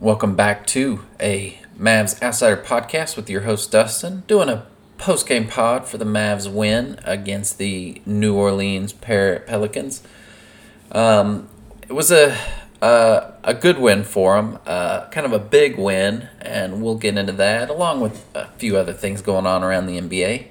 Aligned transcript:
Welcome 0.00 0.36
back 0.36 0.64
to 0.68 1.00
a 1.18 1.58
Mavs 1.76 2.22
Outsider 2.22 2.62
podcast 2.62 3.16
with 3.16 3.28
your 3.28 3.40
host 3.40 3.72
Dustin, 3.72 4.22
doing 4.28 4.48
a 4.48 4.64
post 4.96 5.26
game 5.26 5.48
pod 5.48 5.88
for 5.88 5.98
the 5.98 6.04
Mavs 6.04 6.48
win 6.48 7.00
against 7.02 7.58
the 7.58 8.00
New 8.06 8.36
Orleans 8.36 8.92
Pelicans. 8.92 10.04
Um, 10.92 11.48
it 11.88 11.94
was 11.94 12.12
a 12.12 12.38
uh, 12.80 13.32
a 13.42 13.52
good 13.52 13.80
win 13.80 14.04
for 14.04 14.36
them, 14.36 14.60
uh, 14.66 15.08
kind 15.08 15.26
of 15.26 15.32
a 15.32 15.40
big 15.40 15.76
win, 15.76 16.28
and 16.40 16.80
we'll 16.80 16.94
get 16.94 17.18
into 17.18 17.32
that 17.32 17.68
along 17.68 18.00
with 18.00 18.24
a 18.36 18.46
few 18.52 18.76
other 18.76 18.92
things 18.92 19.20
going 19.20 19.46
on 19.46 19.64
around 19.64 19.86
the 19.86 20.00
NBA. 20.00 20.46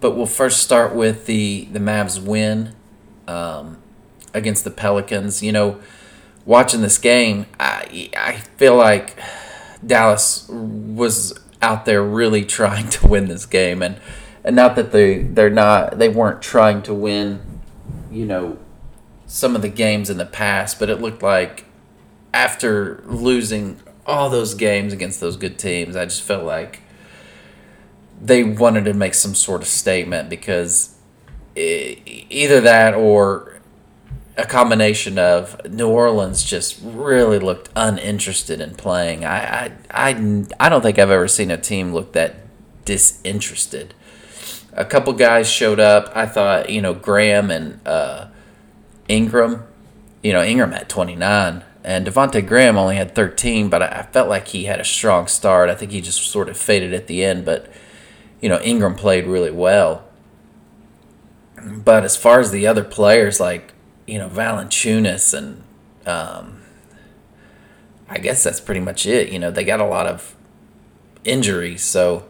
But 0.00 0.12
we'll 0.12 0.26
first 0.26 0.62
start 0.62 0.94
with 0.94 1.26
the 1.26 1.64
the 1.72 1.80
Mavs 1.80 2.22
win 2.22 2.76
um, 3.26 3.78
against 4.32 4.62
the 4.62 4.70
Pelicans. 4.70 5.42
You 5.42 5.50
know, 5.50 5.80
watching 6.44 6.82
this 6.82 6.98
game, 6.98 7.46
I 7.58 8.10
I 8.16 8.32
feel 8.56 8.76
like 8.76 9.18
Dallas 9.84 10.48
was 10.48 11.38
out 11.60 11.84
there 11.84 12.02
really 12.02 12.44
trying 12.58 12.88
to 12.90 13.06
win 13.06 13.28
this 13.28 13.46
game, 13.46 13.82
and 13.82 14.00
and 14.44 14.56
not 14.56 14.76
that 14.76 14.92
they 14.92 15.22
they're 15.22 15.50
not 15.50 15.98
they 15.98 16.08
weren't 16.08 16.42
trying 16.42 16.82
to 16.82 16.94
win, 16.94 17.60
you 18.10 18.26
know 18.26 18.58
some 19.32 19.56
of 19.56 19.62
the 19.62 19.68
games 19.68 20.10
in 20.10 20.18
the 20.18 20.26
past, 20.26 20.78
but 20.78 20.90
it 20.90 21.00
looked 21.00 21.22
like 21.22 21.64
after 22.34 23.02
losing 23.06 23.80
all 24.04 24.28
those 24.28 24.52
games 24.52 24.92
against 24.92 25.20
those 25.20 25.38
good 25.38 25.58
teams, 25.58 25.96
I 25.96 26.04
just 26.04 26.20
felt 26.20 26.44
like 26.44 26.82
they 28.20 28.44
wanted 28.44 28.84
to 28.84 28.92
make 28.92 29.14
some 29.14 29.34
sort 29.34 29.62
of 29.62 29.68
statement 29.68 30.28
because 30.28 30.96
either 31.56 32.60
that 32.60 32.92
or 32.92 33.51
a 34.36 34.46
combination 34.46 35.18
of 35.18 35.60
New 35.70 35.88
Orleans 35.88 36.42
just 36.42 36.80
really 36.82 37.38
looked 37.38 37.68
uninterested 37.76 38.60
in 38.60 38.74
playing. 38.74 39.24
I, 39.24 39.66
I, 39.66 39.72
I, 39.90 40.44
I 40.58 40.68
don't 40.68 40.82
think 40.82 40.98
I've 40.98 41.10
ever 41.10 41.28
seen 41.28 41.50
a 41.50 41.58
team 41.58 41.92
look 41.92 42.12
that 42.12 42.36
disinterested. 42.84 43.94
A 44.72 44.84
couple 44.84 45.12
guys 45.12 45.50
showed 45.50 45.78
up. 45.78 46.10
I 46.14 46.26
thought, 46.26 46.70
you 46.70 46.80
know, 46.80 46.94
Graham 46.94 47.50
and 47.50 47.86
uh, 47.86 48.28
Ingram, 49.08 49.64
you 50.22 50.32
know, 50.32 50.42
Ingram 50.42 50.72
had 50.72 50.88
29 50.88 51.64
and 51.84 52.06
Devonte 52.06 52.46
Graham 52.46 52.78
only 52.78 52.96
had 52.96 53.14
13, 53.14 53.68
but 53.68 53.82
I 53.82 54.02
felt 54.12 54.28
like 54.28 54.48
he 54.48 54.64
had 54.64 54.80
a 54.80 54.84
strong 54.84 55.26
start. 55.26 55.68
I 55.68 55.74
think 55.74 55.90
he 55.90 56.00
just 56.00 56.22
sort 56.22 56.48
of 56.48 56.56
faded 56.56 56.94
at 56.94 57.06
the 57.06 57.24
end, 57.24 57.44
but 57.44 57.70
you 58.40 58.48
know, 58.48 58.60
Ingram 58.60 58.94
played 58.94 59.26
really 59.26 59.50
well. 59.50 60.04
But 61.64 62.04
as 62.04 62.16
far 62.16 62.40
as 62.40 62.50
the 62.50 62.66
other 62.66 62.84
players, 62.84 63.40
like 63.40 63.71
you 64.06 64.18
know, 64.18 64.28
Valanciunas 64.28 65.34
and 65.34 65.62
um, 66.06 66.62
I 68.08 68.18
guess 68.18 68.42
that's 68.42 68.60
pretty 68.60 68.80
much 68.80 69.06
it. 69.06 69.30
You 69.30 69.38
know, 69.38 69.50
they 69.50 69.64
got 69.64 69.80
a 69.80 69.86
lot 69.86 70.06
of 70.06 70.34
injuries, 71.24 71.82
so 71.82 72.26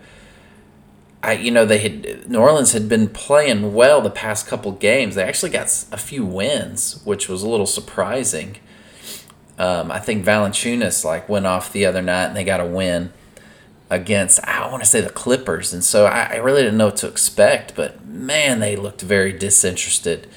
I, 1.22 1.34
you 1.34 1.50
know, 1.50 1.64
they 1.64 1.78
had 1.78 2.28
New 2.28 2.38
Orleans 2.38 2.72
had 2.72 2.88
been 2.88 3.08
playing 3.08 3.74
well 3.74 4.00
the 4.00 4.10
past 4.10 4.46
couple 4.46 4.72
games. 4.72 5.14
They 5.14 5.22
actually 5.22 5.50
got 5.50 5.66
a 5.92 5.96
few 5.96 6.24
wins, 6.24 7.00
which 7.04 7.28
was 7.28 7.42
a 7.42 7.48
little 7.48 7.66
surprising. 7.66 8.56
Um, 9.58 9.92
I 9.92 10.00
think 10.00 10.24
Valanciunas 10.24 11.04
like 11.04 11.28
went 11.28 11.46
off 11.46 11.72
the 11.72 11.86
other 11.86 12.02
night 12.02 12.26
and 12.26 12.36
they 12.36 12.42
got 12.42 12.60
a 12.60 12.66
win 12.66 13.12
against 13.88 14.40
I 14.44 14.68
want 14.70 14.82
to 14.82 14.88
say 14.88 15.00
the 15.00 15.10
Clippers, 15.10 15.72
and 15.72 15.84
so 15.84 16.06
I, 16.06 16.30
I 16.32 16.36
really 16.36 16.62
didn't 16.62 16.78
know 16.78 16.86
what 16.86 16.96
to 16.96 17.08
expect. 17.08 17.76
But 17.76 18.04
man, 18.04 18.58
they 18.58 18.74
looked 18.74 19.02
very 19.02 19.32
disinterested. 19.32 20.28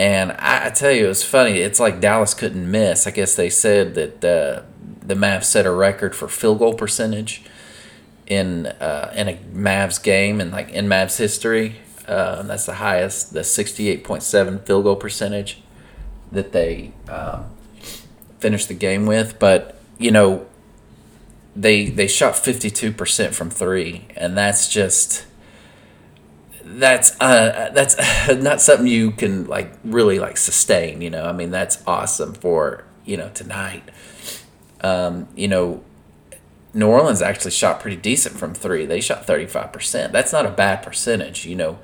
And 0.00 0.32
I, 0.32 0.68
I 0.68 0.70
tell 0.70 0.90
you, 0.90 1.04
it 1.04 1.08
was 1.08 1.22
funny. 1.22 1.58
It's 1.58 1.78
like 1.78 2.00
Dallas 2.00 2.32
couldn't 2.32 2.70
miss. 2.70 3.06
I 3.06 3.10
guess 3.10 3.36
they 3.36 3.50
said 3.50 3.94
that 3.96 4.24
uh, 4.24 4.62
the 5.06 5.12
Mavs 5.12 5.44
set 5.44 5.66
a 5.66 5.70
record 5.70 6.16
for 6.16 6.26
field 6.26 6.58
goal 6.58 6.72
percentage 6.72 7.42
in 8.26 8.64
uh, 8.64 9.12
in 9.14 9.28
a 9.28 9.34
Mavs 9.52 10.02
game 10.02 10.40
and 10.40 10.52
like 10.52 10.70
in 10.70 10.86
Mavs 10.86 11.18
history. 11.18 11.76
Uh, 12.08 12.42
that's 12.44 12.64
the 12.64 12.76
highest, 12.76 13.34
the 13.34 13.44
sixty 13.44 13.90
eight 13.90 14.02
point 14.02 14.22
seven 14.22 14.60
field 14.60 14.84
goal 14.84 14.96
percentage 14.96 15.60
that 16.32 16.52
they 16.52 16.92
um, 17.06 17.44
finished 18.38 18.68
the 18.68 18.74
game 18.74 19.04
with. 19.04 19.38
But 19.38 19.78
you 19.98 20.10
know, 20.10 20.46
they 21.54 21.90
they 21.90 22.06
shot 22.06 22.36
fifty 22.36 22.70
two 22.70 22.90
percent 22.90 23.34
from 23.34 23.50
three, 23.50 24.06
and 24.16 24.34
that's 24.34 24.66
just 24.66 25.26
that's 26.78 27.20
uh 27.20 27.70
that's 27.74 27.96
not 28.42 28.60
something 28.60 28.86
you 28.86 29.10
can 29.10 29.46
like 29.46 29.72
really 29.84 30.18
like 30.18 30.36
sustain. 30.36 31.00
You 31.00 31.10
know, 31.10 31.24
I 31.24 31.32
mean 31.32 31.50
that's 31.50 31.82
awesome 31.86 32.34
for 32.34 32.84
you 33.04 33.16
know 33.16 33.30
tonight. 33.34 33.82
Um, 34.82 35.28
you 35.36 35.48
know, 35.48 35.82
New 36.72 36.86
Orleans 36.86 37.20
actually 37.20 37.50
shot 37.50 37.80
pretty 37.80 37.96
decent 37.96 38.38
from 38.38 38.54
three. 38.54 38.86
They 38.86 39.00
shot 39.00 39.26
35%. 39.26 40.12
That's 40.12 40.32
not 40.32 40.46
a 40.46 40.50
bad 40.50 40.82
percentage. 40.82 41.44
You 41.44 41.56
know, 41.56 41.78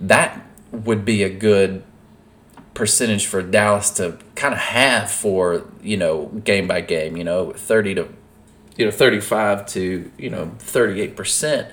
that 0.00 0.44
would 0.72 1.04
be 1.04 1.22
a 1.22 1.30
good 1.30 1.82
percentage 2.74 3.26
for 3.26 3.42
Dallas 3.42 3.90
to 3.90 4.18
kind 4.34 4.54
of 4.54 4.60
have 4.60 5.10
for, 5.10 5.64
you 5.82 5.96
know, 5.96 6.26
game 6.44 6.66
by 6.66 6.80
game, 6.80 7.16
you 7.16 7.24
know, 7.24 7.52
30 7.52 7.94
to, 7.96 8.08
you 8.76 8.84
know, 8.84 8.90
35 8.90 9.66
to, 9.66 10.10
you 10.18 10.30
know, 10.30 10.52
38% 10.58 11.70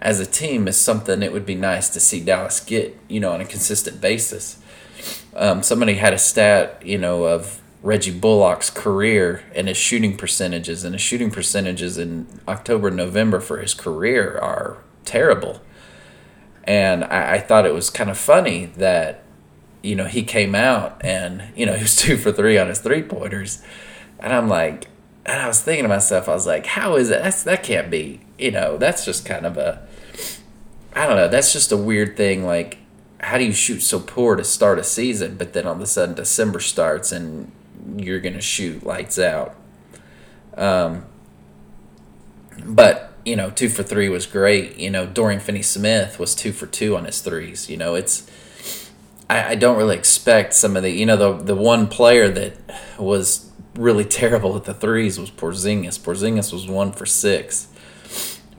as 0.00 0.18
a 0.18 0.26
team 0.26 0.66
is 0.66 0.78
something 0.78 1.22
it 1.22 1.32
would 1.32 1.44
be 1.44 1.54
nice 1.54 1.90
to 1.90 2.00
see 2.00 2.20
Dallas 2.20 2.60
get, 2.60 2.98
you 3.08 3.20
know, 3.20 3.32
on 3.32 3.40
a 3.40 3.44
consistent 3.44 4.00
basis. 4.00 4.58
Um, 5.34 5.62
somebody 5.62 5.94
had 5.94 6.14
a 6.14 6.18
stat, 6.18 6.80
you 6.84 6.96
know, 6.96 7.24
of 7.24 7.60
Reggie 7.82 8.10
Bullock's 8.10 8.70
career 8.70 9.42
and 9.54 9.68
his 9.68 9.76
shooting 9.76 10.16
percentages, 10.16 10.84
and 10.84 10.94
his 10.94 11.02
shooting 11.02 11.30
percentages 11.30 11.98
in 11.98 12.26
October 12.48 12.88
and 12.88 12.96
November 12.96 13.40
for 13.40 13.58
his 13.58 13.74
career 13.74 14.38
are 14.38 14.78
terrible. 15.04 15.60
And 16.64 17.04
I, 17.04 17.34
I 17.34 17.38
thought 17.38 17.66
it 17.66 17.74
was 17.74 17.90
kind 17.90 18.10
of 18.10 18.16
funny 18.16 18.66
that, 18.76 19.22
you 19.82 19.94
know, 19.94 20.06
he 20.06 20.22
came 20.22 20.54
out 20.54 21.04
and, 21.04 21.44
you 21.54 21.66
know, 21.66 21.74
he 21.76 21.82
was 21.82 21.96
two 21.96 22.16
for 22.16 22.32
three 22.32 22.56
on 22.56 22.68
his 22.68 22.80
three 22.80 23.02
pointers. 23.02 23.62
And 24.18 24.32
I'm 24.32 24.48
like, 24.48 24.86
and 25.26 25.40
I 25.40 25.46
was 25.46 25.60
thinking 25.60 25.84
to 25.84 25.88
myself, 25.88 26.28
I 26.28 26.32
was 26.32 26.46
like, 26.46 26.64
how 26.64 26.96
is 26.96 27.10
it? 27.10 27.22
That's, 27.22 27.42
that 27.42 27.62
can't 27.62 27.90
be, 27.90 28.20
you 28.38 28.50
know, 28.50 28.78
that's 28.78 29.04
just 29.04 29.26
kind 29.26 29.44
of 29.44 29.58
a, 29.58 29.86
I 30.94 31.06
don't 31.06 31.16
know, 31.16 31.28
that's 31.28 31.52
just 31.52 31.72
a 31.72 31.76
weird 31.76 32.16
thing. 32.16 32.44
Like, 32.44 32.78
how 33.20 33.38
do 33.38 33.44
you 33.44 33.52
shoot 33.52 33.80
so 33.80 34.00
poor 34.00 34.36
to 34.36 34.44
start 34.44 34.78
a 34.78 34.84
season, 34.84 35.36
but 35.36 35.52
then 35.52 35.66
all 35.66 35.74
of 35.74 35.80
a 35.80 35.86
sudden 35.86 36.14
December 36.14 36.60
starts 36.60 37.12
and 37.12 37.52
you're 37.96 38.20
to 38.20 38.40
shoot 38.40 38.84
lights 38.84 39.18
out. 39.18 39.56
Um, 40.56 41.04
but, 42.64 43.12
you 43.24 43.36
know, 43.36 43.50
two 43.50 43.68
for 43.68 43.82
three 43.82 44.08
was 44.08 44.26
great. 44.26 44.76
You 44.76 44.90
know, 44.90 45.06
Dorian 45.06 45.40
Finney 45.40 45.62
Smith 45.62 46.18
was 46.18 46.34
two 46.34 46.52
for 46.52 46.66
two 46.66 46.96
on 46.96 47.04
his 47.04 47.20
threes. 47.20 47.70
You 47.70 47.76
know, 47.76 47.94
it's, 47.94 48.30
I, 49.28 49.50
I 49.50 49.54
don't 49.54 49.76
really 49.76 49.96
expect 49.96 50.54
some 50.54 50.76
of 50.76 50.82
the, 50.82 50.90
you 50.90 51.06
know, 51.06 51.16
the, 51.16 51.44
the 51.44 51.54
one 51.54 51.88
player 51.88 52.28
that 52.28 52.56
was 52.98 53.50
really 53.74 54.04
terrible 54.20 54.56
at 54.56 54.64
the 54.64 54.74
threes 54.74 55.18
was 55.18 55.30
Porzingis. 55.30 55.98
Porzingis 55.98 56.52
was 56.52 56.66
one 56.68 56.92
for 56.92 57.06
six. 57.06 57.68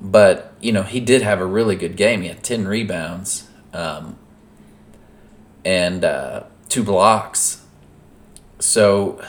But, 0.02 0.54
you 0.60 0.72
know, 0.72 0.84
he 0.84 1.00
did 1.00 1.22
have 1.22 1.40
a 1.40 1.46
really 1.46 1.76
good 1.76 1.96
game. 1.96 2.24
He 2.24 2.28
had 2.28 2.44
10 2.44 2.68
rebounds 2.68 3.48
um, 3.72 4.18
and 5.64 6.04
uh, 6.04 6.44
two 6.70 6.84
blocks 6.84 7.62
so, 8.62 9.22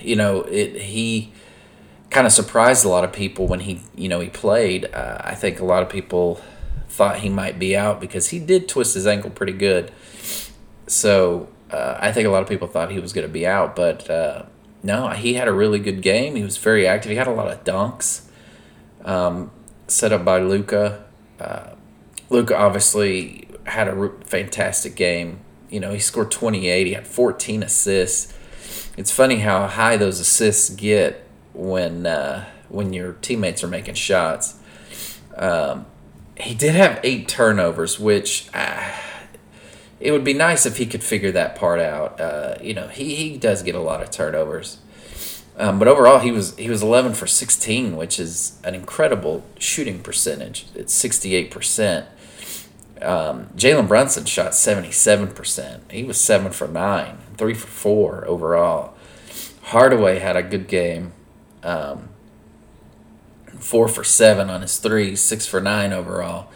you 0.00 0.16
know, 0.16 0.42
it 0.42 0.80
he 0.80 1.32
kind 2.10 2.26
of 2.26 2.32
surprised 2.32 2.84
a 2.84 2.88
lot 2.88 3.04
of 3.04 3.12
people 3.12 3.46
when 3.46 3.60
he, 3.60 3.82
you 3.94 4.08
know, 4.08 4.20
he 4.20 4.28
played. 4.28 4.86
Uh, 4.94 5.18
I 5.20 5.34
think 5.34 5.60
a 5.60 5.64
lot 5.64 5.82
of 5.82 5.90
people 5.90 6.40
thought 6.88 7.18
he 7.20 7.28
might 7.28 7.58
be 7.58 7.76
out 7.76 8.00
because 8.00 8.28
he 8.28 8.38
did 8.38 8.68
twist 8.68 8.94
his 8.94 9.06
ankle 9.06 9.30
pretty 9.30 9.52
good. 9.52 9.92
So 10.86 11.48
uh, 11.70 11.98
I 12.00 12.12
think 12.12 12.26
a 12.26 12.30
lot 12.30 12.42
of 12.42 12.48
people 12.48 12.66
thought 12.66 12.90
he 12.90 12.98
was 12.98 13.12
going 13.12 13.26
to 13.26 13.32
be 13.32 13.46
out, 13.46 13.76
but 13.76 14.08
uh, 14.08 14.44
no, 14.82 15.08
he 15.10 15.34
had 15.34 15.48
a 15.48 15.52
really 15.52 15.78
good 15.78 16.00
game. 16.00 16.34
He 16.34 16.42
was 16.42 16.56
very 16.56 16.86
active. 16.86 17.10
He 17.10 17.16
had 17.16 17.26
a 17.26 17.32
lot 17.32 17.48
of 17.48 17.64
dunks 17.64 18.22
um, 19.04 19.50
set 19.88 20.12
up 20.12 20.24
by 20.24 20.40
Luka. 20.40 21.04
Uh, 21.40 21.70
Luka 22.30 22.56
obviously 22.56 23.48
had 23.64 23.88
a 23.88 24.10
fantastic 24.24 24.94
game. 24.94 25.40
You 25.68 25.80
know, 25.80 25.92
he 25.92 25.98
scored 25.98 26.30
28. 26.30 26.86
He 26.86 26.92
had 26.94 27.06
14 27.06 27.62
assists 27.62 28.34
it's 28.98 29.12
funny 29.12 29.36
how 29.36 29.68
high 29.68 29.96
those 29.96 30.18
assists 30.18 30.70
get 30.70 31.24
when 31.54 32.04
uh, 32.04 32.46
when 32.68 32.92
your 32.92 33.12
teammates 33.12 33.62
are 33.62 33.68
making 33.68 33.94
shots. 33.94 34.58
Um, 35.36 35.86
he 36.36 36.52
did 36.52 36.74
have 36.74 36.98
eight 37.04 37.28
turnovers, 37.28 38.00
which 38.00 38.48
uh, 38.52 38.92
it 40.00 40.10
would 40.10 40.24
be 40.24 40.34
nice 40.34 40.66
if 40.66 40.78
he 40.78 40.84
could 40.84 41.04
figure 41.04 41.30
that 41.30 41.54
part 41.54 41.78
out. 41.78 42.20
Uh, 42.20 42.56
you 42.60 42.74
know, 42.74 42.88
he, 42.88 43.14
he 43.14 43.38
does 43.38 43.62
get 43.62 43.76
a 43.76 43.80
lot 43.80 44.02
of 44.02 44.10
turnovers. 44.10 44.78
Um, 45.58 45.78
but 45.78 45.88
overall, 45.88 46.20
he 46.20 46.30
was 46.30 46.56
he 46.56 46.70
was 46.70 46.82
11 46.82 47.14
for 47.14 47.26
16, 47.26 47.96
which 47.96 48.20
is 48.20 48.58
an 48.64 48.74
incredible 48.74 49.44
shooting 49.58 50.00
percentage. 50.00 50.66
It's 50.74 50.94
68 50.94 51.50
percent. 51.50 52.06
Um, 53.02 53.46
Jalen 53.56 53.86
Brunson 53.86 54.24
shot 54.24 54.52
77%. 54.52 55.92
He 55.92 56.02
was 56.02 56.20
7 56.20 56.50
for 56.50 56.66
9, 56.66 57.18
3 57.36 57.54
for 57.54 57.66
4 57.68 58.24
overall. 58.26 58.94
Hardaway 59.62 60.18
had 60.18 60.34
a 60.34 60.42
good 60.42 60.66
game. 60.66 61.12
Um, 61.62 62.08
four 63.58 63.88
for 63.88 64.04
seven 64.04 64.48
on 64.50 64.62
his 64.62 64.78
three, 64.78 65.16
six 65.16 65.46
for 65.46 65.60
nine 65.60 65.92
overall. 65.92 66.48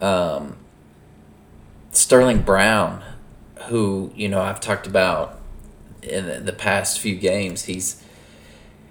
Um, 0.00 0.56
Sterling 1.92 2.42
Brown, 2.42 3.02
who 3.68 4.12
you 4.14 4.28
know 4.28 4.40
I've 4.40 4.60
talked 4.60 4.86
about 4.86 5.40
in 6.02 6.44
the 6.44 6.52
past 6.52 7.00
few 7.00 7.16
games, 7.16 7.64
he's 7.64 8.02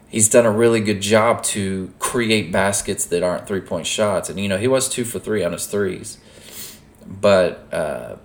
he's 0.10 0.30
done 0.30 0.46
a 0.46 0.52
really 0.52 0.80
good 0.80 1.02
job 1.02 1.44
to 1.44 1.94
create 2.00 2.52
baskets 2.52 3.06
that 3.06 3.24
aren't 3.24 3.48
three 3.48 3.62
point 3.62 3.88
shots, 3.88 4.30
and 4.30 4.40
you 4.40 4.48
know 4.48 4.58
he 4.58 4.68
was 4.68 4.90
two 4.90 5.04
for 5.04 5.20
three 5.20 5.44
on 5.44 5.52
his 5.52 5.66
threes, 5.68 6.18
but 7.06 7.72
uh, 7.74 8.16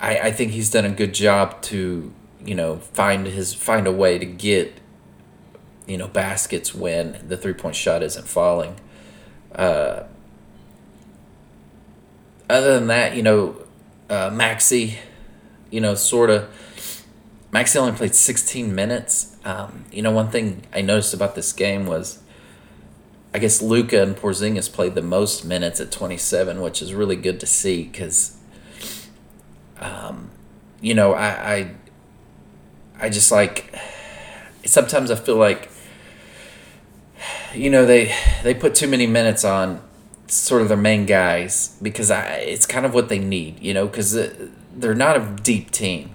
I 0.00 0.18
I 0.18 0.32
think 0.32 0.52
he's 0.52 0.70
done 0.70 0.84
a 0.84 0.90
good 0.90 1.14
job 1.14 1.62
to 1.62 2.12
you 2.44 2.54
know 2.54 2.76
find 2.76 3.26
his 3.26 3.54
find 3.54 3.86
a 3.86 3.92
way 3.92 4.18
to 4.18 4.26
get 4.26 4.74
you 5.86 5.96
know 5.96 6.08
baskets 6.08 6.74
when 6.74 7.24
the 7.26 7.36
three 7.36 7.54
point 7.54 7.76
shot 7.76 8.02
isn't 8.02 8.26
falling. 8.26 8.76
Uh, 9.54 10.04
other 12.48 12.74
than 12.78 12.88
that, 12.88 13.16
you 13.16 13.22
know, 13.22 13.56
uh, 14.10 14.30
Maxi, 14.30 14.96
you 15.70 15.80
know, 15.80 15.94
sort 15.94 16.30
of. 16.30 16.48
Maxi 17.50 17.76
only 17.76 17.92
played 17.92 18.14
16 18.14 18.74
minutes. 18.74 19.31
Um, 19.44 19.84
you 19.92 20.02
know, 20.02 20.10
one 20.12 20.30
thing 20.30 20.62
I 20.72 20.82
noticed 20.82 21.14
about 21.14 21.34
this 21.34 21.52
game 21.52 21.86
was, 21.86 22.20
I 23.34 23.38
guess 23.38 23.60
Luka 23.62 24.02
and 24.02 24.16
Porzingis 24.16 24.72
played 24.72 24.94
the 24.94 25.02
most 25.02 25.44
minutes 25.44 25.80
at 25.80 25.90
27, 25.90 26.60
which 26.60 26.80
is 26.82 26.94
really 26.94 27.16
good 27.16 27.40
to 27.40 27.46
see 27.46 27.84
because, 27.84 28.36
um, 29.80 30.30
you 30.80 30.94
know, 30.94 31.14
I, 31.14 31.54
I, 31.54 31.74
I 33.00 33.08
just 33.08 33.32
like. 33.32 33.74
Sometimes 34.64 35.10
I 35.10 35.16
feel 35.16 35.34
like 35.34 35.72
you 37.54 37.70
know 37.70 37.84
they 37.84 38.14
they 38.42 38.54
put 38.54 38.74
too 38.74 38.88
many 38.88 39.06
minutes 39.06 39.44
on 39.44 39.82
sort 40.26 40.62
of 40.62 40.68
their 40.68 40.76
main 40.76 41.04
guys 41.04 41.76
because 41.82 42.10
I 42.10 42.26
it's 42.36 42.66
kind 42.66 42.86
of 42.86 42.94
what 42.94 43.08
they 43.08 43.18
need, 43.18 43.60
you 43.60 43.74
know, 43.74 43.86
because 43.86 44.12
they're 44.74 44.94
not 44.94 45.16
a 45.16 45.36
deep 45.42 45.70
team. 45.70 46.14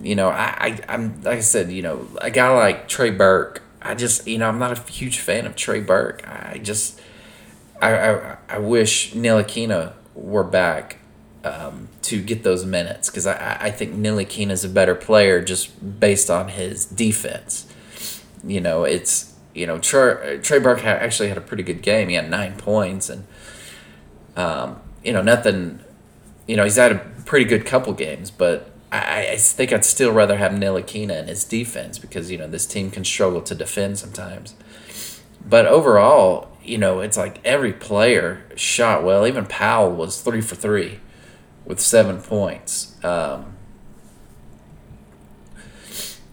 You 0.00 0.14
know, 0.14 0.28
I, 0.28 0.54
I 0.58 0.80
I'm 0.88 1.22
like 1.22 1.38
I 1.38 1.40
said, 1.40 1.70
you 1.70 1.82
know, 1.82 2.06
a 2.20 2.30
guy 2.30 2.48
like 2.54 2.88
Trey 2.88 3.10
Burke, 3.10 3.62
I 3.82 3.94
just 3.94 4.26
you 4.26 4.38
know 4.38 4.48
I'm 4.48 4.58
not 4.58 4.76
a 4.76 4.90
huge 4.90 5.18
fan 5.18 5.46
of 5.46 5.56
Trey 5.56 5.80
Burke. 5.80 6.26
I 6.26 6.58
just 6.62 7.00
I 7.80 7.94
I, 7.94 8.36
I 8.48 8.58
wish 8.58 9.12
Ntilikina 9.12 9.92
were 10.14 10.44
back 10.44 10.98
um, 11.44 11.88
to 12.02 12.22
get 12.22 12.42
those 12.42 12.64
minutes 12.64 13.10
because 13.10 13.26
I 13.26 13.58
I 13.60 13.70
think 13.70 13.94
Ntilikina 13.94 14.50
is 14.50 14.64
a 14.64 14.68
better 14.68 14.94
player 14.94 15.42
just 15.42 16.00
based 16.00 16.30
on 16.30 16.48
his 16.48 16.84
defense. 16.84 17.72
You 18.44 18.60
know, 18.60 18.84
it's 18.84 19.34
you 19.54 19.66
know, 19.66 19.78
Trey, 19.78 20.38
Trey 20.38 20.58
Burke 20.58 20.84
actually 20.84 21.28
had 21.28 21.38
a 21.38 21.42
pretty 21.42 21.62
good 21.62 21.82
game. 21.82 22.08
He 22.08 22.14
had 22.14 22.30
nine 22.30 22.56
points, 22.56 23.08
and 23.08 23.26
um, 24.36 24.80
you 25.04 25.12
know, 25.12 25.22
nothing. 25.22 25.80
You 26.46 26.56
know, 26.56 26.64
he's 26.64 26.76
had 26.76 26.92
a 26.92 26.98
pretty 27.26 27.44
good 27.44 27.64
couple 27.64 27.92
games, 27.92 28.30
but 28.30 28.70
I, 28.92 29.28
I 29.32 29.36
think 29.36 29.72
I'd 29.72 29.84
still 29.84 30.12
rather 30.12 30.36
have 30.36 30.52
Ntilikina 30.52 31.20
in 31.20 31.28
his 31.28 31.44
defense 31.44 31.98
because 31.98 32.30
you 32.30 32.38
know 32.38 32.48
this 32.48 32.66
team 32.66 32.90
can 32.90 33.04
struggle 33.04 33.40
to 33.42 33.54
defend 33.54 33.98
sometimes. 33.98 34.54
But 35.46 35.66
overall, 35.66 36.48
you 36.64 36.78
know, 36.78 37.00
it's 37.00 37.16
like 37.16 37.40
every 37.44 37.72
player 37.72 38.44
shot 38.56 39.04
well. 39.04 39.26
Even 39.26 39.46
Powell 39.46 39.92
was 39.92 40.20
three 40.20 40.40
for 40.40 40.54
three 40.54 41.00
with 41.64 41.80
seven 41.80 42.20
points. 42.20 43.02
Um, 43.04 43.56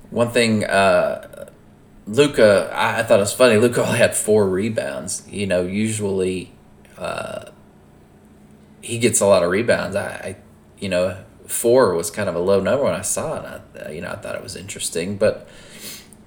one 0.09 0.31
thing 0.31 0.63
uh, 0.65 1.49
Luka, 2.07 2.71
I, 2.73 2.99
I, 2.99 3.03
thought 3.03 3.19
it 3.19 3.23
was 3.23 3.33
funny. 3.33 3.57
Luka 3.57 3.85
only 3.85 3.97
had 3.97 4.15
four 4.15 4.47
rebounds. 4.47 5.27
You 5.29 5.45
know, 5.45 5.63
usually 5.63 6.53
uh, 6.97 7.51
he 8.81 8.97
gets 8.97 9.19
a 9.19 9.25
lot 9.25 9.43
of 9.43 9.51
rebounds. 9.51 9.95
I, 9.95 10.05
I, 10.05 10.37
you 10.79 10.89
know, 10.89 11.23
four 11.47 11.93
was 11.93 12.11
kind 12.11 12.29
of 12.29 12.35
a 12.35 12.39
low 12.39 12.59
number 12.59 12.83
when 12.83 12.93
I 12.93 13.01
saw 13.01 13.39
it. 13.39 13.61
I, 13.85 13.91
you 13.91 14.01
know, 14.01 14.11
I 14.11 14.15
thought 14.15 14.35
it 14.35 14.43
was 14.43 14.55
interesting, 14.55 15.17
but 15.17 15.47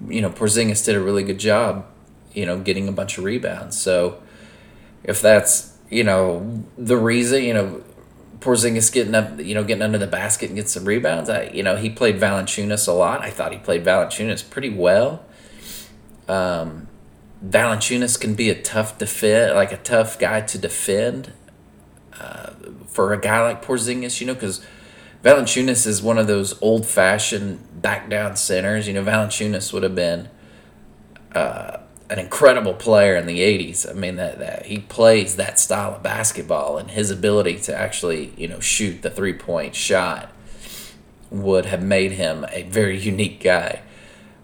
you 0.07 0.21
know, 0.21 0.29
Porzingis 0.29 0.83
did 0.85 0.95
a 0.95 1.01
really 1.01 1.23
good 1.23 1.39
job. 1.39 1.85
You 2.33 2.45
know, 2.45 2.59
getting 2.59 2.87
a 2.87 2.91
bunch 2.91 3.17
of 3.17 3.23
rebounds. 3.23 3.79
So 3.79 4.21
if 5.03 5.21
that's 5.21 5.77
you 5.89 6.03
know 6.03 6.63
the 6.77 6.97
reason, 6.97 7.43
you 7.43 7.53
know, 7.53 7.83
Porzingis 8.39 8.91
getting 8.91 9.13
up, 9.13 9.39
you 9.39 9.53
know, 9.53 9.63
getting 9.63 9.83
under 9.83 9.97
the 9.97 10.07
basket 10.07 10.47
and 10.47 10.55
getting 10.55 10.69
some 10.69 10.85
rebounds. 10.85 11.29
I, 11.29 11.43
you 11.53 11.61
know, 11.61 11.75
he 11.75 11.89
played 11.89 12.19
Valanciunas 12.19 12.87
a 12.87 12.91
lot. 12.91 13.21
I 13.21 13.29
thought 13.29 13.51
he 13.51 13.59
played 13.59 13.85
Valanciunas 13.85 14.49
pretty 14.49 14.69
well. 14.69 15.23
Um, 16.27 16.87
Valanciunas 17.45 18.19
can 18.19 18.33
be 18.33 18.49
a 18.49 18.59
tough 18.59 18.97
defend, 18.97 19.55
like 19.55 19.71
a 19.71 19.77
tough 19.77 20.17
guy 20.17 20.41
to 20.41 20.57
defend 20.57 21.33
uh, 22.19 22.51
for 22.87 23.13
a 23.13 23.19
guy 23.19 23.43
like 23.43 23.63
Porzingis, 23.63 24.21
you 24.21 24.27
know, 24.27 24.33
because 24.33 24.65
Valanciunas 25.23 25.85
is 25.85 26.01
one 26.01 26.17
of 26.17 26.27
those 26.27 26.59
old 26.61 26.85
fashioned 26.85 27.81
back 27.81 28.09
down 28.09 28.35
centers. 28.35 28.87
You 28.87 28.93
know, 28.93 29.03
Valanciunas 29.03 29.71
would 29.73 29.83
have 29.83 29.95
been 29.95 30.29
uh, 31.33 31.77
an 32.09 32.19
incredible 32.19 32.73
player 32.73 33.15
in 33.15 33.27
the 33.27 33.39
80s. 33.39 33.89
I 33.89 33.93
mean, 33.93 34.15
that, 34.15 34.39
that 34.39 34.65
he 34.65 34.79
plays 34.79 35.35
that 35.35 35.59
style 35.59 35.95
of 35.95 36.03
basketball, 36.03 36.77
and 36.77 36.91
his 36.91 37.11
ability 37.11 37.59
to 37.59 37.75
actually, 37.75 38.33
you 38.35 38.47
know, 38.47 38.59
shoot 38.59 39.01
the 39.01 39.09
three 39.09 39.33
point 39.33 39.75
shot 39.75 40.31
would 41.29 41.65
have 41.65 41.81
made 41.81 42.13
him 42.13 42.45
a 42.51 42.63
very 42.63 42.99
unique 42.99 43.41
guy 43.41 43.81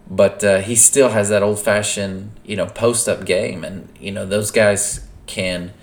but 0.09 0.43
uh, 0.43 0.59
he 0.59 0.75
still 0.75 1.09
has 1.09 1.29
that 1.29 1.43
old 1.43 1.59
fashioned 1.59 2.31
you 2.45 2.55
know 2.55 2.65
post 2.65 3.07
up 3.07 3.25
game, 3.25 3.63
and 3.63 3.89
you 3.99 4.11
know 4.11 4.25
those 4.25 4.51
guys 4.51 5.07
can 5.25 5.73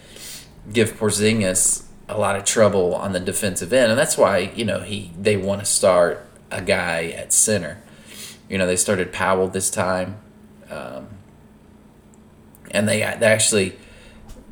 give 0.72 0.92
Porzingis 0.94 1.83
a 2.08 2.18
lot 2.18 2.36
of 2.36 2.44
trouble 2.44 2.94
on 2.94 3.12
the 3.12 3.20
defensive 3.20 3.72
end, 3.72 3.90
and 3.90 3.98
that's 3.98 4.18
why 4.18 4.52
you 4.54 4.64
know 4.64 4.80
he 4.80 5.12
they 5.18 5.36
want 5.36 5.60
to 5.60 5.66
start 5.66 6.26
a 6.50 6.62
guy 6.62 7.06
at 7.08 7.32
center. 7.32 7.82
You 8.48 8.58
know 8.58 8.66
they 8.66 8.76
started 8.76 9.12
Powell 9.12 9.48
this 9.48 9.70
time, 9.70 10.18
um, 10.70 11.08
and 12.70 12.88
they 12.88 12.98
they 12.98 13.26
actually 13.26 13.78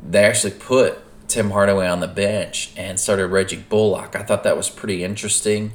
they 0.03 0.25
actually 0.25 0.53
put 0.53 0.99
Tim 1.29 1.51
Hardaway 1.51 1.87
on 1.87 2.01
the 2.01 2.09
bench 2.09 2.73
and 2.77 2.99
started 2.99 3.29
Reggie 3.29 3.65
Bullock. 3.69 4.17
I 4.17 4.23
thought 4.23 4.43
that 4.45 4.57
was 4.57 4.69
pretty 4.69 5.05
interesting. 5.05 5.73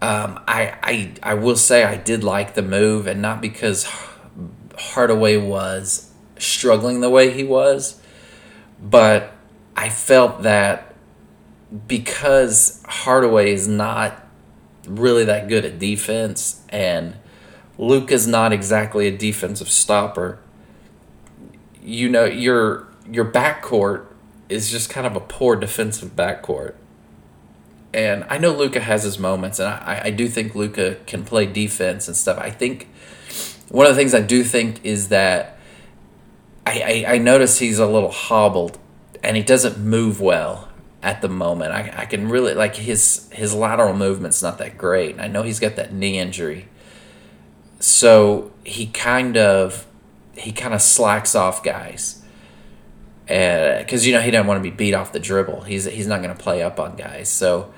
Um, 0.00 0.40
I, 0.48 0.78
I 0.82 1.12
I 1.22 1.34
will 1.34 1.56
say 1.56 1.84
I 1.84 1.96
did 1.96 2.24
like 2.24 2.54
the 2.54 2.62
move, 2.62 3.06
and 3.06 3.22
not 3.22 3.40
because 3.40 3.88
Hardaway 4.76 5.36
was 5.36 6.10
struggling 6.38 7.00
the 7.00 7.10
way 7.10 7.30
he 7.30 7.44
was, 7.44 8.00
but 8.80 9.32
I 9.76 9.88
felt 9.88 10.42
that 10.42 10.94
because 11.86 12.82
Hardaway 12.86 13.52
is 13.52 13.66
not 13.66 14.26
really 14.86 15.24
that 15.24 15.48
good 15.48 15.64
at 15.64 15.78
defense, 15.78 16.62
and 16.68 17.16
Luke 17.78 18.10
is 18.10 18.26
not 18.26 18.52
exactly 18.52 19.06
a 19.06 19.16
defensive 19.16 19.68
stopper. 19.68 20.38
You 21.82 22.08
know 22.08 22.24
your 22.24 22.88
your 23.10 23.24
backcourt 23.24 24.06
is 24.48 24.70
just 24.70 24.90
kind 24.90 25.06
of 25.06 25.16
a 25.16 25.20
poor 25.20 25.56
defensive 25.56 26.14
backcourt 26.14 26.74
and 27.94 28.24
I 28.28 28.38
know 28.38 28.52
Luka 28.52 28.80
has 28.80 29.02
his 29.02 29.18
moments, 29.18 29.58
and 29.58 29.68
I, 29.68 30.02
I 30.04 30.10
do 30.10 30.28
think 30.28 30.54
Luka 30.54 30.96
can 31.06 31.24
play 31.24 31.46
defense 31.46 32.08
and 32.08 32.16
stuff. 32.16 32.38
I 32.38 32.50
think 32.50 32.88
one 33.68 33.86
of 33.86 33.94
the 33.94 34.00
things 34.00 34.14
I 34.14 34.22
do 34.22 34.42
think 34.44 34.84
is 34.84 35.08
that 35.08 35.58
I, 36.66 37.04
I, 37.06 37.14
I 37.14 37.18
notice 37.18 37.58
he's 37.58 37.78
a 37.78 37.86
little 37.86 38.10
hobbled 38.10 38.78
and 39.22 39.36
he 39.36 39.42
doesn't 39.42 39.78
move 39.78 40.20
well 40.20 40.68
at 41.02 41.20
the 41.22 41.28
moment. 41.28 41.72
I, 41.72 41.92
I 41.98 42.04
can 42.06 42.28
really 42.28 42.54
like 42.54 42.76
his 42.76 43.28
his 43.32 43.54
lateral 43.54 43.94
movement's 43.94 44.42
not 44.42 44.58
that 44.58 44.78
great. 44.78 45.20
I 45.20 45.28
know 45.28 45.42
he's 45.42 45.60
got 45.60 45.76
that 45.76 45.92
knee 45.92 46.18
injury. 46.18 46.68
So 47.78 48.52
he 48.64 48.86
kind 48.86 49.36
of 49.36 49.86
he 50.36 50.52
kind 50.52 50.74
of 50.74 50.80
slacks 50.80 51.34
off 51.34 51.62
guys 51.62 52.22
because 53.26 54.06
you 54.06 54.12
know 54.12 54.20
he 54.20 54.30
doesn't 54.30 54.46
want 54.46 54.62
to 54.62 54.70
be 54.70 54.74
beat 54.74 54.94
off 54.94 55.12
the 55.12 55.20
dribble. 55.20 55.62
He's 55.62 55.84
he's 55.84 56.06
not 56.06 56.22
going 56.22 56.34
to 56.36 56.42
play 56.42 56.62
up 56.62 56.78
on 56.78 56.96
guys. 56.96 57.28
So 57.28 57.72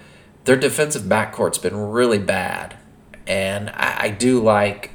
their 0.45 0.57
defensive 0.57 1.03
backcourt's 1.03 1.59
been 1.59 1.77
really 1.77 2.19
bad, 2.19 2.77
and 3.27 3.71
I, 3.71 3.97
I 4.05 4.09
do 4.11 4.43
like 4.43 4.91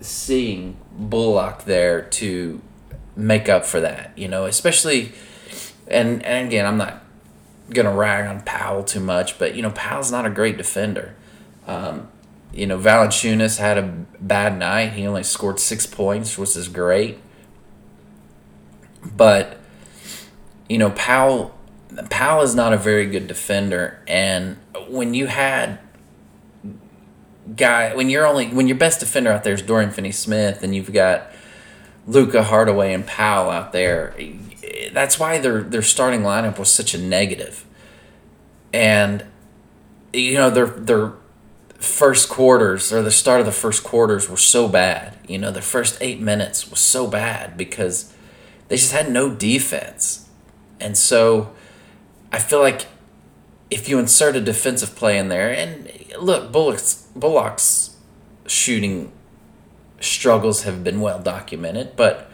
seeing 0.00 0.76
Bullock 0.92 1.64
there 1.64 2.02
to 2.02 2.60
make 3.14 3.48
up 3.48 3.64
for 3.64 3.80
that. 3.80 4.16
You 4.16 4.28
know, 4.28 4.46
especially, 4.46 5.12
and 5.88 6.24
and 6.24 6.48
again, 6.48 6.66
I'm 6.66 6.76
not 6.76 7.02
gonna 7.70 7.94
rag 7.94 8.26
on 8.26 8.42
Powell 8.42 8.84
too 8.84 9.00
much, 9.00 9.38
but 9.38 9.54
you 9.54 9.62
know, 9.62 9.70
Powell's 9.70 10.10
not 10.10 10.26
a 10.26 10.30
great 10.30 10.56
defender. 10.56 11.14
Um, 11.66 12.08
you 12.52 12.66
know, 12.66 12.78
Valanciunas 12.78 13.58
had 13.58 13.78
a 13.78 13.82
bad 14.20 14.58
night. 14.58 14.92
He 14.92 15.06
only 15.06 15.22
scored 15.22 15.58
six 15.58 15.86
points, 15.86 16.36
which 16.36 16.56
is 16.56 16.68
great. 16.68 17.18
But 19.16 19.58
you 20.68 20.78
know, 20.78 20.90
Powell 20.90 21.54
Powell 22.10 22.42
is 22.42 22.54
not 22.54 22.72
a 22.72 22.76
very 22.76 23.06
good 23.06 23.26
defender, 23.26 24.00
and 24.06 24.58
when 24.88 25.14
you 25.14 25.26
had 25.26 25.78
guy 27.56 27.94
when 27.94 28.08
you're 28.08 28.26
only 28.26 28.48
when 28.48 28.68
your 28.68 28.76
best 28.76 29.00
defender 29.00 29.30
out 29.30 29.44
there 29.44 29.54
is 29.54 29.62
Dorian 29.62 29.90
Finney 29.90 30.12
Smith, 30.12 30.62
and 30.62 30.74
you've 30.74 30.92
got 30.92 31.30
Luka 32.06 32.42
Hardaway 32.42 32.92
and 32.92 33.06
Powell 33.06 33.50
out 33.50 33.72
there. 33.72 34.14
That's 34.92 35.18
why 35.18 35.38
their 35.38 35.62
their 35.62 35.82
starting 35.82 36.20
lineup 36.20 36.58
was 36.58 36.70
such 36.70 36.94
a 36.94 36.98
negative. 36.98 37.64
And 38.72 39.24
you 40.12 40.34
know, 40.34 40.50
their 40.50 40.66
their 40.66 41.12
first 41.78 42.28
quarters 42.28 42.92
or 42.92 43.02
the 43.02 43.10
start 43.10 43.40
of 43.40 43.46
the 43.46 43.52
first 43.52 43.82
quarters 43.82 44.28
were 44.28 44.36
so 44.36 44.68
bad. 44.68 45.18
You 45.26 45.38
know, 45.38 45.50
the 45.50 45.62
first 45.62 45.98
8 46.00 46.20
minutes 46.20 46.70
was 46.70 46.78
so 46.78 47.08
bad 47.08 47.56
because 47.56 48.14
they 48.68 48.76
just 48.76 48.92
had 48.92 49.10
no 49.10 49.34
defense. 49.34 50.28
And 50.78 50.96
so 50.96 51.52
I 52.30 52.38
feel 52.38 52.60
like 52.60 52.86
if 53.70 53.88
you 53.88 53.98
insert 53.98 54.36
a 54.36 54.40
defensive 54.40 54.94
play 54.94 55.18
in 55.18 55.28
there 55.28 55.52
and 55.52 55.90
look, 56.20 56.52
Bullock's 56.52 57.06
Bullock's 57.16 57.96
shooting 58.46 59.12
struggles 60.00 60.62
have 60.62 60.84
been 60.84 61.00
well 61.00 61.20
documented, 61.20 61.96
but 61.96 62.30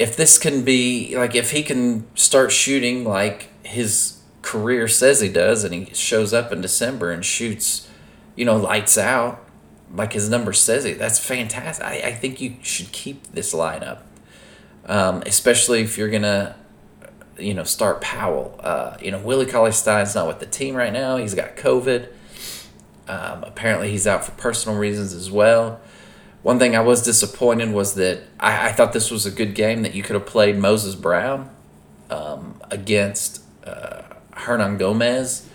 if 0.00 0.16
this 0.16 0.38
can 0.38 0.64
be 0.64 1.14
like 1.14 1.34
if 1.34 1.50
he 1.50 1.62
can 1.62 2.04
start 2.16 2.50
shooting 2.50 3.04
like 3.04 3.50
his 3.62 4.18
career 4.40 4.88
says 4.88 5.20
he 5.20 5.28
does 5.28 5.62
and 5.62 5.74
he 5.74 5.94
shows 5.94 6.32
up 6.32 6.50
in 6.50 6.62
December 6.62 7.12
and 7.12 7.22
shoots, 7.24 7.86
you 8.34 8.46
know, 8.46 8.56
lights 8.56 8.96
out 8.96 9.46
like 9.94 10.14
his 10.14 10.30
number 10.30 10.52
says 10.54 10.84
he, 10.84 10.94
that's 10.94 11.18
fantastic. 11.18 11.84
I, 11.84 12.00
I 12.00 12.12
think 12.14 12.40
you 12.40 12.56
should 12.62 12.92
keep 12.92 13.30
this 13.32 13.52
lineup. 13.54 14.00
Um, 14.86 15.22
especially 15.26 15.82
if 15.82 15.98
you're 15.98 16.08
gonna 16.08 16.56
you 17.38 17.54
know, 17.54 17.64
start 17.64 18.00
Powell. 18.00 18.58
Uh, 18.60 18.96
you 19.02 19.10
know, 19.10 19.20
Willie 19.20 19.46
Cauley 19.46 19.72
Stein's 19.72 20.14
not 20.14 20.26
with 20.26 20.40
the 20.40 20.46
team 20.46 20.74
right 20.74 20.92
now. 20.92 21.16
He's 21.16 21.34
got 21.34 21.56
COVID. 21.56 22.08
Um, 23.06 23.44
apparently, 23.44 23.90
he's 23.90 24.06
out 24.06 24.24
for 24.24 24.32
personal 24.32 24.78
reasons 24.78 25.12
as 25.12 25.30
well. 25.30 25.80
One 26.42 26.58
thing 26.58 26.74
I 26.74 26.80
was 26.80 27.02
disappointed 27.02 27.72
was 27.72 27.94
that 27.94 28.22
I, 28.38 28.68
I 28.68 28.72
thought 28.72 28.92
this 28.92 29.10
was 29.10 29.26
a 29.26 29.30
good 29.30 29.54
game 29.54 29.82
that 29.82 29.94
you 29.94 30.02
could 30.02 30.14
have 30.14 30.26
played 30.26 30.56
Moses 30.56 30.94
Brown 30.94 31.50
um, 32.08 32.60
against 32.70 33.42
uh, 33.64 34.02
Hernangomez. 34.32 35.46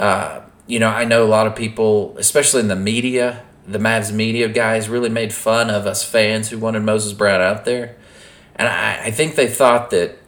Uh, 0.00 0.40
you 0.66 0.78
know, 0.78 0.88
I 0.88 1.04
know 1.04 1.24
a 1.24 1.28
lot 1.28 1.46
of 1.46 1.54
people, 1.54 2.16
especially 2.18 2.60
in 2.60 2.68
the 2.68 2.76
media, 2.76 3.44
the 3.66 3.78
Mavs 3.78 4.12
media 4.12 4.48
guys, 4.48 4.88
really 4.88 5.08
made 5.08 5.32
fun 5.32 5.70
of 5.70 5.86
us 5.86 6.04
fans 6.04 6.50
who 6.50 6.58
wanted 6.58 6.82
Moses 6.82 7.12
Brown 7.12 7.40
out 7.40 7.64
there. 7.64 7.96
And 8.56 8.68
I, 8.68 9.06
I 9.06 9.10
think 9.10 9.36
they 9.36 9.48
thought 9.48 9.90
that 9.90 10.18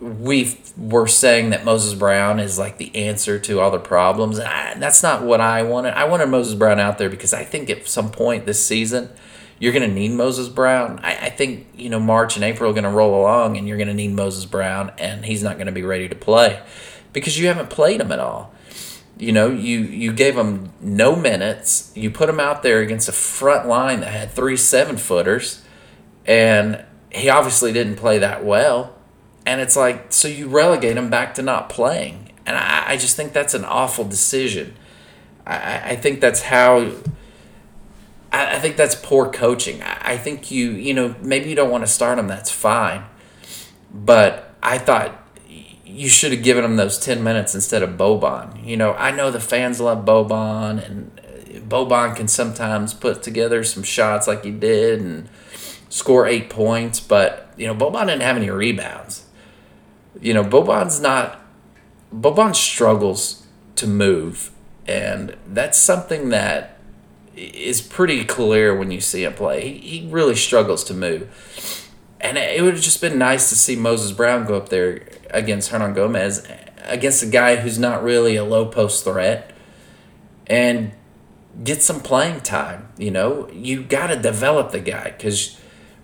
we 0.00 0.58
were 0.76 1.06
saying 1.06 1.50
that 1.50 1.64
Moses 1.64 1.94
Brown 1.94 2.40
is 2.40 2.58
like 2.58 2.78
the 2.78 2.94
answer 2.94 3.38
to 3.38 3.60
all 3.60 3.70
the 3.70 3.78
problems. 3.78 4.38
And 4.38 4.48
I, 4.48 4.74
that's 4.74 5.02
not 5.02 5.22
what 5.22 5.40
I 5.40 5.62
wanted. 5.62 5.94
I 5.94 6.04
wanted 6.04 6.26
Moses 6.28 6.54
Brown 6.54 6.80
out 6.80 6.98
there 6.98 7.08
because 7.08 7.32
I 7.32 7.44
think 7.44 7.70
at 7.70 7.86
some 7.86 8.10
point 8.10 8.44
this 8.44 8.64
season, 8.64 9.10
you're 9.58 9.72
going 9.72 9.88
to 9.88 9.94
need 9.94 10.12
Moses 10.12 10.48
Brown. 10.48 11.00
I, 11.02 11.26
I 11.26 11.30
think, 11.30 11.68
you 11.76 11.88
know, 11.88 12.00
March 12.00 12.36
and 12.36 12.44
April 12.44 12.70
are 12.70 12.74
going 12.74 12.84
to 12.84 12.90
roll 12.90 13.20
along 13.20 13.56
and 13.56 13.68
you're 13.68 13.76
going 13.76 13.88
to 13.88 13.94
need 13.94 14.12
Moses 14.12 14.44
Brown 14.44 14.92
and 14.98 15.24
he's 15.24 15.42
not 15.42 15.56
going 15.56 15.66
to 15.66 15.72
be 15.72 15.82
ready 15.82 16.08
to 16.08 16.14
play 16.14 16.62
because 17.12 17.38
you 17.38 17.46
haven't 17.46 17.70
played 17.70 18.00
him 18.00 18.10
at 18.10 18.18
all. 18.18 18.52
You 19.16 19.30
know, 19.30 19.48
you, 19.48 19.78
you 19.78 20.12
gave 20.12 20.36
him 20.36 20.72
no 20.80 21.14
minutes. 21.14 21.92
You 21.94 22.10
put 22.10 22.28
him 22.28 22.40
out 22.40 22.64
there 22.64 22.80
against 22.80 23.08
a 23.08 23.12
front 23.12 23.68
line 23.68 24.00
that 24.00 24.10
had 24.10 24.32
three 24.32 24.56
seven 24.56 24.96
footers 24.96 25.62
and 26.26 26.84
he 27.10 27.28
obviously 27.28 27.72
didn't 27.72 27.96
play 27.96 28.18
that 28.18 28.44
well 28.44 28.93
and 29.46 29.60
it's 29.60 29.76
like, 29.76 30.12
so 30.12 30.28
you 30.28 30.48
relegate 30.48 30.96
him 30.96 31.10
back 31.10 31.34
to 31.34 31.42
not 31.42 31.68
playing. 31.68 32.32
And 32.46 32.56
I, 32.56 32.92
I 32.92 32.96
just 32.96 33.16
think 33.16 33.32
that's 33.32 33.54
an 33.54 33.64
awful 33.64 34.04
decision. 34.04 34.74
I, 35.46 35.90
I 35.90 35.96
think 35.96 36.20
that's 36.20 36.42
how. 36.42 36.92
I, 38.32 38.56
I 38.56 38.58
think 38.58 38.76
that's 38.76 38.94
poor 38.94 39.30
coaching. 39.30 39.82
I, 39.82 40.12
I 40.12 40.16
think 40.16 40.50
you, 40.50 40.70
you 40.70 40.94
know, 40.94 41.14
maybe 41.20 41.50
you 41.50 41.54
don't 41.54 41.70
want 41.70 41.84
to 41.84 41.90
start 41.90 42.18
him, 42.18 42.26
that's 42.26 42.50
fine. 42.50 43.04
But 43.92 44.54
I 44.62 44.78
thought 44.78 45.20
you 45.84 46.08
should 46.08 46.32
have 46.32 46.42
given 46.42 46.64
him 46.64 46.76
those 46.76 46.98
10 46.98 47.22
minutes 47.22 47.54
instead 47.54 47.82
of 47.82 47.90
Boban. 47.90 48.66
You 48.66 48.76
know, 48.76 48.94
I 48.94 49.10
know 49.10 49.30
the 49.30 49.40
fans 49.40 49.78
love 49.78 50.04
Boban, 50.04 50.84
and 50.84 51.14
Boban 51.68 52.16
can 52.16 52.28
sometimes 52.28 52.94
put 52.94 53.22
together 53.22 53.62
some 53.62 53.82
shots 53.82 54.26
like 54.26 54.44
he 54.44 54.50
did 54.50 55.00
and 55.00 55.28
score 55.88 56.26
eight 56.26 56.50
points, 56.50 56.98
but, 56.98 57.52
you 57.56 57.66
know, 57.66 57.74
Boban 57.74 58.06
didn't 58.06 58.22
have 58.22 58.36
any 58.36 58.50
rebounds 58.50 59.23
you 60.20 60.34
know, 60.34 60.44
Boban's 60.44 61.00
not. 61.00 61.40
Boban 62.14 62.54
struggles 62.54 63.44
to 63.76 63.86
move, 63.86 64.52
and 64.86 65.36
that's 65.48 65.76
something 65.76 66.28
that 66.28 66.78
is 67.36 67.80
pretty 67.80 68.24
clear 68.24 68.76
when 68.76 68.90
you 68.90 69.00
see 69.00 69.24
him 69.24 69.34
play. 69.34 69.68
He, 69.68 69.98
he 70.00 70.08
really 70.08 70.36
struggles 70.36 70.84
to 70.84 70.94
move. 70.94 71.28
And 72.20 72.38
it 72.38 72.62
would 72.62 72.74
have 72.74 72.82
just 72.82 73.00
been 73.00 73.18
nice 73.18 73.50
to 73.50 73.56
see 73.56 73.76
Moses 73.76 74.12
Brown 74.12 74.46
go 74.46 74.56
up 74.56 74.70
there 74.70 75.06
against 75.30 75.70
Hernangomez, 75.70 76.48
against 76.84 77.22
a 77.22 77.26
guy 77.26 77.56
who's 77.56 77.78
not 77.78 78.02
really 78.02 78.36
a 78.36 78.44
low 78.44 78.66
post 78.66 79.04
threat, 79.04 79.52
and 80.46 80.92
get 81.62 81.82
some 81.82 82.00
playing 82.00 82.40
time. 82.40 82.88
You 82.96 83.10
know, 83.10 83.50
you 83.50 83.82
got 83.82 84.06
to 84.06 84.16
develop 84.16 84.70
the 84.70 84.80
guy 84.80 85.10
because, 85.10 85.60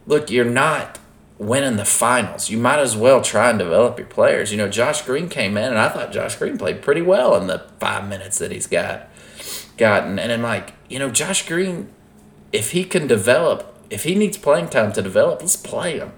look, 0.07 0.31
you're 0.31 0.45
not 0.45 0.99
winning 1.41 1.77
the 1.77 1.87
finals. 1.87 2.51
You 2.51 2.59
might 2.59 2.79
as 2.79 2.95
well 2.95 3.23
try 3.23 3.49
and 3.49 3.59
develop 3.59 3.99
your 3.99 4.07
players. 4.07 4.53
You 4.53 4.59
know, 4.59 4.69
Josh 4.69 5.01
Green 5.03 5.29
came 5.31 5.57
in, 5.57 5.65
and 5.65 5.79
I 5.79 5.89
thought 5.89 6.13
Josh 6.13 6.37
Green 6.37 6.59
played 6.59 6.83
pretty 6.83 7.01
well 7.01 7.35
in 7.35 7.47
the 7.47 7.67
five 7.81 8.07
minutes 8.07 8.39
that 8.39 8.53
he's 8.53 8.67
got 8.67 9.09
gotten. 9.79 10.19
And 10.19 10.31
I'm 10.31 10.43
like, 10.43 10.75
you 10.91 10.99
know, 10.99 11.11
Josh 11.11 11.49
Green, 11.49 11.89
if 12.53 12.73
he 12.73 12.85
can 12.85 13.07
develop, 13.07 13.75
if 13.89 14.05
he 14.05 14.15
needs 14.15 14.37
playing 14.37 14.69
time 14.69 14.93
to 14.93 15.01
develop, 15.01 15.41
let's 15.41 15.57
play 15.57 15.99
him. 15.99 16.13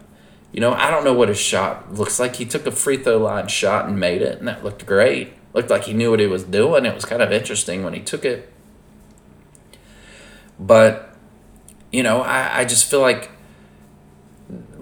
You 0.50 0.60
know, 0.60 0.72
I 0.72 0.90
don't 0.90 1.04
know 1.04 1.14
what 1.14 1.28
his 1.28 1.38
shot 1.38 1.94
looks 1.94 2.18
like. 2.18 2.36
He 2.36 2.44
took 2.44 2.66
a 2.66 2.72
free 2.72 2.96
throw 2.96 3.18
line 3.18 3.46
shot 3.46 3.86
and 3.86 3.98
made 4.00 4.22
it, 4.22 4.40
and 4.40 4.48
that 4.48 4.64
looked 4.64 4.84
great. 4.84 5.34
Looked 5.54 5.70
like 5.70 5.84
he 5.84 5.92
knew 5.92 6.10
what 6.10 6.18
he 6.18 6.26
was 6.26 6.42
doing. 6.42 6.84
It 6.84 6.94
was 6.96 7.04
kind 7.04 7.22
of 7.22 7.30
interesting 7.30 7.84
when 7.84 7.94
he 7.94 8.00
took 8.00 8.24
it. 8.24 8.52
But, 10.58 11.14
you 11.92 12.02
know, 12.02 12.22
I, 12.22 12.60
I 12.60 12.64
just 12.64 12.90
feel 12.90 13.00
like 13.00 13.30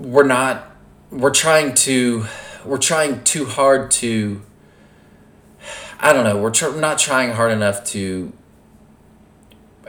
we're 0.01 0.27
not 0.27 0.67
we're 1.11 1.31
trying 1.31 1.75
to 1.75 2.25
we're 2.65 2.79
trying 2.79 3.23
too 3.25 3.45
hard 3.45 3.91
to 3.91 4.43
I 5.99 6.13
don't 6.13 6.25
know 6.25 6.41
we're 6.41 6.51
tr- 6.51 6.77
not 6.77 6.99
trying 6.99 7.31
hard 7.33 7.53
enough 7.53 7.85
to 7.87 8.33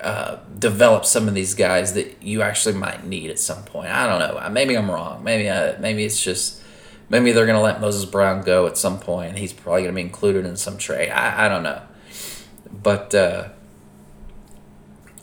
uh, 0.02 0.40
develop 0.58 1.06
some 1.06 1.28
of 1.28 1.36
these 1.36 1.54
guys 1.54 1.94
that 1.94 2.24
you 2.24 2.42
actually 2.42 2.74
might 2.74 3.06
need 3.06 3.30
at 3.30 3.38
some 3.38 3.64
point. 3.64 3.92
I 3.92 4.08
don't 4.08 4.18
know. 4.18 4.50
Maybe 4.50 4.76
I'm 4.76 4.90
wrong. 4.90 5.24
Maybe 5.24 5.48
I, 5.48 5.78
maybe 5.78 6.04
it's 6.04 6.22
just 6.22 6.62
maybe 7.10 7.32
they're 7.32 7.46
gonna 7.46 7.62
let 7.62 7.80
Moses 7.80 8.06
Brown 8.06 8.42
go 8.42 8.66
at 8.66 8.78
some 8.78 9.00
point. 9.00 9.38
He's 9.38 9.54
probably 9.54 9.84
gonna 9.84 9.94
be 9.94 10.02
included 10.02 10.46
in 10.46 10.58
some 10.58 10.78
trade. 10.80 11.12
I, 11.12 11.46
I 11.46 11.50
don't 11.50 11.62
know, 11.62 11.82
but 12.72 13.14
uh, 13.14 13.50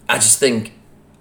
I 0.08 0.14
just 0.16 0.38
think 0.38 0.77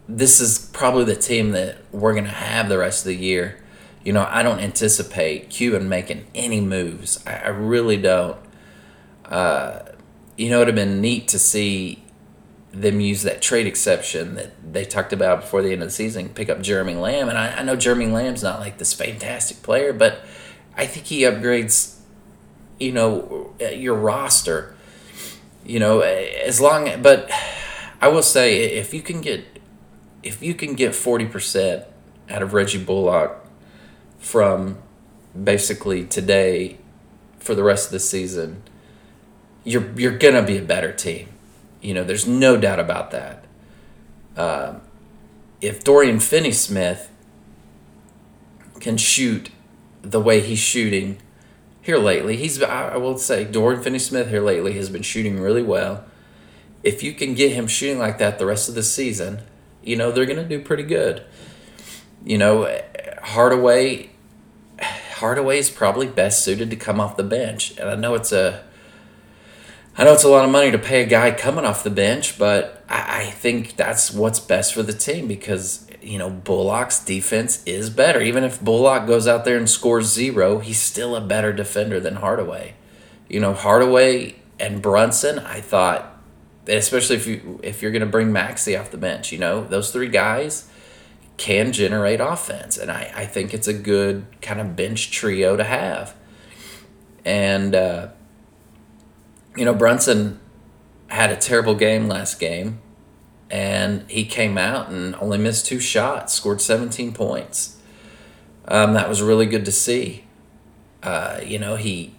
this 0.07 0.39
is 0.39 0.69
probably 0.73 1.03
the 1.03 1.15
team 1.15 1.51
that 1.51 1.77
we're 1.91 2.13
going 2.13 2.25
to 2.25 2.29
have 2.29 2.69
the 2.69 2.77
rest 2.77 3.05
of 3.05 3.09
the 3.09 3.15
year. 3.15 3.61
You 4.03 4.13
know, 4.13 4.25
I 4.29 4.41
don't 4.41 4.59
anticipate 4.59 5.49
Cuban 5.49 5.89
making 5.89 6.27
any 6.33 6.61
moves. 6.61 7.23
I, 7.27 7.35
I 7.35 7.47
really 7.49 7.97
don't. 7.97 8.37
Uh, 9.25 9.79
you 10.37 10.49
know, 10.49 10.57
it 10.57 10.59
would 10.59 10.67
have 10.69 10.75
been 10.75 11.01
neat 11.01 11.27
to 11.29 11.39
see 11.39 12.03
them 12.71 13.01
use 13.01 13.23
that 13.23 13.41
trade 13.41 13.65
exception 13.65 14.35
that 14.35 14.51
they 14.73 14.85
talked 14.85 15.11
about 15.11 15.41
before 15.41 15.61
the 15.61 15.71
end 15.71 15.81
of 15.81 15.87
the 15.87 15.93
season, 15.93 16.29
pick 16.29 16.49
up 16.49 16.61
Jeremy 16.61 16.95
Lamb. 16.95 17.27
And 17.27 17.37
I, 17.37 17.57
I 17.57 17.63
know 17.63 17.75
Jeremy 17.75 18.07
Lamb's 18.07 18.43
not 18.43 18.59
like 18.59 18.77
this 18.77 18.93
fantastic 18.93 19.61
player, 19.63 19.91
but 19.91 20.21
I 20.75 20.85
think 20.85 21.07
he 21.07 21.21
upgrades, 21.21 21.97
you 22.79 22.91
know, 22.91 23.53
your 23.59 23.95
roster. 23.95 24.75
You 25.65 25.79
know, 25.79 25.99
as 25.99 26.61
long, 26.61 27.01
but 27.01 27.29
I 27.99 28.07
will 28.07 28.23
say 28.23 28.63
if 28.63 28.93
you 28.93 29.01
can 29.01 29.19
get 29.19 29.43
if 30.23 30.41
you 30.41 30.53
can 30.53 30.73
get 30.73 30.91
40% 30.91 31.85
out 32.29 32.41
of 32.41 32.53
Reggie 32.53 32.83
Bullock 32.83 33.45
from 34.19 34.77
basically 35.43 36.05
today 36.05 36.77
for 37.39 37.55
the 37.55 37.63
rest 37.63 37.87
of 37.87 37.91
the 37.91 37.99
season, 37.99 38.63
you're 39.63 39.91
you're 39.97 40.17
gonna 40.17 40.41
be 40.41 40.57
a 40.57 40.61
better 40.61 40.91
team. 40.91 41.29
You 41.81 41.93
know, 41.93 42.03
there's 42.03 42.27
no 42.27 42.57
doubt 42.57 42.79
about 42.79 43.11
that. 43.11 43.45
Uh, 44.35 44.75
if 45.61 45.83
Dorian 45.83 46.19
Finney-Smith 46.19 47.09
can 48.79 48.97
shoot 48.97 49.49
the 50.01 50.21
way 50.21 50.41
he's 50.41 50.59
shooting 50.59 51.17
here 51.81 51.97
lately, 51.97 52.37
he's 52.37 52.61
I 52.61 52.97
will 52.97 53.17
say 53.17 53.43
Dorian 53.43 53.81
Finney-Smith 53.81 54.29
here 54.29 54.41
lately 54.41 54.73
has 54.73 54.89
been 54.89 55.01
shooting 55.01 55.39
really 55.39 55.63
well. 55.63 56.05
If 56.83 57.03
you 57.03 57.13
can 57.13 57.33
get 57.33 57.51
him 57.51 57.67
shooting 57.67 57.99
like 57.99 58.17
that 58.19 58.39
the 58.39 58.45
rest 58.45 58.69
of 58.69 58.75
the 58.75 58.83
season, 58.83 59.41
you 59.87 59.95
know, 59.95 60.11
they're 60.11 60.25
going 60.25 60.37
to 60.37 60.47
do 60.47 60.59
pretty 60.61 60.83
good. 60.83 61.23
You 62.25 62.37
know, 62.37 62.81
Hardaway 63.21 64.09
Hardaway 64.79 65.57
is 65.57 65.69
probably 65.69 66.05
best 66.05 66.43
suited 66.43 66.69
to 66.69 66.75
come 66.75 66.99
off 66.99 67.17
the 67.17 67.23
bench. 67.23 67.75
And 67.77 67.89
I 67.89 67.95
know 67.95 68.13
it's 68.13 68.31
a 68.31 68.63
I 69.97 70.03
know 70.03 70.13
it's 70.13 70.23
a 70.23 70.29
lot 70.29 70.45
of 70.45 70.51
money 70.51 70.69
to 70.69 70.77
pay 70.77 71.01
a 71.01 71.05
guy 71.07 71.31
coming 71.31 71.65
off 71.65 71.83
the 71.83 71.89
bench, 71.89 72.37
but 72.37 72.83
I, 72.87 73.21
I 73.21 73.31
think 73.31 73.75
that's 73.77 74.11
what's 74.11 74.39
best 74.39 74.73
for 74.73 74.83
the 74.83 74.93
team 74.93 75.27
because 75.27 75.87
you 76.01 76.17
know, 76.17 76.29
Bullock's 76.29 77.03
defense 77.03 77.63
is 77.65 77.89
better. 77.89 78.21
Even 78.21 78.43
if 78.43 78.61
Bullock 78.61 79.07
goes 79.07 79.27
out 79.27 79.43
there 79.43 79.57
and 79.57 79.69
scores 79.69 80.05
zero, 80.05 80.59
he's 80.59 80.79
still 80.79 81.15
a 81.15 81.21
better 81.21 81.51
defender 81.51 81.99
than 81.99 82.17
Hardaway. 82.17 82.75
You 83.27 83.39
know, 83.39 83.53
Hardaway 83.53 84.35
and 84.59 84.81
Brunson, 84.81 85.39
I 85.39 85.59
thought, 85.59 86.16
especially 86.67 87.15
if 87.15 87.27
you 87.27 87.59
if 87.63 87.81
you're 87.81 87.91
gonna 87.91 88.05
bring 88.05 88.27
Maxi 88.27 88.79
off 88.79 88.91
the 88.91 88.97
bench, 88.97 89.31
you 89.31 89.37
know, 89.37 89.63
those 89.63 89.91
three 89.91 90.09
guys 90.09 90.69
can 91.37 91.71
generate 91.71 92.19
offense. 92.19 92.77
And 92.77 92.91
I, 92.91 93.11
I 93.15 93.25
think 93.25 93.53
it's 93.53 93.67
a 93.67 93.73
good 93.73 94.25
kind 94.41 94.59
of 94.59 94.75
bench 94.75 95.11
trio 95.11 95.55
to 95.55 95.63
have. 95.63 96.15
And 97.23 97.75
uh, 97.75 98.09
you 99.55 99.65
know, 99.65 99.73
Brunson 99.73 100.39
had 101.07 101.31
a 101.31 101.35
terrible 101.35 101.75
game 101.75 102.07
last 102.07 102.39
game 102.39 102.79
and 103.49 104.09
he 104.09 104.25
came 104.25 104.57
out 104.57 104.89
and 104.89 105.15
only 105.15 105.37
missed 105.37 105.65
two 105.65 105.79
shots, 105.79 106.33
scored 106.33 106.61
17 106.61 107.13
points. 107.13 107.77
Um, 108.67 108.93
that 108.93 109.07
was 109.07 109.21
really 109.21 109.45
good 109.45 109.63
to 109.65 109.71
see. 109.71 110.25
Uh, 111.01 111.39
you 111.43 111.57
know, 111.57 111.75
he 111.75 112.15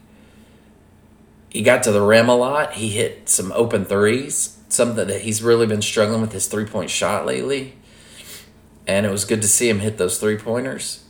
he 1.50 1.62
got 1.62 1.82
to 1.84 1.92
the 1.92 2.02
rim 2.02 2.28
a 2.28 2.36
lot. 2.36 2.74
He 2.74 2.90
hit 2.90 3.28
some 3.28 3.52
open 3.52 3.84
threes, 3.84 4.58
something 4.68 5.06
that 5.06 5.22
he's 5.22 5.42
really 5.42 5.66
been 5.66 5.82
struggling 5.82 6.20
with 6.20 6.32
his 6.32 6.46
three 6.46 6.66
point 6.66 6.90
shot 6.90 7.26
lately. 7.26 7.74
And 8.86 9.04
it 9.04 9.10
was 9.10 9.24
good 9.24 9.42
to 9.42 9.48
see 9.48 9.68
him 9.68 9.80
hit 9.80 9.98
those 9.98 10.18
three 10.18 10.38
pointers. 10.38 11.04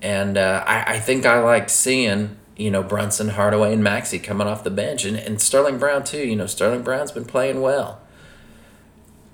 And 0.00 0.36
uh, 0.36 0.64
I, 0.66 0.94
I 0.94 0.98
think 0.98 1.24
I 1.24 1.38
liked 1.40 1.70
seeing, 1.70 2.36
you 2.56 2.70
know, 2.70 2.82
Brunson, 2.82 3.28
Hardaway, 3.28 3.72
and 3.72 3.82
Maxi 3.82 4.20
coming 4.22 4.48
off 4.48 4.64
the 4.64 4.70
bench. 4.70 5.04
And, 5.04 5.16
and 5.16 5.40
Sterling 5.40 5.78
Brown, 5.78 6.02
too. 6.02 6.26
You 6.26 6.34
know, 6.34 6.46
Sterling 6.46 6.82
Brown's 6.82 7.12
been 7.12 7.24
playing 7.24 7.60
well 7.60 8.02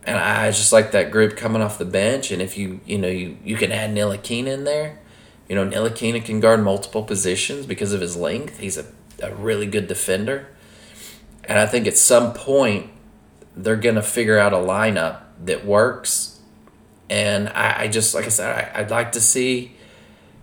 and 0.09 0.17
I 0.17 0.51
just 0.51 0.73
like 0.73 0.93
that 0.93 1.11
group 1.11 1.37
coming 1.37 1.61
off 1.61 1.77
the 1.77 1.85
bench. 1.85 2.31
And 2.31 2.41
if 2.41 2.57
you 2.57 2.81
you 2.87 2.99
know 2.99 3.09
you 3.09 3.37
you 3.45 3.57
can 3.57 3.71
add 3.71 3.91
Ntilikina 3.91 4.47
in 4.47 4.65
there, 4.65 4.99
you 5.49 5.55
know 5.55 5.69
Ntilikina 5.69 6.25
can 6.25 6.41
guard 6.41 6.63
multiple 6.63 7.03
positions 7.03 7.67
because 7.67 7.93
of 7.93 8.01
his 8.01 8.17
length. 8.17 8.59
He's 8.59 8.79
a, 8.79 8.87
a 9.23 9.35
really 9.35 9.67
good 9.67 9.87
defender, 9.87 10.49
and 11.45 11.59
I 11.59 11.67
think 11.67 11.87
at 11.87 11.97
some 11.97 12.33
point 12.33 12.91
they're 13.57 13.77
gonna 13.77 14.03
figure 14.03 14.39
out 14.39 14.53
a 14.53 14.57
lineup 14.57 15.23
that 15.45 15.65
works. 15.65 16.41
And 17.11 17.49
I, 17.51 17.83
I 17.83 17.89
just 17.89 18.15
like 18.15 18.27
I 18.27 18.29
said, 18.29 18.73
I, 18.75 18.81
I'd 18.81 18.91
like 18.91 19.13
to 19.13 19.21
see, 19.21 19.73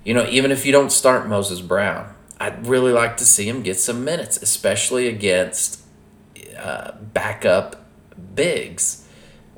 you 0.04 0.14
know, 0.14 0.26
even 0.28 0.52
if 0.52 0.66
you 0.66 0.72
don't 0.72 0.92
start 0.92 1.28
Moses 1.28 1.62
Brown, 1.62 2.14
I'd 2.40 2.66
really 2.66 2.92
like 2.92 3.18
to 3.18 3.26
see 3.26 3.48
him 3.48 3.62
get 3.62 3.80
some 3.80 4.04
minutes, 4.04 4.42
especially 4.42 5.08
against 5.08 5.82
uh, 6.58 6.94
backup 7.14 7.86
bigs 8.34 9.06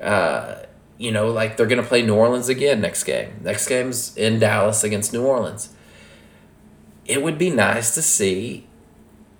uh, 0.01 0.63
you 0.97 1.11
know, 1.11 1.29
like 1.29 1.57
they're 1.57 1.67
going 1.67 1.81
to 1.81 1.87
play 1.87 2.01
New 2.01 2.15
Orleans 2.15 2.49
again 2.49 2.81
next 2.81 3.03
game. 3.03 3.39
Next 3.43 3.67
game's 3.67 4.15
in 4.17 4.39
Dallas 4.39 4.83
against 4.83 5.13
New 5.13 5.25
Orleans. 5.25 5.69
It 7.05 7.21
would 7.21 7.37
be 7.37 7.49
nice 7.49 7.93
to 7.95 8.01
see 8.01 8.66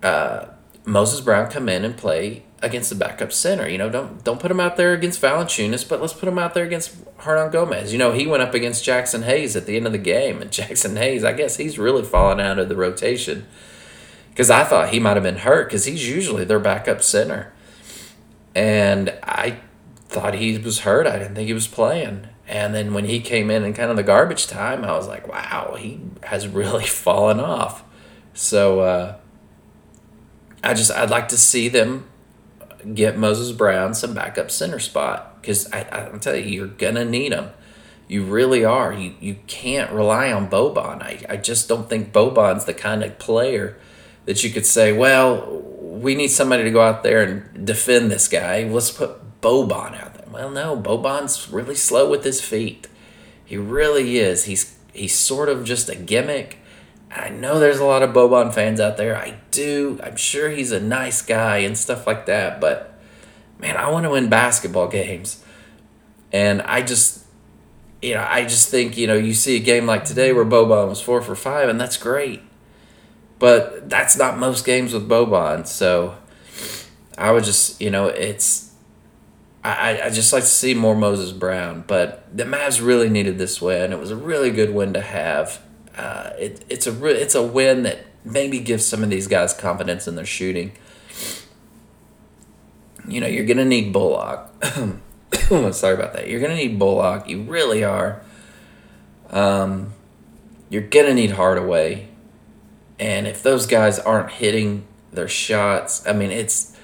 uh, 0.04 0.48
Moses 0.86 1.22
Brown 1.22 1.50
come 1.50 1.70
in 1.70 1.84
and 1.84 1.98
play 1.98 2.44
against 2.62 2.90
the 2.90 2.96
backup 2.96 3.32
center. 3.32 3.68
You 3.68 3.78
know, 3.78 3.90
don't 3.90 4.24
don't 4.24 4.40
put 4.40 4.52
him 4.52 4.60
out 4.60 4.78
there 4.78 4.94
against 4.94 5.22
Valanciunas, 5.22 5.88
but 5.88 6.02
let's 6.02 6.14
put 6.14 6.30
him 6.30 6.40
out 6.40 6.54
there 6.54 6.66
against 6.66 7.04
Hernangomez. 7.20 7.92
You 7.92 7.98
know, 7.98 8.12
he 8.12 8.26
went 8.26 8.44
up 8.44 8.54
against 8.54 8.86
Jaxson 8.86 9.24
Hayes 9.24 9.56
at 9.56 9.66
the 9.66 9.76
end 9.76 9.86
of 9.86 9.92
the 9.92 9.98
game, 9.98 10.42
and 10.42 10.52
Jaxson 10.52 10.98
Hayes, 10.98 11.24
I 11.24 11.34
guess 11.34 11.58
he's 11.58 11.78
really 11.78 12.04
fallen 12.04 12.40
out 12.40 12.60
of 12.60 12.70
the 12.70 12.76
rotation 12.76 13.46
because 14.30 14.50
I 14.50 14.64
thought 14.64 14.90
he 14.90 15.00
might 15.00 15.16
have 15.16 15.24
been 15.24 15.38
hurt 15.38 15.68
because 15.68 15.86
he's 15.86 16.08
usually 16.08 16.46
their 16.46 16.60
backup 16.60 17.02
center, 17.02 17.54
and 18.56 19.14
I 19.24 19.60
thought 20.08 20.36
he 20.36 20.58
was 20.58 20.80
hurt. 20.80 21.08
I 21.08 21.20
didn't 21.20 21.36
think 21.36 21.48
he 21.48 21.54
was 21.54 21.68
playing. 21.68 22.28
And 22.48 22.74
then 22.74 22.94
when 22.94 23.06
he 23.06 23.20
came 23.20 23.52
in 23.52 23.64
and 23.64 23.76
kind 23.76 23.92
of 23.92 23.98
the 23.98 24.04
garbage 24.04 24.48
time, 24.48 24.86
I 24.86 24.94
was 24.94 25.06
like, 25.06 25.28
wow, 25.28 25.76
he 25.78 26.00
has 26.24 26.48
really 26.48 26.86
fallen 26.88 27.42
off. 27.42 27.84
So 28.34 28.80
uh, 28.80 29.18
I 30.64 30.74
just 30.74 30.92
I'd 30.92 31.10
like 31.10 31.30
to 31.30 31.38
see 31.38 31.70
them 31.70 32.08
get 32.94 33.18
Moses 33.18 33.52
Brown 33.52 33.94
some 33.94 34.14
backup 34.14 34.52
center 34.52 34.80
spot 34.80 35.42
because 35.42 35.72
I 35.72 35.82
I 35.92 36.18
tell 36.18 36.36
you 36.36 36.44
you're 36.44 36.68
gonna 36.68 37.06
need 37.06 37.34
him. 37.34 37.50
You 38.08 38.24
really 38.24 38.64
are. 38.64 38.94
You 38.94 39.16
you 39.20 39.38
can't 39.48 39.92
rely 39.92 40.32
on 40.32 40.50
Boban. 40.50 41.02
I, 41.02 41.24
I 41.30 41.38
just 41.38 41.68
don't 41.68 41.90
think 41.90 42.14
Boban's 42.14 42.66
the 42.66 42.74
kind 42.74 43.04
of 43.04 43.20
player 43.20 43.78
that 44.26 44.44
you 44.44 44.50
could 44.50 44.66
say, 44.66 44.92
well, 44.92 45.64
we 45.80 46.14
need 46.16 46.28
somebody 46.28 46.64
to 46.64 46.72
go 46.72 46.82
out 46.82 47.04
there 47.04 47.22
and 47.24 47.66
defend 47.66 48.12
this 48.12 48.28
guy. 48.28 48.64
Let's 48.64 48.92
put 48.92 49.42
Boban 49.42 50.00
out 50.00 50.14
there. 50.14 50.28
Well, 50.32 50.52
no, 50.52 50.76
Boban's 50.80 51.50
really 51.50 51.76
slow 51.76 52.10
with 52.10 52.24
his 52.24 52.42
feet. 52.42 52.88
He 53.44 53.58
really 53.58 54.18
is. 54.18 54.44
He's 54.46 54.78
he's 54.94 55.16
sort 55.16 55.50
of 55.50 55.64
just 55.64 55.90
a 55.90 55.96
gimmick. 55.96 56.60
I 57.12 57.30
know 57.30 57.60
there's 57.60 57.80
a 57.80 57.86
lot 57.86 58.04
of 58.04 58.12
Boban 58.12 58.54
fans 58.54 58.80
out 58.80 58.98
there. 58.98 59.16
I 59.16 59.36
do. 59.52 60.00
I'm 60.04 60.16
sure 60.16 60.50
he's 60.50 60.72
a 60.72 60.80
nice 60.80 61.22
guy 61.22 61.60
and 61.60 61.78
stuff 61.78 62.06
like 62.06 62.26
that. 62.26 62.60
But 62.60 63.00
man, 63.60 63.78
I 63.78 63.90
want 63.90 64.04
to 64.04 64.10
win 64.10 64.30
basketball 64.30 64.88
games, 64.88 65.44
and 66.32 66.62
I 66.64 66.82
just, 66.82 67.26
you 68.02 68.14
know, 68.14 68.26
I 68.28 68.44
just 68.44 68.70
think 68.70 68.98
you 68.98 69.08
know 69.08 69.16
you 69.16 69.34
see 69.34 69.56
a 69.56 69.60
game 69.60 69.86
like 69.86 70.06
today 70.06 70.34
where 70.34 70.46
Boban 70.46 70.90
was 70.90 71.02
four 71.02 71.22
for 71.22 71.36
five, 71.36 71.70
and 71.70 71.80
that's 71.80 71.98
great. 71.98 72.42
But 73.40 73.90
that's 73.90 74.18
not 74.18 74.38
most 74.38 74.66
games 74.66 74.94
with 74.94 75.08
Boban. 75.08 75.68
So 75.68 76.18
I 77.18 77.32
would 77.32 77.44
just, 77.44 77.80
you 77.80 77.92
know, 77.92 78.08
it's 78.08 78.68
I, 79.64 80.02
I 80.06 80.10
just 80.10 80.32
like 80.32 80.44
to 80.44 80.50
see 80.50 80.74
more 80.74 80.96
Moses 80.96 81.32
Brown, 81.32 81.84
but 81.88 82.26
the 82.36 82.46
Mavs 82.46 82.86
really 82.86 83.10
needed 83.10 83.38
this 83.38 83.62
win. 83.62 83.92
It 83.92 84.00
was 84.00 84.12
a 84.12 84.16
really 84.16 84.52
good 84.52 84.74
win 84.74 84.94
to 84.94 85.02
have. 85.02 85.62
Uh, 85.98 86.32
it, 86.38 86.64
it's 86.70 86.86
a 86.86 86.92
re- 86.92 87.14
it's 87.14 87.36
a 87.36 87.44
win 87.44 87.84
that 87.84 88.06
maybe 88.24 88.60
gives 88.60 88.86
some 88.86 89.04
of 89.04 89.10
these 89.10 89.28
guys 89.28 89.54
confidence 89.54 90.08
in 90.08 90.16
their 90.16 90.26
shooting. 90.26 90.72
You 93.08 93.22
know, 93.22 93.28
you're 93.28 93.46
gonna 93.46 93.66
need 93.66 93.92
Bullock. 93.92 94.52
Sorry 95.50 95.96
about 95.96 96.14
that. 96.14 96.28
You're 96.28 96.40
gonna 96.40 96.56
need 96.56 96.78
Bullock. 96.78 97.28
You 97.28 97.42
really 97.42 97.84
are. 97.84 98.22
Um, 99.32 99.94
you're 100.70 100.84
gonna 100.88 101.14
need 101.14 101.32
Hardaway, 101.32 102.08
and 103.00 103.26
if 103.26 103.42
those 103.42 103.66
guys 103.66 103.98
aren't 103.98 104.32
hitting 104.32 104.86
their 105.12 105.28
shots, 105.28 106.06
I 106.06 106.14
mean, 106.14 106.32
it's 106.32 106.78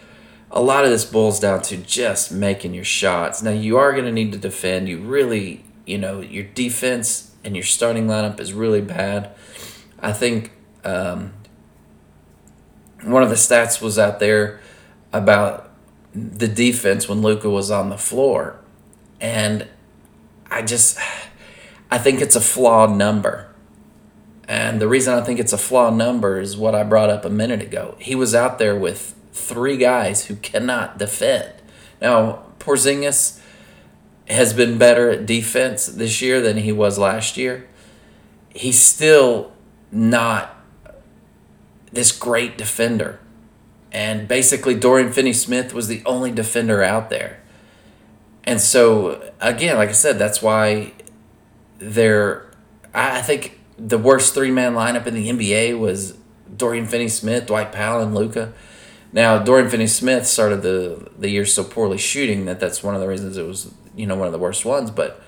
a 0.50 0.62
lot 0.62 0.86
of 0.86 0.92
this 0.92 1.04
boils 1.04 1.40
down 1.40 1.62
to 1.64 1.78
just 1.78 2.32
making 2.32 2.74
your 2.74 2.84
shots. 2.84 3.44
Now 3.44 3.52
you 3.52 3.78
are 3.78 3.92
to 3.92 4.12
need 4.12 4.32
to 4.32 4.38
defend. 4.38 4.88
You 4.88 5.00
really, 5.00 5.66
you 5.86 5.98
know, 5.98 6.22
your 6.22 6.44
defense 6.44 7.33
and 7.44 7.56
your 7.56 7.64
starting 7.64 8.08
lineup 8.08 8.40
is 8.40 8.54
really 8.54 8.82
bad. 8.82 9.32
I 10.00 10.14
think 10.14 10.52
um, 10.84 11.34
one 13.04 13.24
of 13.24 13.30
the 13.30 13.36
stats 13.36 13.82
was 13.82 14.00
out 14.00 14.20
there 14.20 14.60
about 15.12 15.72
the 16.14 16.48
defense 16.48 17.08
when 17.08 17.22
Luka 17.22 17.50
was 17.50 17.72
on 17.72 17.90
the 17.90 17.98
floor, 17.98 18.60
and 19.20 19.68
I 20.50 20.62
just 20.62 20.98
I 21.92 21.98
think 21.98 22.22
it's 22.22 22.36
a 22.36 22.42
flawed 22.42 22.92
number. 22.92 23.50
And 24.48 24.82
the 24.82 24.88
reason 24.88 25.14
I 25.14 25.22
think 25.22 25.40
it's 25.40 25.54
a 25.54 25.58
flawed 25.58 25.96
number 25.96 26.40
is 26.40 26.58
what 26.58 26.76
I 26.76 26.84
brought 26.84 27.10
up 27.10 27.24
a 27.24 27.30
minute 27.30 27.62
ago. 27.62 27.96
He 28.00 28.14
was 28.14 28.36
out 28.36 28.60
there 28.60 28.76
with 28.76 29.16
three 29.32 29.78
guys 29.78 30.26
who 30.26 30.36
cannot 30.36 30.98
defend. 30.98 31.54
Now, 32.02 32.44
Porzingis 32.60 33.40
has 34.30 34.54
been 34.54 34.78
better 34.78 35.10
at 35.10 35.26
defense 35.26 35.86
this 35.86 36.22
year 36.22 36.42
than 36.42 36.58
he 36.58 36.72
was 36.72 36.98
last 36.98 37.38
year. 37.38 37.68
He's 38.50 38.80
still 38.80 39.52
not 39.92 40.56
this 41.92 42.12
great 42.12 42.58
defender. 42.58 43.20
And 43.92 44.28
basically, 44.28 44.76
Dorian 44.76 45.12
Finney 45.12 45.34
Smith 45.34 45.74
was 45.74 45.88
the 45.88 46.02
only 46.06 46.32
defender 46.32 46.82
out 46.82 47.10
there. 47.10 47.40
And 48.44 48.60
so, 48.60 49.32
again, 49.40 49.78
like 49.78 49.90
I 49.90 49.94
said, 49.94 50.18
that's 50.18 50.42
why 50.42 50.94
they're. 51.78 52.50
I 52.94 53.22
think 53.22 53.60
the 53.78 53.98
worst 53.98 54.34
three 54.34 54.52
man 54.52 54.74
lineup 54.74 55.06
in 55.06 55.14
the 55.14 55.30
NBA 55.30 55.78
was 55.80 56.18
Dorian 56.56 56.86
Finney 56.86 57.08
Smith, 57.08 57.46
Dwight 57.48 57.72
Powell, 57.72 58.02
and 58.02 58.16
Luka. 58.16 58.54
Now, 59.12 59.38
Dorian 59.38 59.70
Finney-Smith 59.70 60.26
started 60.26 60.64
the 60.64 61.10
the 61.18 61.30
year 61.30 61.46
so 61.46 61.64
poorly 61.64 62.00
shooting 62.00 62.46
that 62.46 62.60
that's 62.60 62.84
one 62.84 62.96
of 62.96 63.02
the 63.02 63.08
reasons 63.08 63.38
it 63.38 63.46
was 63.46 63.72
you 63.96 64.06
know 64.06 64.16
one 64.16 64.28
of 64.28 64.34
the 64.34 64.40
worst 64.40 64.66
ones. 64.66 64.92
But 64.92 65.22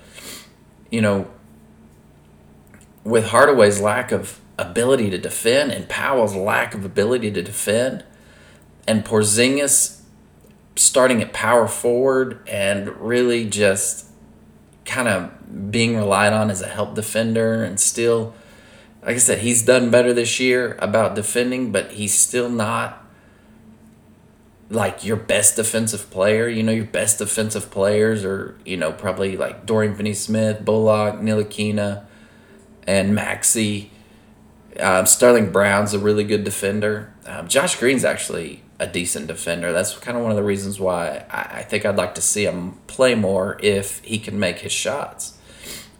you 0.90 1.00
know, 1.00 1.30
with 3.04 3.26
Hardaway's 3.26 3.80
lack 3.80 4.12
of 4.12 4.40
ability 4.58 5.10
to 5.10 5.18
defend 5.18 5.72
and 5.72 5.88
Powell's 5.88 6.34
lack 6.34 6.74
of 6.74 6.84
ability 6.84 7.30
to 7.32 7.42
defend, 7.42 8.04
and 8.86 9.04
Porzingis 9.04 10.00
starting 10.76 11.22
at 11.22 11.32
power 11.32 11.66
forward 11.66 12.46
and 12.46 12.88
really 13.00 13.48
just 13.48 14.06
kind 14.84 15.08
of 15.08 15.70
being 15.70 15.96
relied 15.96 16.32
on 16.32 16.50
as 16.50 16.60
a 16.60 16.68
help 16.68 16.94
defender 16.94 17.64
and 17.64 17.80
still 17.80 18.34
like 19.06 19.14
I 19.14 19.18
said, 19.18 19.38
he's 19.38 19.62
done 19.62 19.90
better 19.90 20.12
this 20.12 20.40
year 20.40 20.76
about 20.80 21.14
defending, 21.14 21.70
but 21.70 21.92
he's 21.92 22.12
still 22.12 22.50
not 22.50 23.05
like 24.68 25.04
your 25.04 25.16
best 25.16 25.56
defensive 25.56 26.10
player. 26.10 26.48
You 26.48 26.62
know, 26.62 26.72
your 26.72 26.84
best 26.84 27.18
defensive 27.18 27.70
players 27.70 28.24
are, 28.24 28.56
you 28.64 28.76
know, 28.76 28.92
probably 28.92 29.36
like 29.36 29.66
Dorian 29.66 29.94
Finney 29.94 30.14
Smith, 30.14 30.64
Bullock, 30.64 31.16
Ntilikina, 31.16 32.04
and 32.86 33.16
Maxi. 33.16 33.90
Um, 34.80 35.06
Sterling 35.06 35.52
Brown's 35.52 35.94
a 35.94 35.98
really 35.98 36.24
good 36.24 36.44
defender. 36.44 37.12
Um, 37.24 37.48
Josh 37.48 37.78
Green's 37.78 38.04
actually 38.04 38.62
a 38.78 38.86
decent 38.86 39.26
defender. 39.26 39.72
That's 39.72 39.96
kind 39.98 40.16
of 40.16 40.22
one 40.22 40.32
of 40.32 40.36
the 40.36 40.42
reasons 40.42 40.78
why 40.78 41.24
I, 41.30 41.58
I 41.58 41.62
think 41.62 41.86
I'd 41.86 41.96
like 41.96 42.14
to 42.16 42.20
see 42.20 42.44
him 42.44 42.72
play 42.86 43.14
more 43.14 43.58
if 43.62 44.00
he 44.00 44.18
can 44.18 44.38
make 44.38 44.58
his 44.58 44.72
shots. 44.72 45.38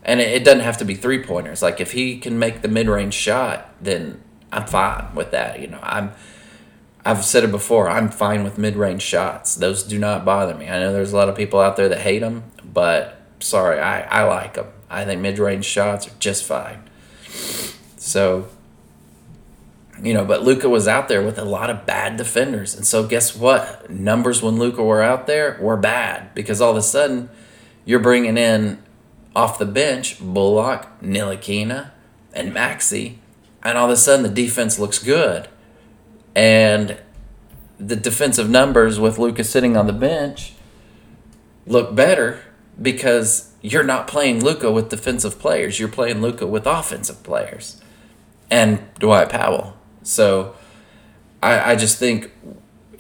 And 0.05 0.21
it, 0.21 0.31
it 0.31 0.45
doesn't 0.45 0.61
have 0.61 0.77
to 0.79 0.85
be 0.85 0.95
three 0.95 1.23
pointers. 1.23 1.63
Like 1.63 1.81
if 1.81 1.93
he 1.93 2.19
can 2.19 2.39
make 2.39 2.63
the 2.63 2.69
mid 2.69 2.89
range 2.89 3.15
shot, 3.15 3.73
then 3.81 4.23
I'm 4.53 4.67
fine 4.67 5.15
with 5.15 5.31
that. 5.31 5.61
You 5.61 5.69
know, 5.69 5.81
I'm 5.83 6.13
I've 7.07 7.25
said 7.25 7.45
it 7.45 7.53
before. 7.53 7.89
I'm 7.89 8.09
fine 8.09 8.43
with 8.43 8.59
mid-range 8.59 9.01
shots. 9.01 9.55
Those 9.55 9.85
do 9.85 9.97
not 9.97 10.25
bother 10.25 10.57
me. 10.57 10.69
I 10.69 10.81
know 10.81 10.93
there's 10.93 11.13
a 11.13 11.17
lot 11.17 11.29
of 11.29 11.37
people 11.37 11.61
out 11.61 11.77
there 11.77 11.89
that 11.89 12.01
hate 12.01 12.19
them, 12.19 12.43
but 12.65 13.23
sorry, 13.39 13.79
I, 13.79 14.01
I 14.01 14.25
like 14.25 14.55
them. 14.55 14.67
I 14.91 15.05
think 15.05 15.21
mid-range 15.21 15.65
shots 15.65 16.09
are 16.09 16.15
just 16.19 16.43
fine. 16.43 16.83
So, 17.97 18.49
you 20.03 20.15
know, 20.15 20.25
but 20.25 20.43
Luka 20.43 20.69
was 20.69 20.89
out 20.89 21.07
there 21.07 21.23
with 21.23 21.39
a 21.39 21.45
lot 21.45 21.71
of 21.71 21.87
bad 21.87 22.17
defenders, 22.17 22.75
and 22.75 22.85
so 22.85 23.07
guess 23.07 23.37
what? 23.37 23.89
Numbers 23.89 24.43
when 24.43 24.57
Luka 24.57 24.83
were 24.83 25.01
out 25.01 25.29
there 25.29 25.59
were 25.61 25.77
bad 25.77 26.35
because 26.35 26.61
all 26.61 26.73
of 26.73 26.77
a 26.77 26.83
sudden 26.83 27.31
you're 27.85 28.01
bringing 28.01 28.37
in 28.37 28.83
off 29.37 29.61
the 29.61 29.65
bench 29.65 30.19
Bullock, 30.19 30.89
Ntilikina, 31.01 31.91
and 32.33 32.53
Maxi. 32.53 33.19
and 33.63 33.79
all 33.79 33.85
of 33.85 33.93
a 33.93 33.97
sudden 33.97 34.25
the 34.25 34.29
defense 34.29 34.81
looks 34.81 34.99
good 34.99 35.49
and 36.37 36.99
the 37.79 37.97
defensive 37.97 38.49
numbers 38.51 39.01
with 39.01 39.19
Luka's 39.19 39.49
sitting 39.49 39.75
on 39.75 39.87
the 39.87 39.93
bench 39.93 40.53
look 41.67 41.95
better 41.95 42.43
because 42.81 43.53
you're 43.63 43.83
not 43.83 44.07
playing 44.07 44.45
Luka 44.45 44.71
with 44.71 44.91
defensive 44.91 45.39
players. 45.39 45.81
You're 45.81 45.89
playing 45.89 46.21
Luka 46.21 46.47
with 46.47 46.67
offensive 46.67 47.23
players 47.23 47.81
and 48.51 48.83
Dwight 48.99 49.31
Powell. 49.31 49.79
So 50.03 50.55
I, 51.43 51.73
I 51.73 51.77
just 51.77 51.99
think 51.99 52.31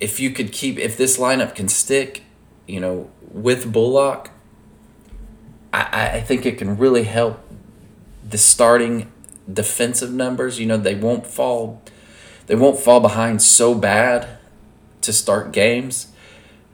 if 0.01 0.19
you 0.19 0.31
could 0.31 0.51
keep 0.51 0.79
if 0.79 0.97
this 0.97 1.19
lineup 1.19 1.55
can 1.55 1.69
stick, 1.69 2.23
you 2.67 2.81
know, 2.81 3.11
with 3.31 3.71
Bullock, 3.71 4.31
I, 5.75 6.13
I 6.15 6.21
think 6.23 6.47
it 6.47 6.57
can 6.57 6.79
really 6.79 7.05
help 7.05 7.39
the 8.27 8.39
starting 8.39 9.13
defensive 9.53 10.11
numbers. 10.11 10.59
You 10.59 10.65
know, 10.65 10.79
they 10.79 10.95
won't 10.95 11.27
fall 11.27 11.83
they 12.47 12.55
won't 12.55 12.79
fall 12.79 13.01
behind 13.01 13.43
so 13.43 13.75
bad 13.75 14.39
to 15.03 15.13
start 15.13 15.53
games. 15.53 16.09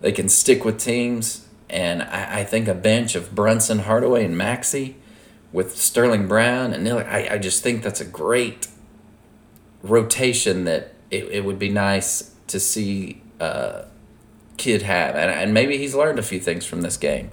They 0.00 0.12
can 0.12 0.28
stick 0.28 0.64
with 0.64 0.78
teams, 0.78 1.46
and 1.70 2.02
I, 2.02 2.40
I 2.40 2.44
think 2.44 2.68
a 2.68 2.74
bench 2.74 3.14
of 3.14 3.34
Brunson, 3.34 3.80
Hardaway, 3.80 4.24
and 4.24 4.34
Maxi 4.34 4.94
with 5.52 5.76
Sterling 5.76 6.26
Brown 6.26 6.72
and 6.72 6.82
Neil, 6.82 6.98
I, 6.98 7.28
I 7.32 7.38
just 7.38 7.62
think 7.62 7.82
that's 7.82 8.00
a 8.00 8.06
great 8.06 8.68
rotation 9.82 10.64
that 10.64 10.94
it, 11.10 11.24
it 11.24 11.44
would 11.44 11.58
be 11.58 11.68
nice 11.68 12.34
to 12.46 12.58
see 12.58 13.22
uh, 13.38 13.82
Kidd 14.56 14.82
have. 14.82 15.14
And, 15.14 15.30
and 15.30 15.54
maybe 15.54 15.76
he's 15.76 15.94
learned 15.94 16.18
a 16.18 16.22
few 16.22 16.40
things 16.40 16.64
from 16.64 16.80
this 16.80 16.96
game. 16.96 17.30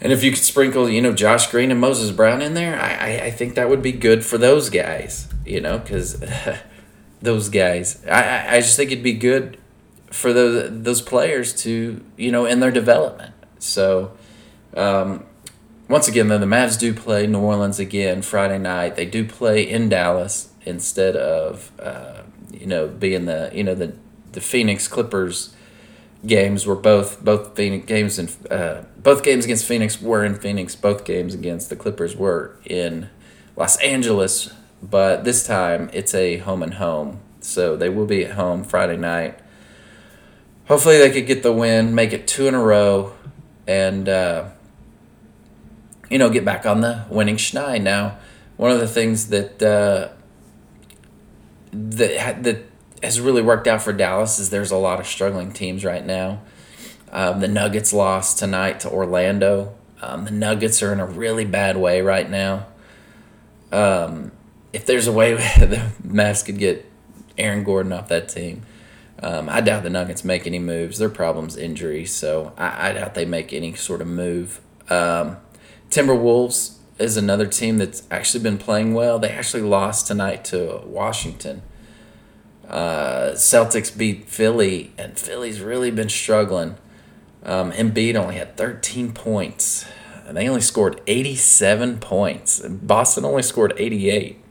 And 0.00 0.12
if 0.12 0.24
you 0.24 0.32
could 0.32 0.40
sprinkle, 0.40 0.88
you 0.88 1.00
know, 1.00 1.12
Josh 1.12 1.48
Green 1.48 1.70
and 1.70 1.80
Moses 1.80 2.10
Brown 2.10 2.42
in 2.42 2.54
there, 2.54 2.80
I, 2.80 2.94
I, 2.94 3.24
I 3.26 3.30
think 3.30 3.54
that 3.54 3.68
would 3.68 3.82
be 3.82 3.92
good 3.92 4.24
for 4.24 4.36
those 4.36 4.68
guys, 4.68 5.28
you 5.46 5.60
know, 5.60 5.78
because 5.78 6.20
those 7.22 7.48
guys. 7.48 8.04
I, 8.06 8.56
I 8.56 8.60
just 8.60 8.76
think 8.76 8.90
it'd 8.90 9.04
be 9.04 9.14
good 9.14 9.58
for 10.10 10.32
those 10.32 10.82
those 10.82 11.00
players 11.00 11.54
to 11.62 12.04
you 12.16 12.30
know 12.30 12.44
in 12.44 12.60
their 12.60 12.70
development. 12.70 13.34
So 13.58 14.12
um, 14.76 15.24
once 15.88 16.08
again, 16.08 16.28
though 16.28 16.38
the 16.38 16.46
Mavs 16.46 16.78
do 16.78 16.92
play 16.92 17.26
New 17.26 17.40
Orleans 17.40 17.78
again 17.78 18.22
Friday 18.22 18.58
night. 18.58 18.96
They 18.96 19.06
do 19.06 19.24
play 19.24 19.68
in 19.68 19.88
Dallas 19.88 20.50
instead 20.64 21.16
of 21.16 21.72
uh, 21.80 22.22
you 22.52 22.66
know 22.66 22.88
being 22.88 23.26
the 23.26 23.50
you 23.54 23.64
know 23.64 23.74
the 23.74 23.94
the 24.32 24.40
Phoenix 24.40 24.88
Clippers 24.88 25.54
games 26.24 26.66
were 26.66 26.76
both 26.76 27.22
both 27.24 27.56
Phoenix 27.56 27.86
games 27.86 28.18
and 28.18 28.34
uh, 28.50 28.82
both 28.96 29.22
games 29.22 29.44
against 29.44 29.66
Phoenix 29.66 30.00
were 30.00 30.24
in 30.24 30.34
Phoenix. 30.34 30.74
Both 30.76 31.04
games 31.04 31.34
against 31.34 31.70
the 31.70 31.76
Clippers 31.76 32.16
were 32.16 32.56
in 32.64 33.08
Los 33.56 33.76
Angeles 33.78 34.52
but 34.82 35.24
this 35.24 35.46
time 35.46 35.88
it's 35.92 36.14
a 36.14 36.38
home 36.38 36.62
and 36.62 36.74
home. 36.74 37.20
So 37.40 37.76
they 37.76 37.88
will 37.88 38.06
be 38.06 38.24
at 38.24 38.32
home 38.32 38.64
Friday 38.64 38.96
night. 38.96 39.38
Hopefully 40.66 40.98
they 40.98 41.10
could 41.10 41.26
get 41.26 41.42
the 41.42 41.52
win, 41.52 41.94
make 41.94 42.12
it 42.12 42.26
two 42.26 42.46
in 42.46 42.54
a 42.54 42.62
row, 42.62 43.14
and 43.66 44.08
uh, 44.08 44.48
you 46.10 46.18
know 46.18 46.30
get 46.30 46.44
back 46.44 46.66
on 46.66 46.80
the 46.80 47.04
winning 47.08 47.36
schneid. 47.36 47.82
Now, 47.82 48.18
one 48.56 48.70
of 48.70 48.78
the 48.78 48.88
things 48.88 49.28
that 49.28 49.62
uh, 49.62 50.08
that 51.72 52.42
that 52.42 52.62
has 53.02 53.20
really 53.20 53.42
worked 53.42 53.66
out 53.66 53.82
for 53.82 53.92
Dallas 53.92 54.38
is 54.38 54.50
there's 54.50 54.70
a 54.70 54.76
lot 54.76 55.00
of 55.00 55.06
struggling 55.06 55.52
teams 55.52 55.84
right 55.84 56.04
now. 56.04 56.40
Um, 57.10 57.40
the 57.40 57.48
Nuggets 57.48 57.92
lost 57.92 58.38
tonight 58.38 58.80
to 58.80 58.90
Orlando. 58.90 59.74
Um, 60.00 60.24
the 60.24 60.30
Nuggets 60.30 60.82
are 60.82 60.92
in 60.92 61.00
a 61.00 61.06
really 61.06 61.44
bad 61.44 61.76
way 61.76 62.00
right 62.00 62.28
now. 62.28 62.66
Um, 63.70 64.32
if 64.72 64.86
there's 64.86 65.06
a 65.06 65.12
way 65.12 65.34
the 65.58 65.92
Mavs 66.06 66.44
could 66.44 66.58
get 66.58 66.90
Aaron 67.38 67.64
Gordon 67.64 67.92
off 67.92 68.08
that 68.08 68.28
team, 68.28 68.62
um, 69.22 69.48
I 69.48 69.60
doubt 69.60 69.84
the 69.84 69.90
Nuggets 69.90 70.24
make 70.24 70.46
any 70.46 70.58
moves. 70.58 70.98
Their 70.98 71.08
problem's 71.08 71.56
injury, 71.56 72.04
so 72.04 72.52
I, 72.56 72.90
I 72.90 72.92
doubt 72.94 73.14
they 73.14 73.24
make 73.24 73.52
any 73.52 73.74
sort 73.74 74.00
of 74.00 74.08
move. 74.08 74.60
Um, 74.90 75.36
Timberwolves 75.90 76.76
is 76.98 77.16
another 77.16 77.46
team 77.46 77.78
that's 77.78 78.02
actually 78.10 78.42
been 78.42 78.58
playing 78.58 78.94
well. 78.94 79.18
They 79.18 79.30
actually 79.30 79.62
lost 79.62 80.06
tonight 80.06 80.44
to 80.46 80.82
Washington. 80.84 81.62
Uh, 82.68 83.32
Celtics 83.34 83.96
beat 83.96 84.28
Philly, 84.28 84.92
and 84.96 85.18
Philly's 85.18 85.60
really 85.60 85.90
been 85.90 86.08
struggling. 86.08 86.76
Um, 87.44 87.72
Embiid 87.72 88.14
only 88.14 88.36
had 88.36 88.56
13 88.56 89.12
points. 89.12 89.84
And 90.26 90.36
they 90.36 90.48
only 90.48 90.60
scored 90.60 91.00
87 91.06 91.98
points. 91.98 92.60
Boston 92.60 93.24
only 93.24 93.42
scored 93.42 93.74
88. 93.76 94.41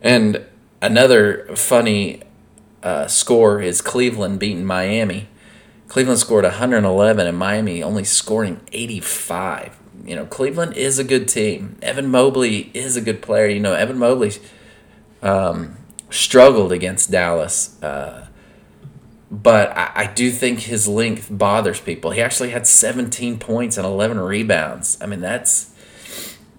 And 0.00 0.44
another 0.80 1.54
funny 1.56 2.22
uh, 2.82 3.06
score 3.06 3.60
is 3.60 3.80
Cleveland 3.80 4.38
beating 4.38 4.64
Miami. 4.64 5.28
Cleveland 5.88 6.20
scored 6.20 6.44
111 6.44 7.26
and 7.26 7.38
Miami 7.38 7.82
only 7.82 8.04
scoring 8.04 8.60
85. 8.72 9.76
You 10.04 10.16
know, 10.16 10.26
Cleveland 10.26 10.76
is 10.76 10.98
a 10.98 11.04
good 11.04 11.28
team. 11.28 11.78
Evan 11.82 12.08
Mobley 12.08 12.70
is 12.74 12.96
a 12.96 13.00
good 13.00 13.22
player. 13.22 13.48
You 13.48 13.60
know, 13.60 13.74
Evan 13.74 13.98
Mobley 13.98 14.32
um, 15.22 15.76
struggled 16.10 16.72
against 16.72 17.10
Dallas. 17.10 17.82
Uh, 17.82 18.26
but 19.30 19.76
I, 19.76 19.92
I, 19.94 20.06
do 20.06 20.30
think 20.30 20.60
his 20.60 20.88
length 20.88 21.28
bothers 21.30 21.80
people. 21.80 22.12
He 22.12 22.22
actually 22.22 22.50
had 22.50 22.66
17 22.66 23.38
points 23.38 23.76
and 23.76 23.86
11 23.86 24.18
rebounds. 24.20 24.96
I 25.00 25.06
mean, 25.06 25.20
that's 25.20 25.74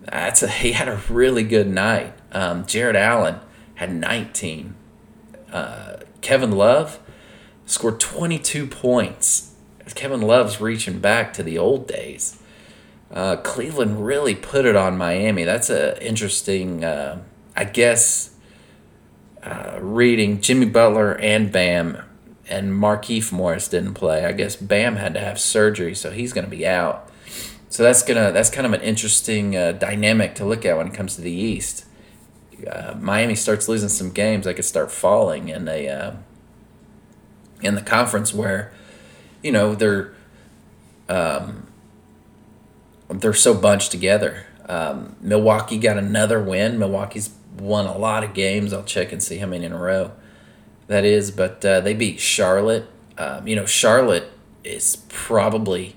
that's 0.01 0.43
a, 0.43 0.47
he 0.49 0.73
had 0.73 0.87
a 0.87 1.01
really 1.09 1.43
good 1.43 1.67
night. 1.67 2.13
Um, 2.31 2.65
Jarrett 2.65 2.95
Allen 2.95 3.39
had 3.75 3.93
19. 3.93 4.75
Uh, 5.51 5.97
Kevin 6.21 6.51
Love 6.51 6.99
scored 7.65 7.99
22 7.99 8.67
points. 8.67 9.53
Kevin 9.95 10.21
Love's 10.21 10.61
reaching 10.61 10.99
back 10.99 11.33
to 11.33 11.43
the 11.43 11.57
old 11.57 11.87
days. 11.87 12.39
Uh, 13.11 13.37
Cleveland 13.37 14.05
really 14.05 14.35
put 14.35 14.65
it 14.65 14.75
on 14.75 14.97
Miami. 14.97 15.43
That's 15.43 15.69
a 15.69 16.01
interesting, 16.05 16.83
uh, 16.83 17.21
I 17.55 17.65
guess, 17.65 18.35
uh, 19.41 19.79
reading. 19.81 20.41
Jimmy 20.41 20.67
Butler 20.67 21.17
and 21.17 21.51
Bam 21.51 21.97
and 22.47 22.71
Markieff 22.71 23.31
Morris 23.31 23.67
didn't 23.67 23.95
play. 23.95 24.25
I 24.25 24.31
guess 24.33 24.55
Bam 24.55 24.97
had 24.97 25.15
to 25.15 25.19
have 25.19 25.39
surgery, 25.39 25.95
so 25.95 26.11
he's 26.11 26.33
going 26.33 26.45
to 26.45 26.51
be 26.51 26.67
out. 26.67 27.09
So 27.69 27.83
that's 27.83 28.01
gonna 28.01 28.31
that's 28.31 28.49
kind 28.49 28.65
of 28.65 28.73
an 28.73 28.81
interesting 28.81 29.55
uh, 29.55 29.73
dynamic 29.73 30.33
to 30.35 30.45
look 30.45 30.65
at 30.65 30.75
when 30.75 30.87
it 30.87 30.93
comes 30.93 31.15
to 31.15 31.21
the 31.21 31.31
East. 31.31 31.85
Uh, 32.67 32.95
Miami 32.99 33.35
starts 33.35 33.67
losing 33.67 33.89
some 33.89 34.11
games, 34.11 34.45
they 34.45 34.53
could 34.53 34.65
start 34.65 34.91
falling 34.91 35.49
in 35.49 35.67
a 35.67 35.87
uh, 35.87 36.11
in 37.61 37.75
the 37.75 37.81
conference 37.81 38.33
where, 38.33 38.71
you 39.43 39.51
know, 39.51 39.75
they're 39.75 40.13
um, 41.07 41.67
they're 43.09 43.33
so 43.33 43.53
bunched 43.53 43.91
together. 43.91 44.45
Um, 44.67 45.15
Milwaukee 45.19 45.77
got 45.77 45.97
another 45.97 46.41
win. 46.41 46.77
Milwaukee's 46.77 47.31
won 47.57 47.85
a 47.85 47.97
lot 47.97 48.23
of 48.23 48.33
games. 48.33 48.71
I'll 48.71 48.83
check 48.83 49.11
and 49.11 49.21
see 49.21 49.37
how 49.37 49.47
many 49.47 49.65
in 49.65 49.71
a 49.71 49.77
row 49.77 50.11
that 50.87 51.05
is, 51.05 51.31
but 51.31 51.63
uh, 51.65 51.81
they 51.81 51.93
beat 51.93 52.19
Charlotte. 52.19 52.87
Um, 53.17 53.47
you 53.47 53.55
know, 53.55 53.65
Charlotte 53.65 54.31
is 54.63 54.97
probably 55.09 55.95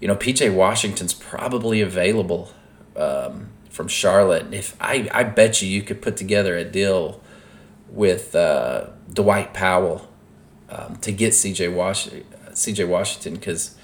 you 0.00 0.06
know, 0.06 0.14
PJ 0.14 0.54
Washington's 0.54 1.14
probably 1.14 1.80
available 1.80 2.50
um, 2.96 3.50
from 3.78 3.86
Charlotte. 3.86 4.52
If 4.52 4.76
I, 4.80 5.08
I 5.14 5.22
bet 5.22 5.62
you 5.62 5.68
you 5.68 5.82
could 5.82 6.02
put 6.02 6.16
together 6.16 6.56
a 6.56 6.64
deal 6.64 7.20
with 7.88 8.34
uh, 8.34 8.88
Dwight 9.12 9.54
Powell 9.54 10.08
um, 10.68 10.96
to 10.96 11.12
get 11.12 11.32
CJ 11.32 11.72
Wash 11.72 12.08
CJ 12.08 12.88
Washington 12.88 13.34
because 13.34 13.76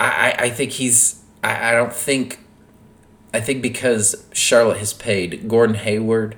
I, 0.00 0.34
I 0.38 0.48
think 0.48 0.72
he's 0.72 1.22
I, 1.44 1.68
I 1.68 1.72
don't 1.72 1.92
think 1.92 2.38
I 3.34 3.40
think 3.40 3.60
because 3.60 4.26
Charlotte 4.32 4.78
has 4.78 4.94
paid 4.94 5.46
Gordon 5.46 5.76
Hayward, 5.76 6.34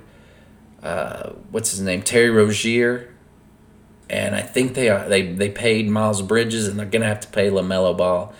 uh, 0.83 1.29
what's 1.49 1.71
his 1.71 1.79
name, 1.79 2.01
Terry 2.01 2.29
Rozier, 2.29 3.15
and 4.09 4.35
I 4.35 4.41
think 4.41 4.73
they 4.73 4.89
are 4.89 5.07
they 5.07 5.31
they 5.31 5.49
paid 5.49 5.87
Miles 5.87 6.21
Bridges, 6.21 6.67
and 6.67 6.77
they're 6.77 6.85
gonna 6.85 7.05
have 7.05 7.21
to 7.21 7.29
pay 7.29 7.49
Lamelo 7.49 7.95
Ball. 7.95 8.33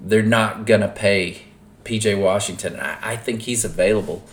They're 0.00 0.22
not 0.22 0.64
gonna 0.64 0.88
pay 0.88 1.49
PJ 1.84 2.20
Washington. 2.20 2.76
I, 2.78 3.12
I 3.12 3.16
think 3.16 3.42
he's 3.42 3.64
available. 3.64 4.24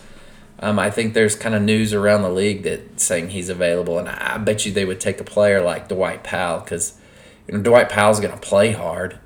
Um, 0.60 0.78
I 0.78 0.90
think 0.90 1.14
there's 1.14 1.36
kind 1.36 1.54
of 1.54 1.62
news 1.62 1.94
around 1.94 2.22
the 2.22 2.30
league 2.30 2.64
that 2.64 3.00
saying 3.00 3.30
he's 3.30 3.48
available, 3.48 3.98
and 3.98 4.08
I, 4.08 4.34
I 4.34 4.38
bet 4.38 4.66
you 4.66 4.72
they 4.72 4.84
would 4.84 5.00
take 5.00 5.20
a 5.20 5.24
player 5.24 5.62
like 5.62 5.88
Dwight 5.88 6.24
Powell 6.24 6.60
because 6.60 6.98
you 7.46 7.54
know 7.54 7.62
Dwight 7.62 7.88
Powell's 7.88 8.20
gonna 8.20 8.36
play 8.36 8.72
hard 8.72 9.20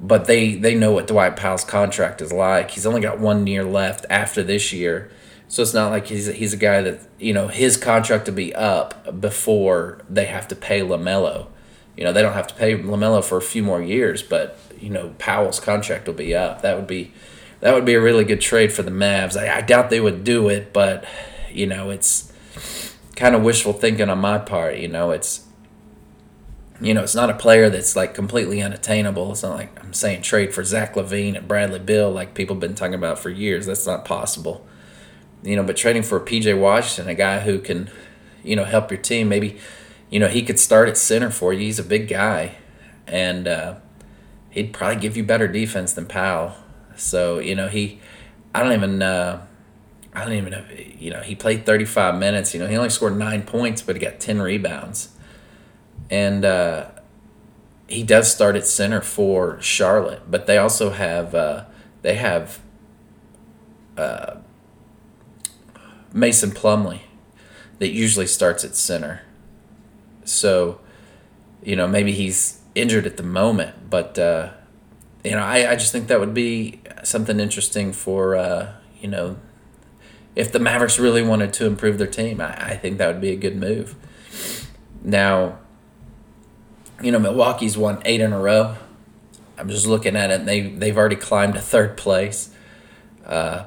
but 0.00 0.26
they 0.26 0.54
they 0.54 0.74
know 0.74 0.92
what 0.92 1.06
Dwight 1.06 1.36
Powell's 1.36 1.64
contract 1.64 2.20
is 2.20 2.32
like. 2.32 2.70
He's 2.70 2.86
only 2.86 3.00
got 3.00 3.18
one 3.18 3.46
year 3.46 3.64
left 3.64 4.06
after 4.08 4.42
this 4.42 4.72
year, 4.72 5.10
so 5.48 5.62
it's 5.62 5.74
not 5.74 5.90
like 5.90 6.06
he's 6.06 6.26
he's 6.26 6.52
a 6.52 6.58
guy 6.58 6.82
that 6.82 7.00
you 7.18 7.32
know 7.32 7.48
his 7.48 7.76
contract 7.76 8.26
to 8.26 8.32
be 8.32 8.54
up 8.54 9.20
before 9.20 10.00
they 10.08 10.26
have 10.26 10.46
to 10.48 10.56
pay 10.56 10.80
Lamelo. 10.80 11.48
You 11.96 12.04
know 12.04 12.12
they 12.12 12.22
don't 12.22 12.34
have 12.34 12.46
to 12.48 12.54
pay 12.54 12.78
Lamelo 12.78 13.24
for 13.24 13.38
a 13.38 13.42
few 13.42 13.62
more 13.62 13.82
years, 13.82 14.22
but 14.22 14.58
you 14.80 14.90
know 14.90 15.14
Powell's 15.18 15.58
contract 15.58 16.06
will 16.06 16.14
be 16.14 16.34
up. 16.34 16.62
That 16.62 16.76
would 16.76 16.86
be 16.86 17.12
that 17.60 17.74
would 17.74 17.84
be 17.84 17.94
a 17.94 18.00
really 18.00 18.24
good 18.24 18.40
trade 18.40 18.72
for 18.72 18.82
the 18.82 18.90
Mavs. 18.90 19.36
I, 19.36 19.58
I 19.58 19.60
doubt 19.60 19.90
they 19.90 20.00
would 20.00 20.24
do 20.24 20.48
it, 20.48 20.72
but 20.72 21.04
you 21.50 21.66
know 21.66 21.90
it's 21.90 22.32
kind 23.16 23.34
of 23.34 23.42
wishful 23.42 23.72
thinking 23.72 24.08
on 24.08 24.18
my 24.18 24.38
part. 24.38 24.76
You 24.78 24.88
know 24.88 25.10
it's 25.10 25.48
you 26.80 26.94
know, 26.94 27.02
it's 27.02 27.14
not 27.14 27.30
a 27.30 27.34
player 27.34 27.68
that's 27.68 27.96
like 27.96 28.14
completely 28.14 28.62
unattainable. 28.62 29.32
It's 29.32 29.42
not 29.42 29.56
like 29.56 29.82
I'm 29.82 29.92
saying 29.92 30.22
trade 30.22 30.54
for 30.54 30.62
Zach 30.62 30.94
LaVine 30.94 31.36
and 31.36 31.48
Bradley 31.48 31.80
Beal 31.80 32.10
like 32.10 32.34
people 32.34 32.54
have 32.54 32.60
been 32.60 32.74
talking 32.74 32.94
about 32.94 33.18
for 33.18 33.30
years. 33.30 33.66
That's 33.66 33.86
not 33.86 34.04
possible. 34.04 34.64
You 35.42 35.56
know, 35.56 35.64
but 35.64 35.76
trading 35.76 36.02
for 36.02 36.20
PJ 36.20 36.58
Washington, 36.58 37.10
a 37.10 37.14
guy 37.14 37.40
who 37.40 37.58
can, 37.58 37.90
you 38.44 38.56
know, 38.56 38.64
help 38.64 38.90
your 38.90 39.00
team, 39.00 39.28
maybe, 39.28 39.58
you 40.10 40.18
know, 40.20 40.28
he 40.28 40.42
could 40.42 40.58
start 40.58 40.88
at 40.88 40.96
center 40.96 41.30
for 41.30 41.52
you. 41.52 41.60
He's 41.60 41.78
a 41.78 41.84
big 41.84 42.08
guy. 42.08 42.56
And 43.06 43.48
uh, 43.48 43.76
he'd 44.50 44.72
probably 44.72 45.00
give 45.00 45.16
you 45.16 45.24
better 45.24 45.48
defense 45.48 45.92
than 45.92 46.06
Powell. 46.06 46.54
So, 46.98 47.38
you 47.38 47.54
know, 47.54 47.68
he, 47.68 48.00
I 48.54 48.62
don't 48.62 48.72
even, 48.72 49.02
uh, 49.02 49.46
I 50.12 50.24
don't 50.24 50.34
even 50.34 50.50
know, 50.50 50.64
you 50.98 51.10
know, 51.10 51.20
he 51.20 51.34
played 51.34 51.64
35 51.64 52.18
minutes. 52.18 52.54
You 52.54 52.60
know, 52.60 52.66
he 52.66 52.76
only 52.76 52.90
scored 52.90 53.16
nine 53.16 53.42
points, 53.42 53.82
but 53.82 53.96
he 53.96 54.00
got 54.00 54.20
10 54.20 54.42
rebounds 54.42 55.10
and 56.10 56.44
uh, 56.44 56.86
he 57.86 58.02
does 58.02 58.32
start 58.32 58.56
at 58.56 58.66
center 58.66 59.00
for 59.00 59.60
Charlotte, 59.60 60.30
but 60.30 60.46
they 60.46 60.58
also 60.58 60.90
have 60.90 61.34
uh, 61.34 61.64
they 62.02 62.14
have 62.14 62.60
uh, 63.96 64.36
Mason 66.12 66.50
Plumlee 66.50 67.00
that 67.78 67.88
usually 67.88 68.26
starts 68.26 68.64
at 68.64 68.74
center. 68.74 69.22
So, 70.24 70.80
you 71.62 71.76
know, 71.76 71.86
maybe 71.86 72.12
he's 72.12 72.60
injured 72.74 73.06
at 73.06 73.16
the 73.16 73.22
moment, 73.22 73.90
but 73.90 74.18
uh, 74.18 74.50
you 75.24 75.32
know, 75.32 75.42
I, 75.42 75.72
I 75.72 75.76
just 75.76 75.92
think 75.92 76.08
that 76.08 76.20
would 76.20 76.34
be 76.34 76.80
something 77.02 77.40
interesting 77.40 77.92
for 77.92 78.36
uh, 78.36 78.72
you 79.00 79.08
know, 79.08 79.36
if 80.34 80.52
the 80.52 80.58
Mavericks 80.58 80.98
really 80.98 81.22
wanted 81.22 81.52
to 81.54 81.66
improve 81.66 81.98
their 81.98 82.06
team, 82.06 82.40
I, 82.40 82.70
I 82.70 82.76
think 82.76 82.98
that 82.98 83.08
would 83.08 83.20
be 83.20 83.30
a 83.30 83.36
good 83.36 83.56
move. 83.56 83.96
Now, 85.02 85.58
you 87.02 87.12
know, 87.12 87.18
Milwaukee's 87.18 87.76
won 87.76 88.02
eight 88.04 88.20
in 88.20 88.32
a 88.32 88.38
row. 88.38 88.76
I'm 89.56 89.68
just 89.68 89.86
looking 89.86 90.16
at 90.16 90.30
it, 90.30 90.40
and 90.40 90.48
they 90.48 90.68
they've 90.68 90.96
already 90.96 91.16
climbed 91.16 91.54
to 91.54 91.60
third 91.60 91.96
place. 91.96 92.50
Uh, 93.26 93.64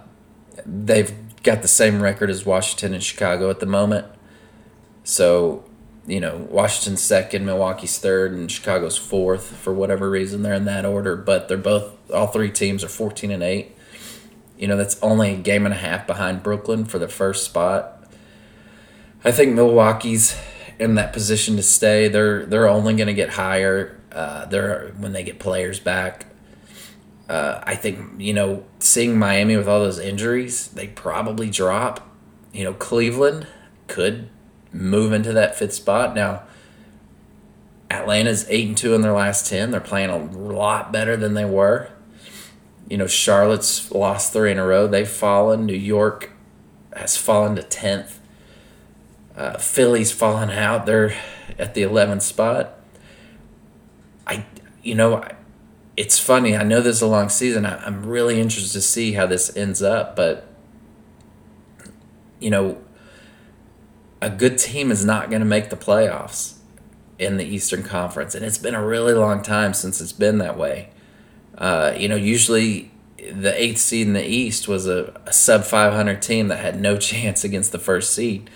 they've 0.66 1.14
got 1.44 1.62
the 1.62 1.68
same 1.68 2.02
record 2.02 2.30
as 2.30 2.46
Washington 2.46 2.94
and 2.94 3.04
Chicago 3.04 3.50
at 3.50 3.60
the 3.60 3.66
moment. 3.66 4.08
So, 5.04 5.66
you 6.08 6.20
know, 6.20 6.48
Washington's 6.50 7.02
second, 7.02 7.46
Milwaukee's 7.46 7.98
third, 8.00 8.32
and 8.32 8.52
Chicago's 8.52 8.98
fourth 8.98 9.56
for 9.56 9.74
whatever 9.74 10.10
reason. 10.10 10.42
They're 10.42 10.54
in 10.54 10.66
that 10.66 10.86
order, 10.86 11.16
but 11.16 11.48
they're 11.48 11.58
both 11.58 11.92
all 12.12 12.28
three 12.28 12.52
teams 12.52 12.84
are 12.84 12.90
fourteen 12.90 13.32
and 13.32 13.44
eight. 13.44 13.76
You 14.58 14.68
know, 14.68 14.78
that's 14.78 15.02
only 15.02 15.34
a 15.34 15.38
game 15.38 15.66
and 15.66 15.74
a 15.74 15.78
half 15.78 16.06
behind 16.06 16.44
Brooklyn 16.44 16.86
for 16.86 17.00
the 17.00 17.08
first 17.08 17.46
spot. 17.46 18.04
I 19.24 19.32
think 19.32 19.54
Milwaukee's 19.54 20.40
in 20.80 20.96
that 20.96 21.14
position 21.14 21.56
to 21.58 21.64
stay. 21.64 22.08
They're 22.08 22.46
they're 22.46 22.68
only 22.68 22.96
going 22.96 23.08
to 23.08 23.14
get 23.14 23.30
higher. 23.30 24.00
Uh, 24.12 24.46
they're 24.46 24.94
when 24.98 25.14
they 25.14 25.24
get 25.24 25.40
players 25.40 25.80
back. 25.80 26.26
Uh, 27.30 27.62
I 27.64 27.76
think 27.76 28.20
you 28.20 28.34
know 28.34 28.66
seeing 28.80 29.18
Miami 29.18 29.56
with 29.56 29.68
all 29.68 29.80
those 29.80 30.00
injuries, 30.00 30.68
they 30.70 30.88
probably 30.88 31.50
drop. 31.50 32.10
You 32.52 32.64
know, 32.64 32.74
Cleveland 32.74 33.48
could 33.88 34.30
move 34.74 35.14
into 35.14 35.34
that 35.34 35.56
fifth 35.56 35.74
spot 35.74 36.16
now. 36.16 36.44
Atlanta's 37.90 38.46
eight 38.50 38.68
and 38.68 38.78
two 38.78 38.94
in 38.94 39.02
their 39.02 39.12
last 39.12 39.48
ten. 39.48 39.72
They're 39.72 39.82
playing 39.82 40.10
a 40.10 40.18
lot 40.18 40.92
better 40.92 41.18
than 41.18 41.34
they 41.34 41.46
were. 41.46 41.90
You 42.88 42.98
know, 42.98 43.08
Charlotte's 43.08 43.92
lost 43.92 44.34
three 44.34 44.52
in 44.52 44.58
a 44.60 44.66
row. 44.66 44.88
They've 44.88 45.08
fallen. 45.08 45.66
New 45.66 45.74
York 45.74 46.32
has 46.96 47.18
fallen 47.18 47.56
to 47.56 47.64
tenth. 47.64 48.20
Uh, 49.36 49.58
Philly's 49.58 50.12
fallen 50.12 50.50
out. 50.50 50.86
They're 50.86 51.16
at 51.58 51.74
the 51.74 51.84
11th 51.84 52.22
spot. 52.22 52.78
I, 54.28 54.46
you 54.84 54.96
know, 54.96 55.26
it's 55.96 56.20
funny. 56.20 56.56
I 56.56 56.64
know 56.64 56.82
this 56.82 56.98
is 56.98 57.02
a 57.02 57.08
long 57.08 57.30
season. 57.30 57.66
I, 57.66 57.84
I'm 57.86 58.06
really 58.06 58.40
interested 58.40 58.74
to 58.74 58.82
see 58.82 59.14
how 59.14 59.26
this 59.26 59.56
ends 59.56 59.82
up, 59.82 60.16
but, 60.16 60.48
you 62.40 62.50
know, 62.50 62.78
a 64.22 64.30
good 64.30 64.58
team 64.58 64.92
is 64.92 65.04
not 65.04 65.30
going 65.30 65.42
to 65.42 65.46
make 65.46 65.70
the 65.70 65.76
playoffs 65.76 66.56
in 67.18 67.38
the 67.38 67.44
Eastern 67.46 67.84
Conference. 67.84 68.36
And 68.36 68.46
it's 68.46 68.58
been 68.58 68.76
a 68.76 68.86
really 68.86 69.14
long 69.14 69.42
time 69.42 69.74
since 69.74 70.00
it's 70.00 70.14
been 70.14 70.38
that 70.38 70.58
way. 70.58 70.90
Uh, 71.58 71.94
you 71.98 72.08
know, 72.08 72.16
usually 72.16 72.92
the 73.18 73.54
eighth 73.62 73.80
seed 73.80 74.08
in 74.08 74.14
the 74.14 74.26
East 74.26 74.68
was 74.68 74.88
a, 74.88 75.20
a 75.26 75.34
sub 75.34 75.64
500 75.64 76.22
team 76.22 76.48
that 76.48 76.58
had 76.58 76.80
no 76.80 76.98
chance 77.12 77.44
against 77.44 77.72
the 77.72 77.80
first 77.80 78.14
seed. 78.14 78.50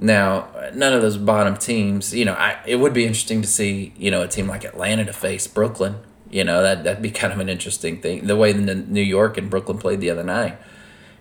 Now, 0.00 0.48
none 0.74 0.92
of 0.92 1.02
those 1.02 1.16
bottom 1.16 1.56
teams, 1.56 2.14
you 2.14 2.24
know, 2.24 2.34
I, 2.34 2.58
it 2.64 2.76
would 2.76 2.92
be 2.92 3.04
interesting 3.04 3.42
to 3.42 3.48
see, 3.48 3.92
you 3.96 4.12
know, 4.12 4.22
a 4.22 4.28
team 4.28 4.46
like 4.46 4.64
Atlanta 4.64 5.04
to 5.04 5.12
face 5.12 5.46
Brooklyn. 5.48 5.96
You 6.30 6.44
know, 6.44 6.62
that, 6.62 6.84
that'd 6.84 7.02
be 7.02 7.10
kind 7.22 7.32
of 7.32 7.40
an 7.40 7.48
interesting 7.48 8.00
thing. 8.00 8.26
The 8.26 8.36
way 8.36 8.52
the 8.52 8.74
New 8.74 9.02
York 9.02 9.36
and 9.36 9.50
Brooklyn 9.50 9.78
played 9.78 10.00
the 10.00 10.10
other 10.10 10.22
night, 10.22 10.58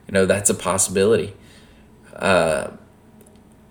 you 0.07 0.13
know, 0.13 0.25
that's 0.25 0.49
a 0.49 0.55
possibility. 0.55 1.33
Uh, 2.15 2.71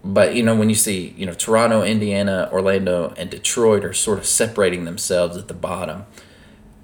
but, 0.06 0.34
you 0.34 0.42
know, 0.42 0.54
when 0.54 0.68
you 0.68 0.74
see, 0.74 1.14
you 1.16 1.26
know, 1.26 1.34
Toronto, 1.34 1.82
Indiana, 1.82 2.48
Orlando, 2.52 3.12
and 3.16 3.28
Detroit 3.30 3.84
are 3.84 3.92
sort 3.92 4.18
of 4.18 4.26
separating 4.26 4.84
themselves 4.84 5.36
at 5.36 5.48
the 5.48 5.54
bottom. 5.54 6.06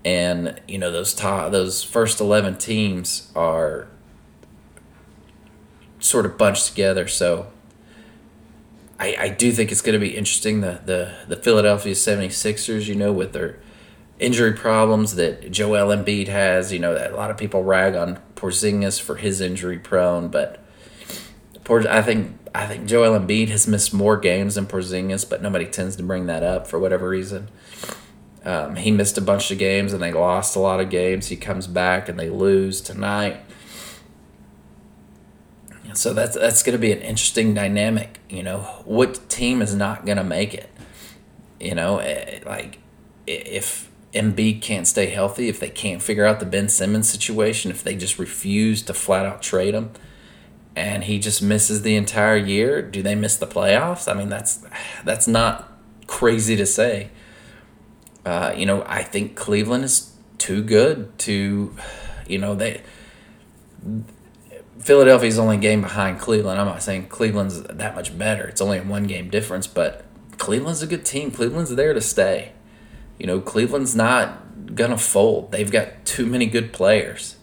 And, 0.05 0.61
you 0.67 0.79
know, 0.79 0.91
those 0.91 1.15
top, 1.15 1.53
those 1.53 1.83
first 1.83 2.21
11 2.21 2.59
teams 2.59 3.31
are 3.37 3.87
sort 6.01 6.27
of 6.27 6.37
bunched 6.37 6.67
together. 6.67 7.07
So, 7.07 7.49
I, 8.99 9.17
I 9.19 9.29
do 9.29 9.53
think 9.53 9.73
it's 9.73 9.81
going 9.81 9.99
to 9.99 10.05
be 10.05 10.17
interesting. 10.17 10.61
The, 10.61 10.81
the, 10.85 11.15
the 11.29 11.37
Philadelphia 11.37 11.93
76ers, 11.93 12.87
you 12.87 12.95
know, 12.95 13.13
with 13.13 13.33
their 13.33 13.59
injury 14.19 14.53
problems 14.53 15.17
that 15.17 15.51
Joel 15.51 15.89
Embiid 15.89 16.29
has, 16.29 16.73
you 16.73 16.79
know, 16.79 16.95
that 16.95 17.13
a 17.13 17.17
lot 17.17 17.31
of 17.31 17.37
people 17.37 17.65
rag 17.65 17.95
on 17.95 18.21
Porzingis 18.37 19.01
for 19.01 19.17
his 19.17 19.41
injury 19.41 19.79
prone, 19.79 20.29
but 20.29 20.65
I 21.69 22.03
think 22.03 22.39
I 22.55 22.67
think 22.67 22.87
Joel 22.87 23.19
Embiid 23.19 23.49
has 23.49 23.67
missed 23.67 23.95
more 23.95 24.17
games 24.17 24.57
than 24.57 24.67
Porzingis, 24.67 25.29
but 25.29 25.43
nobody 25.43 25.65
tends 25.65 25.97
to 25.97 26.03
bring 26.03 26.27
that 26.27 26.43
up 26.43 26.67
for 26.67 26.79
whatever 26.79 27.09
reason. 27.09 27.49
Um, 28.45 28.77
he 28.77 28.91
missed 28.91 29.17
a 29.17 29.23
bunch 29.23 29.51
of 29.51 29.59
games 29.59 29.93
and 29.93 30.03
they 30.03 30.13
lost 30.13 30.57
a 30.57 30.59
lot 30.59 30.81
of 30.81 30.91
games. 30.91 31.29
He 31.29 31.37
comes 31.37 31.67
back 31.67 32.09
and 32.09 32.19
they 32.19 32.29
lose 32.29 32.81
tonight. 32.81 33.41
So 35.95 36.15
that's 36.15 36.37
that's 36.37 36.63
going 36.63 36.73
to 36.73 36.79
be 36.79 36.93
an 36.93 37.01
interesting 37.01 37.55
dynamic. 37.55 38.19
You 38.29 38.43
know, 38.43 38.61
what 38.85 39.29
team 39.29 39.61
is 39.61 39.75
not 39.75 40.07
going 40.07 40.17
to 40.17 40.25
make 40.25 40.55
it? 40.55 40.71
You 41.61 41.75
know, 41.75 41.99
eh, 41.99 42.41
like 42.47 42.79
if 43.27 43.91
Embiid 44.15 44.63
can't 44.63 44.87
stay 44.87 45.07
healthy, 45.07 45.49
if 45.49 45.61
they 45.61 45.69
can't 45.69 46.03
figure 46.03 46.25
out 46.25 46.41
the 46.41 46.47
Ben 46.47 46.69
Simmons 46.69 47.09
situation, 47.09 47.71
if 47.71 47.85
they 47.85 47.95
just 47.95 48.19
refuse 48.19 48.83
to 48.83 48.95
flat 48.95 49.27
out 49.27 49.43
trade 49.43 49.75
him, 49.75 49.91
and 50.75 51.05
he 51.05 51.19
just 51.19 51.43
misses 51.43 51.83
the 51.83 51.97
entire 51.97 52.37
year, 52.37 52.83
do 52.83 53.03
they 53.03 53.15
miss 53.15 53.37
the 53.37 53.47
playoffs? 53.47 54.11
I 54.11 54.15
mean, 54.15 54.29
that's 54.29 54.65
that's 55.05 55.29
not 55.29 55.71
crazy 56.07 56.57
to 56.57 56.67
say. 56.67 57.11
Uh, 58.25 58.55
you 58.57 58.65
know, 58.65 58.85
I 58.87 59.03
think 59.03 59.35
Cleveland 59.35 59.85
is 59.85 60.13
too 60.39 60.63
good 60.63 61.19
to, 61.21 61.75
you 62.27 62.39
know, 62.39 62.55
they 62.55 62.83
Philadelphia's 64.79 65.39
only 65.39 65.59
game 65.59 65.83
behind 65.83 66.19
Cleveland. 66.19 66.61
I'm 66.61 66.67
not 66.67 66.83
saying 66.83 67.07
Cleveland's 67.09 67.63
that 67.63 67.95
much 67.95 68.17
better. 68.17 68.45
It's 68.45 68.61
only 68.61 68.79
a 68.79 68.83
one 68.83 69.05
game 69.05 69.31
difference, 69.31 69.67
but 69.67 70.05
Cleveland's 70.39 70.83
a 70.83 70.87
good 70.87 71.05
team. 71.05 71.31
Cleveland's 71.31 71.75
there 71.75 71.93
to 71.93 72.01
stay. 72.01 72.53
You 73.19 73.27
know, 73.27 73.41
Cleveland's 73.41 73.95
not 73.95 74.75
gonna 74.75 74.99
fold. 74.99 75.53
They've 75.53 75.71
got 75.71 76.05
too 76.05 76.27
many 76.27 76.47
good 76.47 76.73
players. 76.73 77.37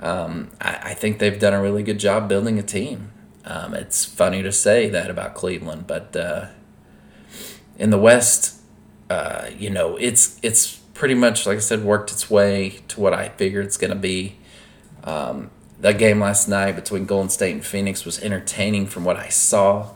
Um, 0.00 0.50
I, 0.60 0.78
I 0.82 0.94
think 0.94 1.18
they've 1.18 1.38
done 1.38 1.54
a 1.54 1.62
really 1.62 1.82
good 1.82 1.98
job 1.98 2.28
building 2.28 2.58
a 2.58 2.62
team. 2.62 3.10
Um, 3.44 3.74
it's 3.74 4.04
funny 4.04 4.42
to 4.42 4.52
say 4.52 4.88
that 4.90 5.10
about 5.10 5.34
Cleveland, 5.34 5.86
but 5.86 6.14
uh, 6.14 6.46
in 7.78 7.90
the 7.90 7.98
West, 7.98 8.60
uh, 9.08 9.48
you 9.56 9.70
know, 9.70 9.96
it's 9.96 10.38
it's 10.42 10.76
pretty 10.94 11.14
much 11.14 11.46
like 11.46 11.56
I 11.56 11.60
said 11.60 11.82
worked 11.82 12.12
its 12.12 12.28
way 12.28 12.80
to 12.88 13.00
what 13.00 13.14
I 13.14 13.30
figured 13.30 13.64
it's 13.64 13.76
gonna 13.76 13.94
be. 13.94 14.36
Um, 15.04 15.50
that 15.80 15.96
game 15.98 16.20
last 16.20 16.48
night 16.48 16.72
between 16.72 17.06
Golden 17.06 17.30
State 17.30 17.52
and 17.52 17.64
Phoenix 17.64 18.04
was 18.04 18.20
entertaining 18.20 18.86
from 18.86 19.04
what 19.04 19.16
I 19.16 19.28
saw. 19.28 19.94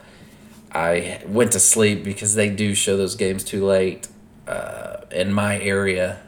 I 0.71 1.21
went 1.27 1.53
to 1.53 1.61
sleep 1.61 2.05
because 2.05 2.35
they 2.35 2.49
do 2.49 2.75
show 2.75 2.97
those 2.97 3.17
games 3.17 3.45
too 3.45 3.67
late 3.67 4.09
uh, 4.47 4.99
in 5.11 5.33
my 5.33 5.61
area. 5.61 6.21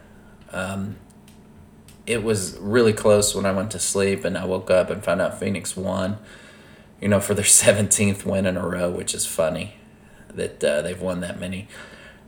Um, 0.51 0.97
it 2.05 2.23
was 2.23 2.57
really 2.59 2.93
close 2.93 3.33
when 3.33 3.45
I 3.45 3.51
went 3.51 3.71
to 3.71 3.79
sleep, 3.79 4.23
and 4.25 4.37
I 4.37 4.45
woke 4.45 4.69
up 4.69 4.89
and 4.89 5.03
found 5.03 5.21
out 5.21 5.39
Phoenix 5.39 5.75
won. 5.75 6.17
You 7.01 7.09
know, 7.09 7.19
for 7.19 7.33
their 7.33 7.45
seventeenth 7.65 8.25
win 8.25 8.45
in 8.45 8.57
a 8.57 8.67
row, 8.67 8.89
which 8.89 9.13
is 9.13 9.25
funny 9.25 9.75
that 10.33 10.63
uh, 10.63 10.81
they've 10.81 11.01
won 11.01 11.21
that 11.21 11.39
many. 11.39 11.67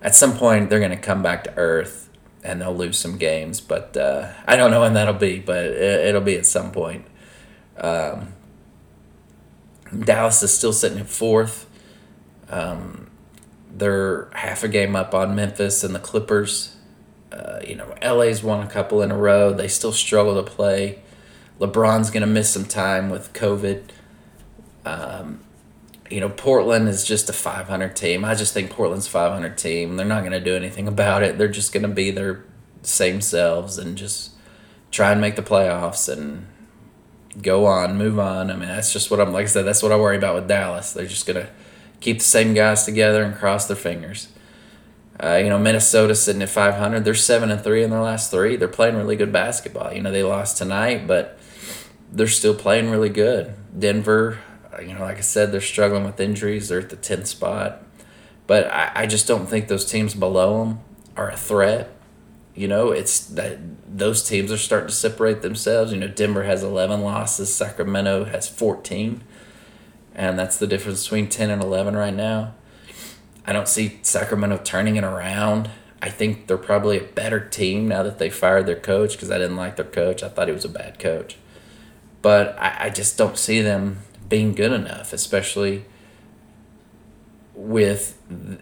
At 0.02 0.16
some 0.16 0.38
point, 0.38 0.70
they're 0.70 0.80
going 0.80 0.92
to 0.92 0.98
come 0.98 1.22
back 1.22 1.44
to 1.46 1.58
earth 1.58 2.08
and 2.44 2.62
they'll 2.62 2.76
lose 2.76 2.98
some 2.98 3.18
games, 3.18 3.60
but 3.60 3.98
uh, 3.98 4.32
I 4.48 4.56
don't 4.56 4.72
know 4.72 4.80
when 4.82 4.94
that'll 4.94 5.14
be, 5.14 5.40
but 5.40 5.66
it, 5.66 6.14
will 6.14 6.22
be 6.22 6.38
at 6.38 6.46
some 6.46 6.72
point. 6.72 7.06
Um, 7.76 8.34
Dallas 10.00 10.42
is 10.44 10.58
still 10.58 10.72
sitting 10.72 10.98
at 10.98 11.10
fourth. 11.10 11.70
Um, 12.50 13.10
they're 13.70 14.30
half 14.34 14.64
a 14.64 14.70
game 14.70 14.96
up 14.96 15.14
on 15.14 15.36
Memphis 15.36 15.84
and 15.84 15.94
the 15.94 16.00
Clippers. 16.00 16.77
Uh, 17.32 17.60
you 17.66 17.76
know, 17.76 17.94
LA's 18.04 18.42
won 18.42 18.66
a 18.66 18.70
couple 18.70 19.02
in 19.02 19.12
a 19.12 19.18
row. 19.18 19.52
They 19.54 19.68
still 19.68 19.92
struggle 19.92 20.42
to 20.42 20.50
play. 20.50 21.00
LeBron's 21.60 22.10
going 22.10 22.22
to 22.22 22.28
miss 22.28 22.50
some 22.50 22.66
time 22.66 23.10
with 23.10 23.34
COVID. 23.34 23.90
Um, 24.86 25.42
you 26.10 26.22
know, 26.22 26.30
Portland 26.30 26.88
is 26.88 27.04
just 27.04 27.30
a 27.30 27.34
500 27.34 27.96
team. 27.96 28.24
I 28.24 28.36
just 28.36 28.54
think 28.54 28.70
Portland's 28.70 29.08
500 29.08 29.58
team. 29.58 29.98
They're 29.98 30.06
not 30.06 30.22
going 30.22 30.32
to 30.32 30.40
do 30.40 30.56
anything 30.56 30.88
about 30.88 31.24
it. 31.24 31.38
They're 31.38 31.48
just 31.48 31.74
going 31.74 31.84
to 31.84 31.90
be 31.90 32.12
their 32.12 32.46
same 32.82 33.20
selves 33.20 33.78
and 33.78 33.98
just 33.98 34.32
try 34.92 35.12
and 35.12 35.20
make 35.20 35.36
the 35.36 35.42
playoffs 35.42 36.12
and 36.12 36.48
go 37.42 37.66
on, 37.66 37.98
move 37.98 38.20
on. 38.20 38.50
I 38.50 38.56
mean, 38.56 38.70
that's 38.70 38.94
just 38.94 39.12
what 39.12 39.20
I'm 39.20 39.34
like 39.34 39.46
I 39.46 39.48
said. 39.48 39.66
That's 39.66 39.84
what 39.84 39.92
I 39.92 39.98
worry 39.98 40.18
about 40.18 40.36
with 40.36 40.48
Dallas. 40.48 40.94
They're 40.94 41.06
just 41.06 41.26
going 41.26 41.46
to 41.46 41.50
keep 42.00 42.20
the 42.20 42.24
same 42.24 42.54
guys 42.54 42.86
together 42.86 43.24
and 43.24 43.36
cross 43.36 43.68
their 43.68 43.76
fingers. 43.76 44.30
Uh, 45.20 45.36
you 45.36 45.50
know, 45.50 45.58
Minnesota 45.58 46.14
sitting 46.14 46.42
at 46.42 46.50
500. 46.50 47.04
They're 47.04 47.16
seven 47.16 47.50
and 47.50 47.64
three 47.64 47.84
in 47.84 47.90
their 47.90 48.02
last 48.02 48.30
three. 48.30 48.56
They're 48.56 48.68
playing 48.68 48.96
really 48.96 49.16
good 49.16 49.32
basketball. 49.32 49.92
You 49.92 50.02
know, 50.02 50.12
they 50.12 50.24
lost 50.24 50.58
tonight, 50.58 51.08
but 51.08 51.40
they're 52.12 52.28
still 52.28 52.54
playing 52.54 52.92
really 52.92 53.10
good. 53.10 53.54
Denver, 53.78 54.40
uh, 54.72 54.82
you 54.82 54.94
know, 54.94 55.02
like 55.02 55.18
I 55.18 55.22
said, 55.22 55.52
they're 55.52 55.62
struggling 55.62 56.04
with 56.04 56.20
injuries. 56.20 56.70
They're 56.70 56.80
at 56.80 56.90
the 56.90 56.98
10th 56.98 57.28
spot. 57.28 57.84
But 58.46 58.72
I, 58.72 58.92
I 58.94 59.06
just 59.08 59.28
don't 59.28 59.48
think 59.48 59.68
those 59.68 59.86
teams 59.86 60.14
below 60.14 60.64
them 60.64 60.80
are 61.16 61.30
a 61.30 61.38
threat. 61.38 61.94
You 62.56 62.68
know, 62.68 62.92
it's 62.92 63.20
that 63.20 63.60
those 63.88 64.24
teams 64.24 64.52
are 64.52 64.58
starting 64.58 64.88
to 64.88 64.94
separate 64.94 65.42
themselves. 65.42 65.92
You 65.92 66.00
know, 66.00 66.08
Denver 66.08 66.44
has 66.44 66.64
11 66.64 67.02
losses, 67.02 67.54
Sacramento 67.54 68.26
has 68.26 68.48
14. 68.48 69.24
And 70.16 70.40
that's 70.40 70.58
the 70.58 70.66
difference 70.66 71.04
between 71.04 71.28
10 71.28 71.50
and 71.52 71.62
11 71.62 71.96
right 71.96 72.14
now. 72.14 72.56
I 73.48 73.54
don't 73.54 73.68
see 73.68 74.00
Sacramento 74.02 74.60
turning 74.64 74.98
it 74.98 75.06
around. 75.06 75.70
I 76.02 76.10
think 76.10 76.48
they're 76.48 76.58
probably 76.58 77.00
a 77.00 77.04
better 77.04 77.40
team 77.40 77.88
now 77.88 78.04
that 78.04 78.20
they 78.20 78.30
fired 78.30 78.66
their 78.66 78.76
coach 78.76 79.14
because 79.14 79.32
I 79.32 79.38
didn't 79.38 79.56
like 79.56 79.78
their 79.78 79.86
coach. 79.86 80.22
I 80.22 80.30
thought 80.30 80.48
he 80.48 80.54
was 80.54 80.66
a 80.66 80.70
bad 80.70 81.00
coach. 81.00 81.38
But 82.22 82.58
I, 82.60 82.86
I 82.86 82.90
just 82.90 83.18
don't 83.18 83.38
see 83.38 83.62
them 83.62 84.00
being 84.28 84.54
good 84.54 84.74
enough, 84.74 85.14
especially 85.14 85.86
with 87.54 88.22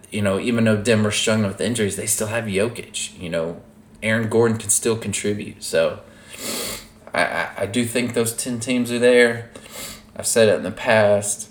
you 0.09 0.21
know 0.21 0.39
even 0.39 0.63
though 0.63 0.81
Denver's 0.81 1.15
struggling 1.15 1.47
with 1.47 1.59
injuries, 1.59 1.95
they 1.95 2.05
still 2.05 2.27
have 2.27 2.45
Jokic. 2.45 3.19
You 3.19 3.29
know, 3.29 3.61
Aaron 4.03 4.29
Gordon 4.29 4.57
can 4.57 4.69
still 4.69 4.95
contribute. 4.95 5.63
So 5.63 6.01
I, 7.13 7.23
I, 7.23 7.49
I 7.57 7.65
do 7.65 7.85
think 7.85 8.13
those 8.13 8.33
ten 8.33 8.59
teams 8.59 8.91
are 8.91 8.99
there. 8.99 9.49
I've 10.15 10.27
said 10.27 10.47
it 10.47 10.55
in 10.55 10.63
the 10.63 10.71
past. 10.71 11.49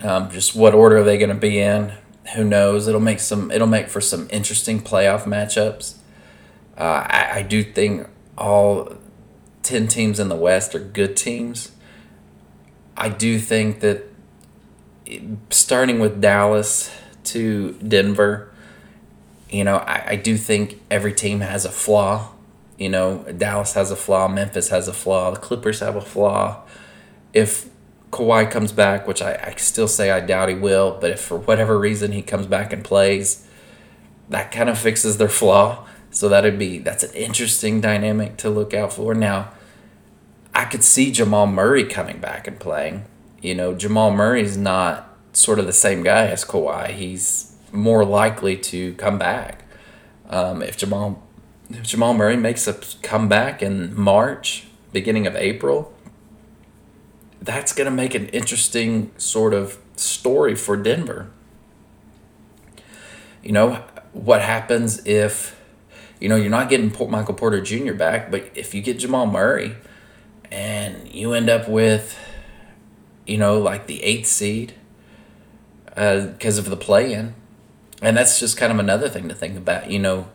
Um, 0.00 0.30
just 0.30 0.54
what 0.54 0.74
order 0.74 0.98
are 0.98 1.04
they 1.04 1.18
going 1.18 1.30
to 1.30 1.34
be 1.34 1.58
in? 1.58 1.92
Who 2.34 2.44
knows? 2.44 2.86
It'll 2.86 3.00
make 3.00 3.20
some. 3.20 3.50
It'll 3.50 3.66
make 3.66 3.88
for 3.88 4.00
some 4.00 4.28
interesting 4.30 4.80
playoff 4.80 5.24
matchups. 5.24 5.96
Uh, 6.76 7.06
I, 7.08 7.28
I 7.38 7.42
do 7.42 7.62
think 7.62 8.06
all 8.36 8.94
ten 9.62 9.88
teams 9.88 10.20
in 10.20 10.28
the 10.28 10.36
West 10.36 10.74
are 10.74 10.78
good 10.78 11.16
teams. 11.16 11.72
I 12.96 13.08
do 13.08 13.38
think 13.38 13.80
that 13.80 14.04
starting 15.50 16.00
with 16.00 16.20
Dallas 16.20 16.90
to 17.24 17.72
Denver, 17.74 18.52
you 19.50 19.64
know, 19.64 19.76
I, 19.76 20.04
I 20.10 20.16
do 20.16 20.36
think 20.36 20.80
every 20.90 21.12
team 21.12 21.40
has 21.40 21.64
a 21.64 21.70
flaw. 21.70 22.32
You 22.76 22.88
know, 22.88 23.24
Dallas 23.36 23.72
has 23.74 23.90
a 23.90 23.96
flaw, 23.96 24.28
Memphis 24.28 24.68
has 24.68 24.86
a 24.86 24.92
flaw, 24.92 25.32
the 25.32 25.40
Clippers 25.40 25.80
have 25.80 25.96
a 25.96 26.00
flaw. 26.00 26.62
If 27.32 27.68
Kawhi 28.10 28.50
comes 28.50 28.72
back, 28.72 29.06
which 29.06 29.20
I, 29.20 29.34
I 29.34 29.54
still 29.56 29.88
say 29.88 30.10
I 30.10 30.20
doubt 30.20 30.48
he 30.48 30.54
will, 30.54 30.98
but 31.00 31.10
if 31.10 31.20
for 31.20 31.38
whatever 31.38 31.78
reason 31.78 32.12
he 32.12 32.22
comes 32.22 32.46
back 32.46 32.72
and 32.72 32.84
plays, 32.84 33.46
that 34.28 34.50
kind 34.50 34.68
of 34.68 34.78
fixes 34.78 35.18
their 35.18 35.28
flaw. 35.28 35.86
So 36.10 36.28
that'd 36.28 36.58
be 36.58 36.78
that's 36.78 37.02
an 37.02 37.12
interesting 37.14 37.80
dynamic 37.80 38.36
to 38.38 38.50
look 38.50 38.72
out 38.72 38.92
for. 38.92 39.14
Now, 39.14 39.52
I 40.54 40.64
could 40.64 40.82
see 40.82 41.12
Jamal 41.12 41.46
Murray 41.46 41.84
coming 41.84 42.18
back 42.18 42.46
and 42.46 42.58
playing. 42.58 43.04
You 43.42 43.54
know, 43.54 43.74
Jamal 43.74 44.10
Murray's 44.10 44.56
not 44.56 45.16
sort 45.32 45.58
of 45.58 45.66
the 45.66 45.72
same 45.72 46.02
guy 46.02 46.26
as 46.26 46.44
Kawhi. 46.44 46.90
He's 46.90 47.54
more 47.70 48.04
likely 48.04 48.56
to 48.56 48.94
come 48.94 49.18
back. 49.18 49.64
Um, 50.30 50.62
if 50.62 50.76
Jamal 50.76 51.22
if 51.70 51.82
Jamal 51.82 52.14
Murray 52.14 52.36
makes 52.36 52.66
a 52.66 52.74
comeback 53.02 53.62
in 53.62 53.94
March, 53.94 54.66
beginning 54.92 55.26
of 55.26 55.36
April, 55.36 55.92
that's 57.40 57.72
going 57.72 57.86
to 57.86 57.94
make 57.94 58.14
an 58.14 58.28
interesting 58.28 59.12
sort 59.16 59.54
of 59.54 59.78
story 59.96 60.54
for 60.54 60.76
Denver. 60.76 61.30
You 63.42 63.52
know, 63.52 63.84
what 64.12 64.42
happens 64.42 65.04
if, 65.06 65.58
you 66.20 66.28
know, 66.28 66.36
you're 66.36 66.50
not 66.50 66.68
getting 66.68 66.92
Michael 67.10 67.34
Porter 67.34 67.60
Jr. 67.60 67.94
back, 67.94 68.30
but 68.30 68.50
if 68.54 68.74
you 68.74 68.82
get 68.82 68.98
Jamal 68.98 69.26
Murray, 69.26 69.76
and 70.50 71.12
you 71.12 71.32
end 71.32 71.50
up 71.50 71.68
with, 71.68 72.18
you 73.26 73.36
know, 73.36 73.58
like 73.58 73.86
the 73.86 74.02
eighth 74.02 74.26
seed 74.26 74.74
because 75.86 76.58
uh, 76.58 76.62
of 76.62 76.70
the 76.70 76.76
play 76.76 77.12
in. 77.12 77.34
And 78.00 78.16
that's 78.16 78.38
just 78.38 78.56
kind 78.56 78.72
of 78.72 78.78
another 78.78 79.08
thing 79.08 79.28
to 79.28 79.34
think 79.34 79.56
about. 79.56 79.90
You 79.90 79.98
know, 79.98 80.28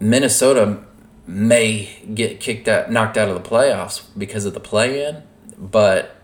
Minnesota 0.00 0.82
may 1.26 1.90
get 2.14 2.40
kicked 2.40 2.66
out, 2.66 2.90
knocked 2.90 3.16
out 3.16 3.28
of 3.28 3.34
the 3.34 3.48
playoffs 3.48 4.02
because 4.16 4.46
of 4.46 4.54
the 4.54 4.60
play 4.60 5.04
in, 5.06 5.22
but 5.58 6.16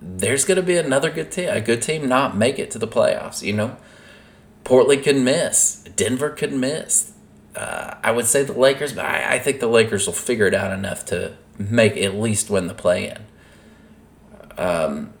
there's 0.00 0.44
going 0.44 0.56
to 0.56 0.62
be 0.62 0.76
another 0.76 1.10
good 1.10 1.32
team, 1.32 1.48
a 1.48 1.60
good 1.60 1.82
team 1.82 2.08
not 2.08 2.36
make 2.36 2.58
it 2.58 2.70
to 2.72 2.78
the 2.78 2.86
playoffs. 2.86 3.42
You 3.42 3.54
know, 3.54 3.76
Portland 4.64 5.02
could 5.02 5.16
miss, 5.16 5.82
Denver 5.96 6.30
could 6.30 6.52
miss. 6.52 7.12
Uh, 7.56 7.96
I 8.04 8.12
would 8.12 8.26
say 8.26 8.44
the 8.44 8.52
Lakers, 8.52 8.92
but 8.92 9.04
I, 9.04 9.34
I 9.34 9.38
think 9.38 9.58
the 9.58 9.66
Lakers 9.66 10.06
will 10.06 10.12
figure 10.12 10.46
it 10.46 10.54
out 10.54 10.70
enough 10.70 11.04
to 11.06 11.36
make 11.58 11.96
at 11.96 12.14
least 12.14 12.50
win 12.50 12.68
the 12.68 12.74
play 12.74 13.08
in. 13.08 13.18
Um, 14.56 15.14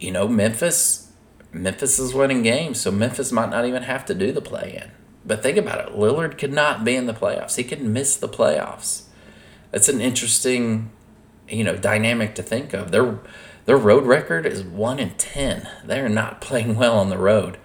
you 0.00 0.10
know, 0.10 0.26
Memphis, 0.26 1.12
Memphis 1.52 1.98
is 1.98 2.14
winning 2.14 2.42
games, 2.42 2.80
so 2.80 2.90
Memphis 2.90 3.30
might 3.30 3.50
not 3.50 3.64
even 3.64 3.82
have 3.84 4.04
to 4.06 4.14
do 4.14 4.32
the 4.32 4.40
play 4.40 4.80
in. 4.82 4.90
But 5.24 5.42
think 5.42 5.56
about 5.56 5.86
it, 5.86 5.94
Lillard 5.94 6.38
could 6.38 6.52
not 6.52 6.84
be 6.84 6.96
in 6.96 7.06
the 7.06 7.12
playoffs. 7.12 7.56
He 7.56 7.64
could 7.64 7.82
miss 7.82 8.16
the 8.16 8.28
playoffs. 8.28 9.02
That's 9.72 9.88
an 9.88 10.00
interesting, 10.00 10.90
you 11.48 11.64
know, 11.64 11.76
dynamic 11.76 12.34
to 12.36 12.42
think 12.42 12.72
of. 12.72 12.90
Their 12.90 13.18
their 13.64 13.76
road 13.76 14.04
record 14.04 14.46
is 14.46 14.62
one 14.62 14.98
in 14.98 15.10
ten. 15.10 15.68
They're 15.84 16.08
not 16.08 16.40
playing 16.40 16.76
well 16.76 16.98
on 16.98 17.10
the 17.10 17.18
road. 17.18 17.58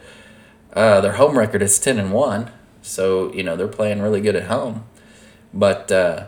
Uh, 0.74 1.02
their 1.02 1.14
home 1.14 1.38
record 1.38 1.62
is 1.62 1.80
ten 1.80 2.00
and 2.00 2.12
one, 2.12 2.52
so 2.82 3.34
you 3.34 3.44
know 3.44 3.56
they're 3.56 3.68
playing 3.68 4.02
really 4.02 4.22
good 4.22 4.36
at 4.36 4.48
home. 4.48 4.86
But 5.54 5.92
uh, 5.92 6.28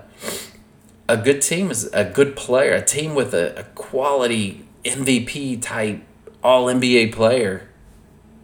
a 1.07 1.17
good 1.17 1.41
team 1.41 1.71
is 1.71 1.89
a 1.93 2.03
good 2.03 2.35
player, 2.35 2.73
a 2.73 2.83
team 2.83 3.15
with 3.15 3.33
a, 3.33 3.57
a 3.59 3.63
quality 3.75 4.65
MVP 4.83 5.61
type 5.61 6.01
all 6.43 6.65
NBA 6.65 7.13
player 7.13 7.69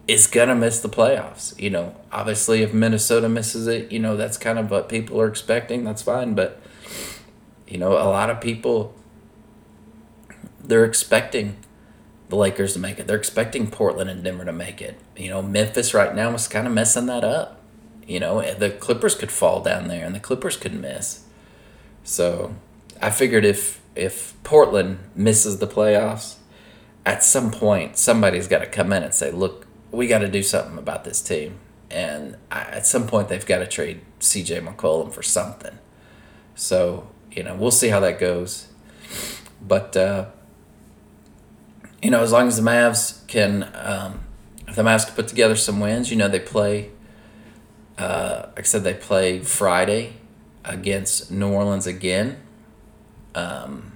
is 0.08 0.26
gonna 0.26 0.56
miss 0.56 0.80
the 0.80 0.90
playoffs. 0.90 1.60
You 1.60 1.70
know, 1.70 1.96
obviously 2.12 2.64
if 2.64 2.74
Minnesota 2.74 3.30
misses 3.30 3.68
it, 3.68 3.92
you 3.92 4.00
know, 4.00 4.16
that's 4.16 4.38
kind 4.38 4.58
of 4.58 4.72
what 4.72 4.90
people 4.90 5.20
are 5.22 5.28
expecting, 5.28 5.84
that's 5.84 6.02
fine. 6.02 6.34
But 6.34 6.62
you 7.68 7.78
know, 7.78 7.92
a 7.94 8.10
lot 8.10 8.30
of 8.30 8.42
people 8.42 8.96
they're 10.70 10.86
expecting 10.86 11.58
the 12.30 12.36
Lakers 12.36 12.74
to 12.74 12.80
make 12.80 13.00
it. 13.00 13.08
They're 13.08 13.18
expecting 13.18 13.70
Portland 13.70 14.10
and 14.10 14.24
Denver 14.24 14.46
to 14.46 14.54
make 14.54 14.82
it. 14.82 15.00
You 15.18 15.30
know, 15.30 15.42
Memphis 15.42 15.96
right 15.96 16.16
now 16.16 16.32
is 16.34 16.48
kind 16.48 16.68
of 16.68 16.74
messing 16.74 17.08
that 17.08 17.24
up. 17.24 17.60
You 18.08 18.20
know, 18.20 18.42
the 18.54 18.70
Clippers 18.70 19.16
could 19.16 19.32
fall 19.32 19.62
down 19.62 19.88
there 19.88 20.06
and 20.06 20.16
the 20.16 20.20
Clippers 20.20 20.56
could 20.56 20.74
miss. 20.74 21.24
So 22.04 22.56
I 23.02 23.10
figured 23.10 23.46
if 23.46 23.82
if 23.96 24.34
Portland 24.44 25.00
misses 25.16 25.58
the 25.58 25.68
playoffs, 25.68 26.36
at 27.06 27.24
some 27.24 27.52
point 27.52 27.98
somebody's 27.98 28.48
got 28.48 28.60
to 28.60 28.68
come 28.68 28.94
in 28.94 29.04
and 29.04 29.14
say, 29.14 29.32
"Look, 29.32 29.68
we 29.92 30.08
got 30.08 30.20
to 30.20 30.28
do 30.28 30.44
something 30.44 30.78
about 30.78 31.04
this 31.04 31.22
team." 31.22 31.60
And 31.90 32.38
I, 32.52 32.62
at 32.62 32.86
some 32.86 33.08
point 33.08 33.30
they've 33.30 33.46
got 33.46 33.60
to 33.60 33.68
trade 33.68 34.02
C.J. 34.20 34.62
McCollum 34.62 35.12
for 35.12 35.24
something. 35.24 35.80
So 36.54 37.08
you 37.32 37.44
know, 37.44 37.56
we'll 37.56 37.72
see 37.72 37.90
how 37.90 38.00
that 38.02 38.20
goes. 38.20 38.68
But 39.62 39.98
uh, 39.98 40.26
you 42.02 42.10
know, 42.10 42.22
as 42.22 42.32
long 42.32 42.48
as 42.48 42.58
the 42.58 42.62
Mavs 42.62 43.26
can, 43.28 43.70
um, 43.74 44.22
if 44.68 44.76
the 44.76 44.84
Mavs 44.84 45.06
can 45.06 45.16
put 45.16 45.28
together 45.28 45.56
some 45.56 45.80
wins, 45.80 46.12
you 46.12 46.18
know, 46.18 46.28
they 46.28 46.40
play. 46.40 46.92
Uh, 47.98 48.46
like 48.56 48.60
I 48.60 48.64
said, 48.64 48.86
they 48.86 48.94
play 48.94 49.40
Friday 49.40 50.14
against 50.64 51.32
New 51.32 51.52
Orleans 51.52 51.86
again. 51.86 52.42
Um, 53.36 53.92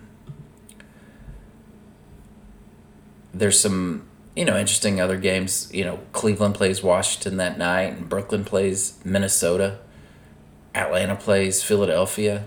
there's 3.34 3.60
some 3.60 4.06
you 4.36 4.45
know 4.45 4.58
interesting 4.58 4.99
other 4.99 5.18
games. 5.18 5.70
You 5.74 5.86
know, 5.86 5.99
Cleveland 6.12 6.56
plays 6.56 6.84
Washington 6.84 7.38
that 7.38 7.58
night, 7.58 7.93
and 7.93 8.10
Brooklyn 8.10 8.43
plays 8.43 8.99
Minnesota. 9.04 9.80
Atlanta 10.76 11.16
plays 11.16 11.64
Philadelphia. 11.64 12.45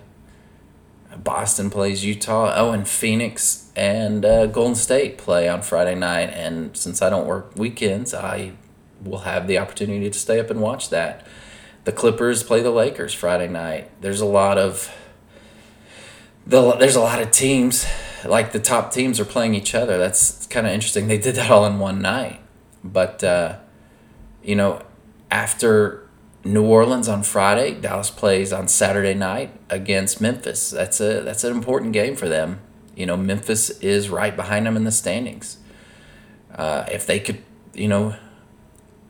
Boston 1.22 1.70
plays 1.70 2.04
Utah. 2.04 2.52
Oh, 2.56 2.72
and 2.72 2.86
Phoenix 2.86 3.70
and 3.76 4.24
uh, 4.24 4.46
Golden 4.46 4.74
State 4.74 5.18
play 5.18 5.48
on 5.48 5.62
Friday 5.62 5.94
night. 5.94 6.30
And 6.30 6.76
since 6.76 7.02
I 7.02 7.10
don't 7.10 7.26
work 7.26 7.52
weekends, 7.56 8.14
I 8.14 8.52
will 9.02 9.20
have 9.20 9.46
the 9.46 9.58
opportunity 9.58 10.10
to 10.10 10.18
stay 10.18 10.40
up 10.40 10.50
and 10.50 10.60
watch 10.60 10.90
that. 10.90 11.26
The 11.84 11.92
Clippers 11.92 12.42
play 12.42 12.62
the 12.62 12.70
Lakers 12.70 13.14
Friday 13.14 13.48
night. 13.48 13.90
There's 14.00 14.20
a 14.20 14.26
lot 14.26 14.58
of 14.58 14.92
the, 16.46 16.72
there's 16.72 16.96
a 16.96 17.00
lot 17.00 17.20
of 17.20 17.30
teams 17.30 17.86
like 18.24 18.52
the 18.52 18.58
top 18.58 18.92
teams 18.92 19.20
are 19.20 19.24
playing 19.24 19.54
each 19.54 19.74
other. 19.74 19.98
That's 19.98 20.46
kind 20.46 20.66
of 20.66 20.72
interesting. 20.72 21.08
They 21.08 21.18
did 21.18 21.36
that 21.36 21.50
all 21.50 21.66
in 21.66 21.78
one 21.78 22.00
night. 22.02 22.40
But 22.82 23.22
uh, 23.22 23.58
you 24.42 24.56
know, 24.56 24.82
after 25.30 26.05
New 26.46 26.64
Orleans 26.64 27.08
on 27.08 27.22
Friday. 27.22 27.74
Dallas 27.74 28.10
plays 28.10 28.52
on 28.52 28.68
Saturday 28.68 29.14
night 29.14 29.50
against 29.68 30.20
Memphis. 30.20 30.70
That's 30.70 31.00
a 31.00 31.20
that's 31.20 31.44
an 31.44 31.52
important 31.52 31.92
game 31.92 32.16
for 32.16 32.28
them. 32.28 32.60
You 32.94 33.06
know, 33.06 33.16
Memphis 33.16 33.70
is 33.80 34.08
right 34.08 34.34
behind 34.34 34.66
them 34.66 34.76
in 34.76 34.84
the 34.84 34.92
standings. 34.92 35.58
Uh, 36.54 36.86
if 36.90 37.06
they 37.06 37.20
could, 37.20 37.42
you 37.74 37.88
know, 37.88 38.16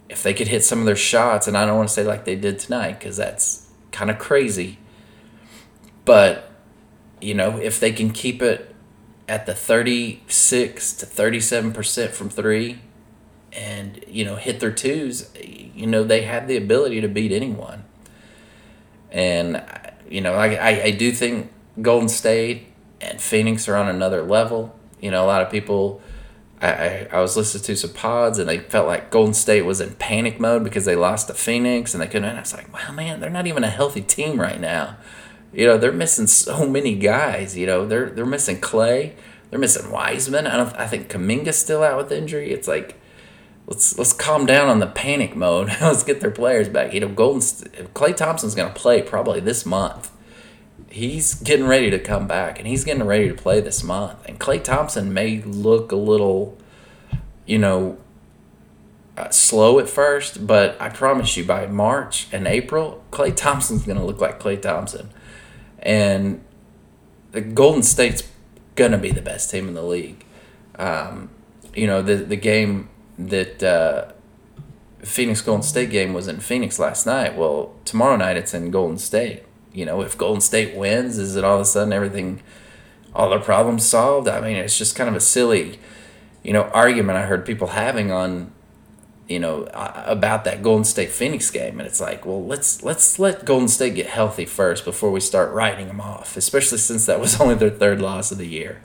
if 0.09 0.23
they 0.23 0.35
could 0.35 0.49
hit 0.49 0.65
some 0.65 0.81
of 0.81 0.87
their 0.87 0.97
shots, 0.97 1.47
and 1.47 1.57
I 1.57 1.65
don't 1.67 1.77
want 1.77 1.89
to 1.89 1.95
say 1.95 2.05
like 2.05 2.25
they 2.25 2.37
did 2.37 2.59
tonight 2.59 2.99
because 2.99 3.17
that's 3.17 3.69
kind 3.93 4.11
of 4.11 4.19
crazy. 4.19 4.79
But 6.05 6.51
you 7.21 7.35
know, 7.35 7.59
if 7.59 7.79
they 7.79 7.93
can 7.93 8.11
keep 8.11 8.43
it 8.43 8.75
at 9.29 9.47
the 9.47 9.55
thirty 9.55 10.23
six 10.27 10.93
to 10.95 11.07
thirty 11.07 11.41
seven 11.41 11.73
percent 11.73 12.13
from 12.13 12.29
three, 12.29 12.81
and 13.57 14.05
you 14.07 14.25
know 14.25 14.37
hit 14.37 14.61
their 14.61 14.71
twos, 14.71 15.31
you 15.43 15.87
know 15.87 16.05
they 16.05 16.23
have 16.23 16.47
the 16.47 16.57
ability 16.57 17.01
to 17.01 17.09
beat 17.09 17.33
anyone. 17.33 17.85
And 19.11 19.65
you 20.09 20.21
know 20.21 20.35
I, 20.35 20.55
I, 20.55 20.83
I 20.85 20.91
do 20.91 21.11
think 21.11 21.51
Golden 21.81 22.09
State 22.09 22.67
and 23.01 23.21
Phoenix 23.21 23.69
are 23.69 23.77
on 23.77 23.89
another 23.89 24.23
level. 24.23 24.79
You 25.01 25.11
know 25.11 25.25
a 25.25 25.27
lot 25.27 25.43
of 25.43 25.51
people. 25.51 26.01
I, 26.59 27.07
I, 27.13 27.21
was 27.21 27.37
listening 27.37 27.65
to 27.65 27.77
some 27.77 27.93
pods 27.93 28.39
and 28.39 28.49
they 28.49 28.61
felt 28.61 28.87
like 28.87 29.11
Golden 29.11 29.35
State 29.35 29.67
was 29.67 29.79
in 29.83 29.95
panic 29.97 30.41
mode 30.41 30.65
because 30.65 30.87
they 30.87 30.97
lost 30.97 31.27
to 31.27 31.35
Phoenix 31.35 31.93
and 31.93 32.03
they 32.03 32.07
couldn't. 32.07 32.25
And 32.25 32.39
I 32.39 32.41
was 32.41 32.55
like, 32.55 32.73
wow, 32.73 32.93
man, 32.93 33.21
they're 33.21 33.29
not 33.29 33.47
even 33.47 33.63
a 33.63 33.69
healthy 33.69 34.01
team 34.01 34.41
right 34.41 34.59
now. 34.59 34.97
You 35.53 35.67
know, 35.67 35.77
they're 35.77 35.93
missing 35.93 36.27
so 36.27 36.67
many 36.67 36.95
guys. 36.95 37.59
You 37.59 37.67
know, 37.67 37.87
they're 37.87 38.09
they're 38.09 38.25
missing 38.25 38.59
Klay, 38.59 39.13
they're 39.51 39.59
missing 39.59 39.91
Wiseman. 39.91 40.47
I 40.47 40.57
don't. 40.57 40.75
I 40.77 40.87
think 40.87 41.11
Kuminga's 41.11 41.59
still 41.59 41.83
out 41.83 41.99
with 41.99 42.11
injury. 42.11 42.53
It's 42.53 42.67
like 42.67 42.99
let's 43.67 43.99
let's 43.99 44.13
calm 44.13 44.47
down 44.47 44.69
on 44.69 44.79
the 44.79 44.87
panic 44.87 45.37
mode. 45.37 45.69
let's 45.81 46.05
get 46.05 46.21
their 46.21 46.31
players 46.31 46.69
back. 46.69 46.93
You 46.93 47.01
know, 47.01 47.09
Golden 47.09 47.41
Klay 47.41 48.17
Thompson's 48.17 48.55
going 48.55 48.73
to 48.73 48.79
play 48.79 49.03
probably 49.03 49.41
this 49.41 49.67
month. 49.67 50.13
He's 50.89 51.35
getting 51.35 51.67
ready 51.67 51.91
to 51.91 51.99
come 51.99 52.27
back, 52.27 52.59
and 52.59 52.67
he's 52.67 52.85
getting 52.85 53.05
ready 53.05 53.29
to 53.29 53.35
play 53.35 53.61
this 53.61 53.83
month. 53.83 54.25
And 54.27 54.39
Klay 54.39 54.63
Thompson 54.63 55.13
may 55.13 55.43
look 55.43 55.93
a 55.93 55.97
little, 55.97 56.57
you 57.45 57.59
know, 57.59 57.99
uh, 59.17 59.29
slow 59.31 59.79
at 59.79 59.89
first, 59.89 60.47
but 60.47 60.81
I 60.81 60.89
promise 60.89 61.37
you, 61.37 61.45
by 61.45 61.67
March 61.67 62.29
and 62.33 62.47
April, 62.47 63.05
Klay 63.11 63.35
Thompson's 63.35 63.83
going 63.83 63.99
to 63.99 64.05
look 64.05 64.21
like 64.21 64.41
Klay 64.41 64.61
Thompson, 64.61 65.11
and 65.81 66.43
the 67.33 67.41
Golden 67.41 67.83
State's 67.83 68.23
going 68.75 68.93
to 68.93 68.99
be 68.99 69.11
the 69.11 69.23
best 69.23 69.51
team 69.51 69.69
in 69.69 69.75
the 69.75 69.83
league. 69.83 70.25
Um, 70.79 71.31
you 71.75 71.87
know, 71.87 72.01
the 72.01 72.17
the 72.17 72.37
game 72.37 72.89
that 73.19 73.63
uh, 73.63 74.13
Phoenix 75.03 75.41
Golden 75.41 75.63
State 75.63 75.91
game 75.91 76.13
was 76.13 76.29
in 76.29 76.41
Phoenix 76.41 76.79
last 76.79 77.07
night. 77.07 77.37
Well, 77.37 77.75
tomorrow 77.85 78.17
night 78.17 78.37
it's 78.37 78.55
in 78.55 78.71
Golden 78.71 78.99
State. 78.99 79.45
You 79.73 79.85
know, 79.85 80.01
if 80.03 80.17
Golden 80.17 80.41
State 80.41 80.75
wins, 80.75 81.19
is 81.19 81.37
it 81.37 81.45
all 81.45 81.57
of 81.57 81.61
a 81.61 81.65
sudden 81.65 81.93
everything, 81.93 82.43
all 83.15 83.31
their 83.31 83.39
problems 83.39 83.85
solved? 83.85 84.29
I 84.29 84.41
mean, 84.41 84.57
it's 84.57 84.77
just 84.77 84.97
kind 84.97 85.09
of 85.09 85.15
a 85.15 85.21
silly, 85.21 85.79
you 86.43 86.53
know, 86.53 86.65
argument 86.65 87.19
I 87.19 87.27
heard 87.27 87.45
people 87.45 87.69
having 87.69 88.11
on, 88.11 88.53
you 89.29 89.39
know, 89.39 89.69
about 89.73 90.45
that 90.45 90.63
Golden 90.63 90.85
State 90.85 91.11
Phoenix 91.11 91.51
game, 91.51 91.79
and 91.79 91.87
it's 91.87 92.01
like, 92.01 92.25
well, 92.25 92.45
let's 92.45 92.83
let's 92.83 93.19
let 93.19 93.45
Golden 93.45 93.69
State 93.69 93.97
get 93.97 94.07
healthy 94.07 94.45
first 94.45 94.85
before 94.85 95.11
we 95.11 95.21
start 95.21 95.53
writing 95.53 95.89
them 95.89 96.01
off, 96.01 96.37
especially 96.37 96.79
since 96.79 97.07
that 97.07 97.21
was 97.21 97.41
only 97.41 97.55
their 97.55 97.71
third 97.71 98.01
loss 98.01 98.31
of 98.31 98.39
the 98.39 98.47
year. 98.47 98.81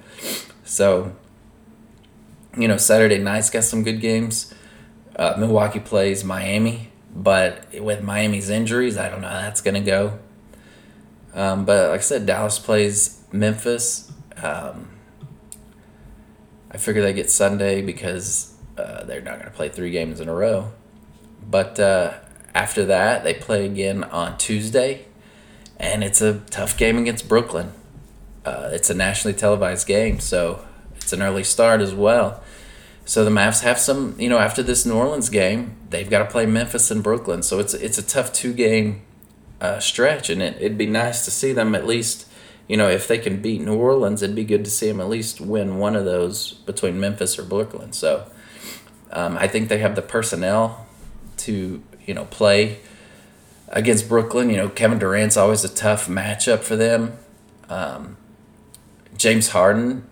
So 0.64 1.16
you 2.58 2.68
know, 2.68 2.78
Saturday 2.78 3.18
night's 3.18 3.50
got 3.50 3.64
some 3.64 3.84
good 3.84 4.02
games. 4.02 4.54
Uh, 5.16 5.36
Milwaukee 5.38 5.80
plays 5.80 6.24
Miami, 6.24 6.90
but 7.14 7.66
with 7.80 8.04
Miami's 8.04 8.50
injuries, 8.50 8.98
I 8.98 9.10
don't 9.10 9.22
know 9.22 9.28
how 9.28 9.42
that's 9.42 9.62
going 9.62 9.76
to 9.76 9.82
go. 9.82 10.20
Um, 11.34 11.66
but 11.66 11.90
like 11.90 12.00
I 12.00 12.04
said, 12.04 12.26
Dallas 12.26 12.60
plays 12.60 13.24
Memphis. 13.32 14.12
Um, 14.42 14.90
I 16.72 16.78
figure 16.78 17.02
they 17.02 17.14
get 17.14 17.30
Sunday 17.30 17.82
because 17.82 18.56
uh, 18.78 19.04
they're 19.04 19.22
not 19.22 19.36
going 19.36 19.50
to 19.50 19.56
play 19.56 19.70
three 19.70 19.92
games 19.92 20.20
in 20.20 20.30
a 20.30 20.34
row. 20.34 20.72
But 21.50 21.80
uh, 21.80 22.14
after 22.54 22.86
that, 22.86 23.24
they 23.24 23.34
play 23.34 23.66
again 23.66 24.04
on 24.06 24.38
Tuesday, 24.38 25.06
and 25.78 26.04
it's 26.04 26.22
a 26.22 26.40
tough 26.50 26.78
game 26.78 26.98
against 26.98 27.28
Brooklyn. 27.28 27.74
Uh, 28.46 28.70
it's 28.72 28.90
a 28.90 28.94
nationally 28.94 29.38
televised 29.38 29.88
game, 29.88 30.20
so 30.20 30.66
it's 31.02 31.14
an 31.14 31.22
early 31.22 31.44
start 31.44 31.82
as 31.82 31.94
well. 31.94 32.42
So 33.06 33.26
the 33.26 33.32
Mavs 33.32 33.64
have 33.64 33.80
some, 33.80 34.16
you 34.20 34.30
know, 34.30 34.38
after 34.38 34.64
this 34.64 34.86
New 34.86 34.94
Orleans 34.94 35.30
game, 35.30 35.76
they've 35.90 36.10
got 36.10 36.20
to 36.20 36.26
play 36.26 36.46
Memphis 36.46 36.92
and 36.92 37.04
Brooklyn. 37.04 37.42
So 37.44 37.60
it's 37.60 37.74
it's 37.74 37.98
a 37.98 38.04
tough 38.04 38.32
two 38.32 38.54
game 38.54 39.02
uh, 39.60 39.80
stretch, 39.80 40.30
and 40.30 40.42
it, 40.42 40.56
it'd 40.58 40.78
be 40.78 40.86
nice 40.86 41.26
to 41.26 41.32
see 41.32 41.52
them 41.52 41.76
at 41.76 41.86
least, 41.86 42.28
you 42.68 42.78
know, 42.78 42.88
if 42.88 43.08
they 43.08 43.18
can 43.18 43.42
beat 43.42 43.62
New 43.62 43.76
Orleans, 43.76 44.22
it'd 44.22 44.36
be 44.36 44.44
good 44.44 44.64
to 44.66 44.72
see 44.72 44.88
them 44.88 45.02
at 45.02 45.10
least 45.10 45.42
win 45.42 45.78
one 45.78 45.96
of 45.96 46.06
those 46.06 46.54
between 46.66 47.00
Memphis 47.00 47.38
or 47.38 47.44
Brooklyn. 47.44 47.92
So 47.92 48.32
um, 49.12 49.38
I 49.38 49.48
think 49.48 49.70
they 49.70 49.80
have 49.80 49.96
the 49.96 50.02
personnel 50.02 50.88
to, 51.38 51.82
you 52.06 52.14
know, 52.14 52.26
play 52.26 52.80
against 53.68 54.08
Brooklyn. 54.08 54.50
You 54.50 54.58
know, 54.58 54.70
Kevin 54.70 55.00
Durant's 55.00 55.38
always 55.38 55.64
a 55.64 55.70
tough 55.70 56.08
matchup 56.08 56.60
for 56.60 56.76
them. 56.76 57.18
Um, 57.68 58.18
James 59.18 59.50
Harden 59.50 60.08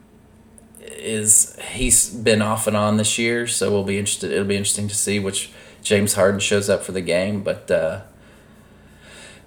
is 0.99 1.57
he's 1.73 2.09
been 2.09 2.41
off 2.41 2.67
and 2.67 2.75
on 2.77 2.97
this 2.97 3.17
year, 3.17 3.47
so 3.47 3.71
we'll 3.71 3.83
be 3.83 3.97
interested. 3.97 4.31
It'll 4.31 4.45
be 4.45 4.55
interesting 4.55 4.87
to 4.87 4.95
see 4.95 5.19
which 5.19 5.51
James 5.81 6.13
Harden 6.13 6.39
shows 6.39 6.69
up 6.69 6.83
for 6.83 6.91
the 6.91 7.01
game, 7.01 7.43
but 7.43 7.69
uh, 7.71 8.01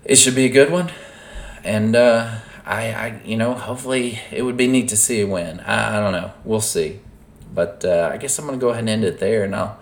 it 0.04 0.16
should 0.16 0.34
be 0.34 0.44
a 0.44 0.48
good 0.48 0.70
one. 0.70 0.90
And 1.64 1.94
uh, 1.94 2.38
I, 2.64 2.92
I, 2.92 3.20
you 3.24 3.36
know, 3.36 3.54
hopefully 3.54 4.20
it 4.30 4.42
would 4.42 4.56
be 4.56 4.66
neat 4.66 4.88
to 4.88 4.96
see 4.96 5.20
a 5.20 5.26
win. 5.26 5.60
I, 5.60 5.96
I 5.96 6.00
don't 6.00 6.12
know. 6.12 6.32
We'll 6.44 6.60
see. 6.60 7.00
But 7.54 7.84
uh, 7.84 8.10
I 8.12 8.16
guess 8.16 8.38
I'm 8.38 8.46
gonna 8.46 8.58
go 8.58 8.70
ahead 8.70 8.80
and 8.80 8.88
end 8.88 9.04
it 9.04 9.18
there, 9.18 9.44
and 9.44 9.54
I'll. 9.54 9.78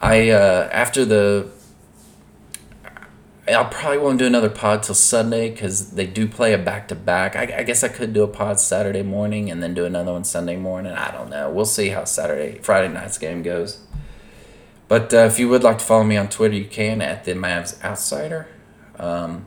I 0.00 0.30
uh, 0.30 0.68
after 0.72 1.04
the 1.04 1.48
I 3.60 3.64
probably 3.64 3.98
won't 3.98 4.18
do 4.18 4.26
another 4.26 4.48
pod 4.48 4.82
till 4.82 4.94
Sunday 4.94 5.50
because 5.50 5.92
they 5.92 6.06
do 6.06 6.28
play 6.28 6.52
a 6.52 6.58
back 6.58 6.88
to 6.88 6.94
back. 6.94 7.34
I 7.34 7.62
guess 7.62 7.82
I 7.82 7.88
could 7.88 8.12
do 8.12 8.22
a 8.22 8.28
pod 8.28 8.60
Saturday 8.60 9.02
morning 9.02 9.50
and 9.50 9.62
then 9.62 9.74
do 9.74 9.84
another 9.84 10.12
one 10.12 10.24
Sunday 10.24 10.56
morning. 10.56 10.92
I 10.92 11.10
don't 11.10 11.30
know. 11.30 11.50
We'll 11.50 11.64
see 11.64 11.88
how 11.88 12.04
Saturday, 12.04 12.58
Friday 12.58 12.92
night's 12.92 13.18
game 13.18 13.42
goes. 13.42 13.80
But 14.88 15.12
uh, 15.14 15.18
if 15.18 15.38
you 15.38 15.48
would 15.48 15.64
like 15.64 15.78
to 15.78 15.84
follow 15.84 16.04
me 16.04 16.16
on 16.16 16.28
Twitter, 16.28 16.54
you 16.54 16.66
can 16.66 17.00
at 17.00 17.24
the 17.24 17.32
Mavs 17.32 17.82
Outsider. 17.82 18.48
Um, 18.98 19.46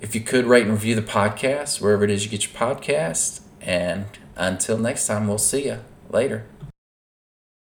if 0.00 0.14
you 0.14 0.20
could 0.20 0.46
rate 0.46 0.64
and 0.64 0.72
review 0.72 0.94
the 0.94 1.02
podcast 1.02 1.80
wherever 1.80 2.04
it 2.04 2.10
is 2.10 2.24
you 2.24 2.30
get 2.30 2.44
your 2.44 2.60
podcast. 2.60 3.40
And 3.60 4.06
until 4.36 4.78
next 4.78 5.06
time, 5.06 5.28
we'll 5.28 5.38
see 5.38 5.66
you 5.66 5.80
later. 6.10 6.46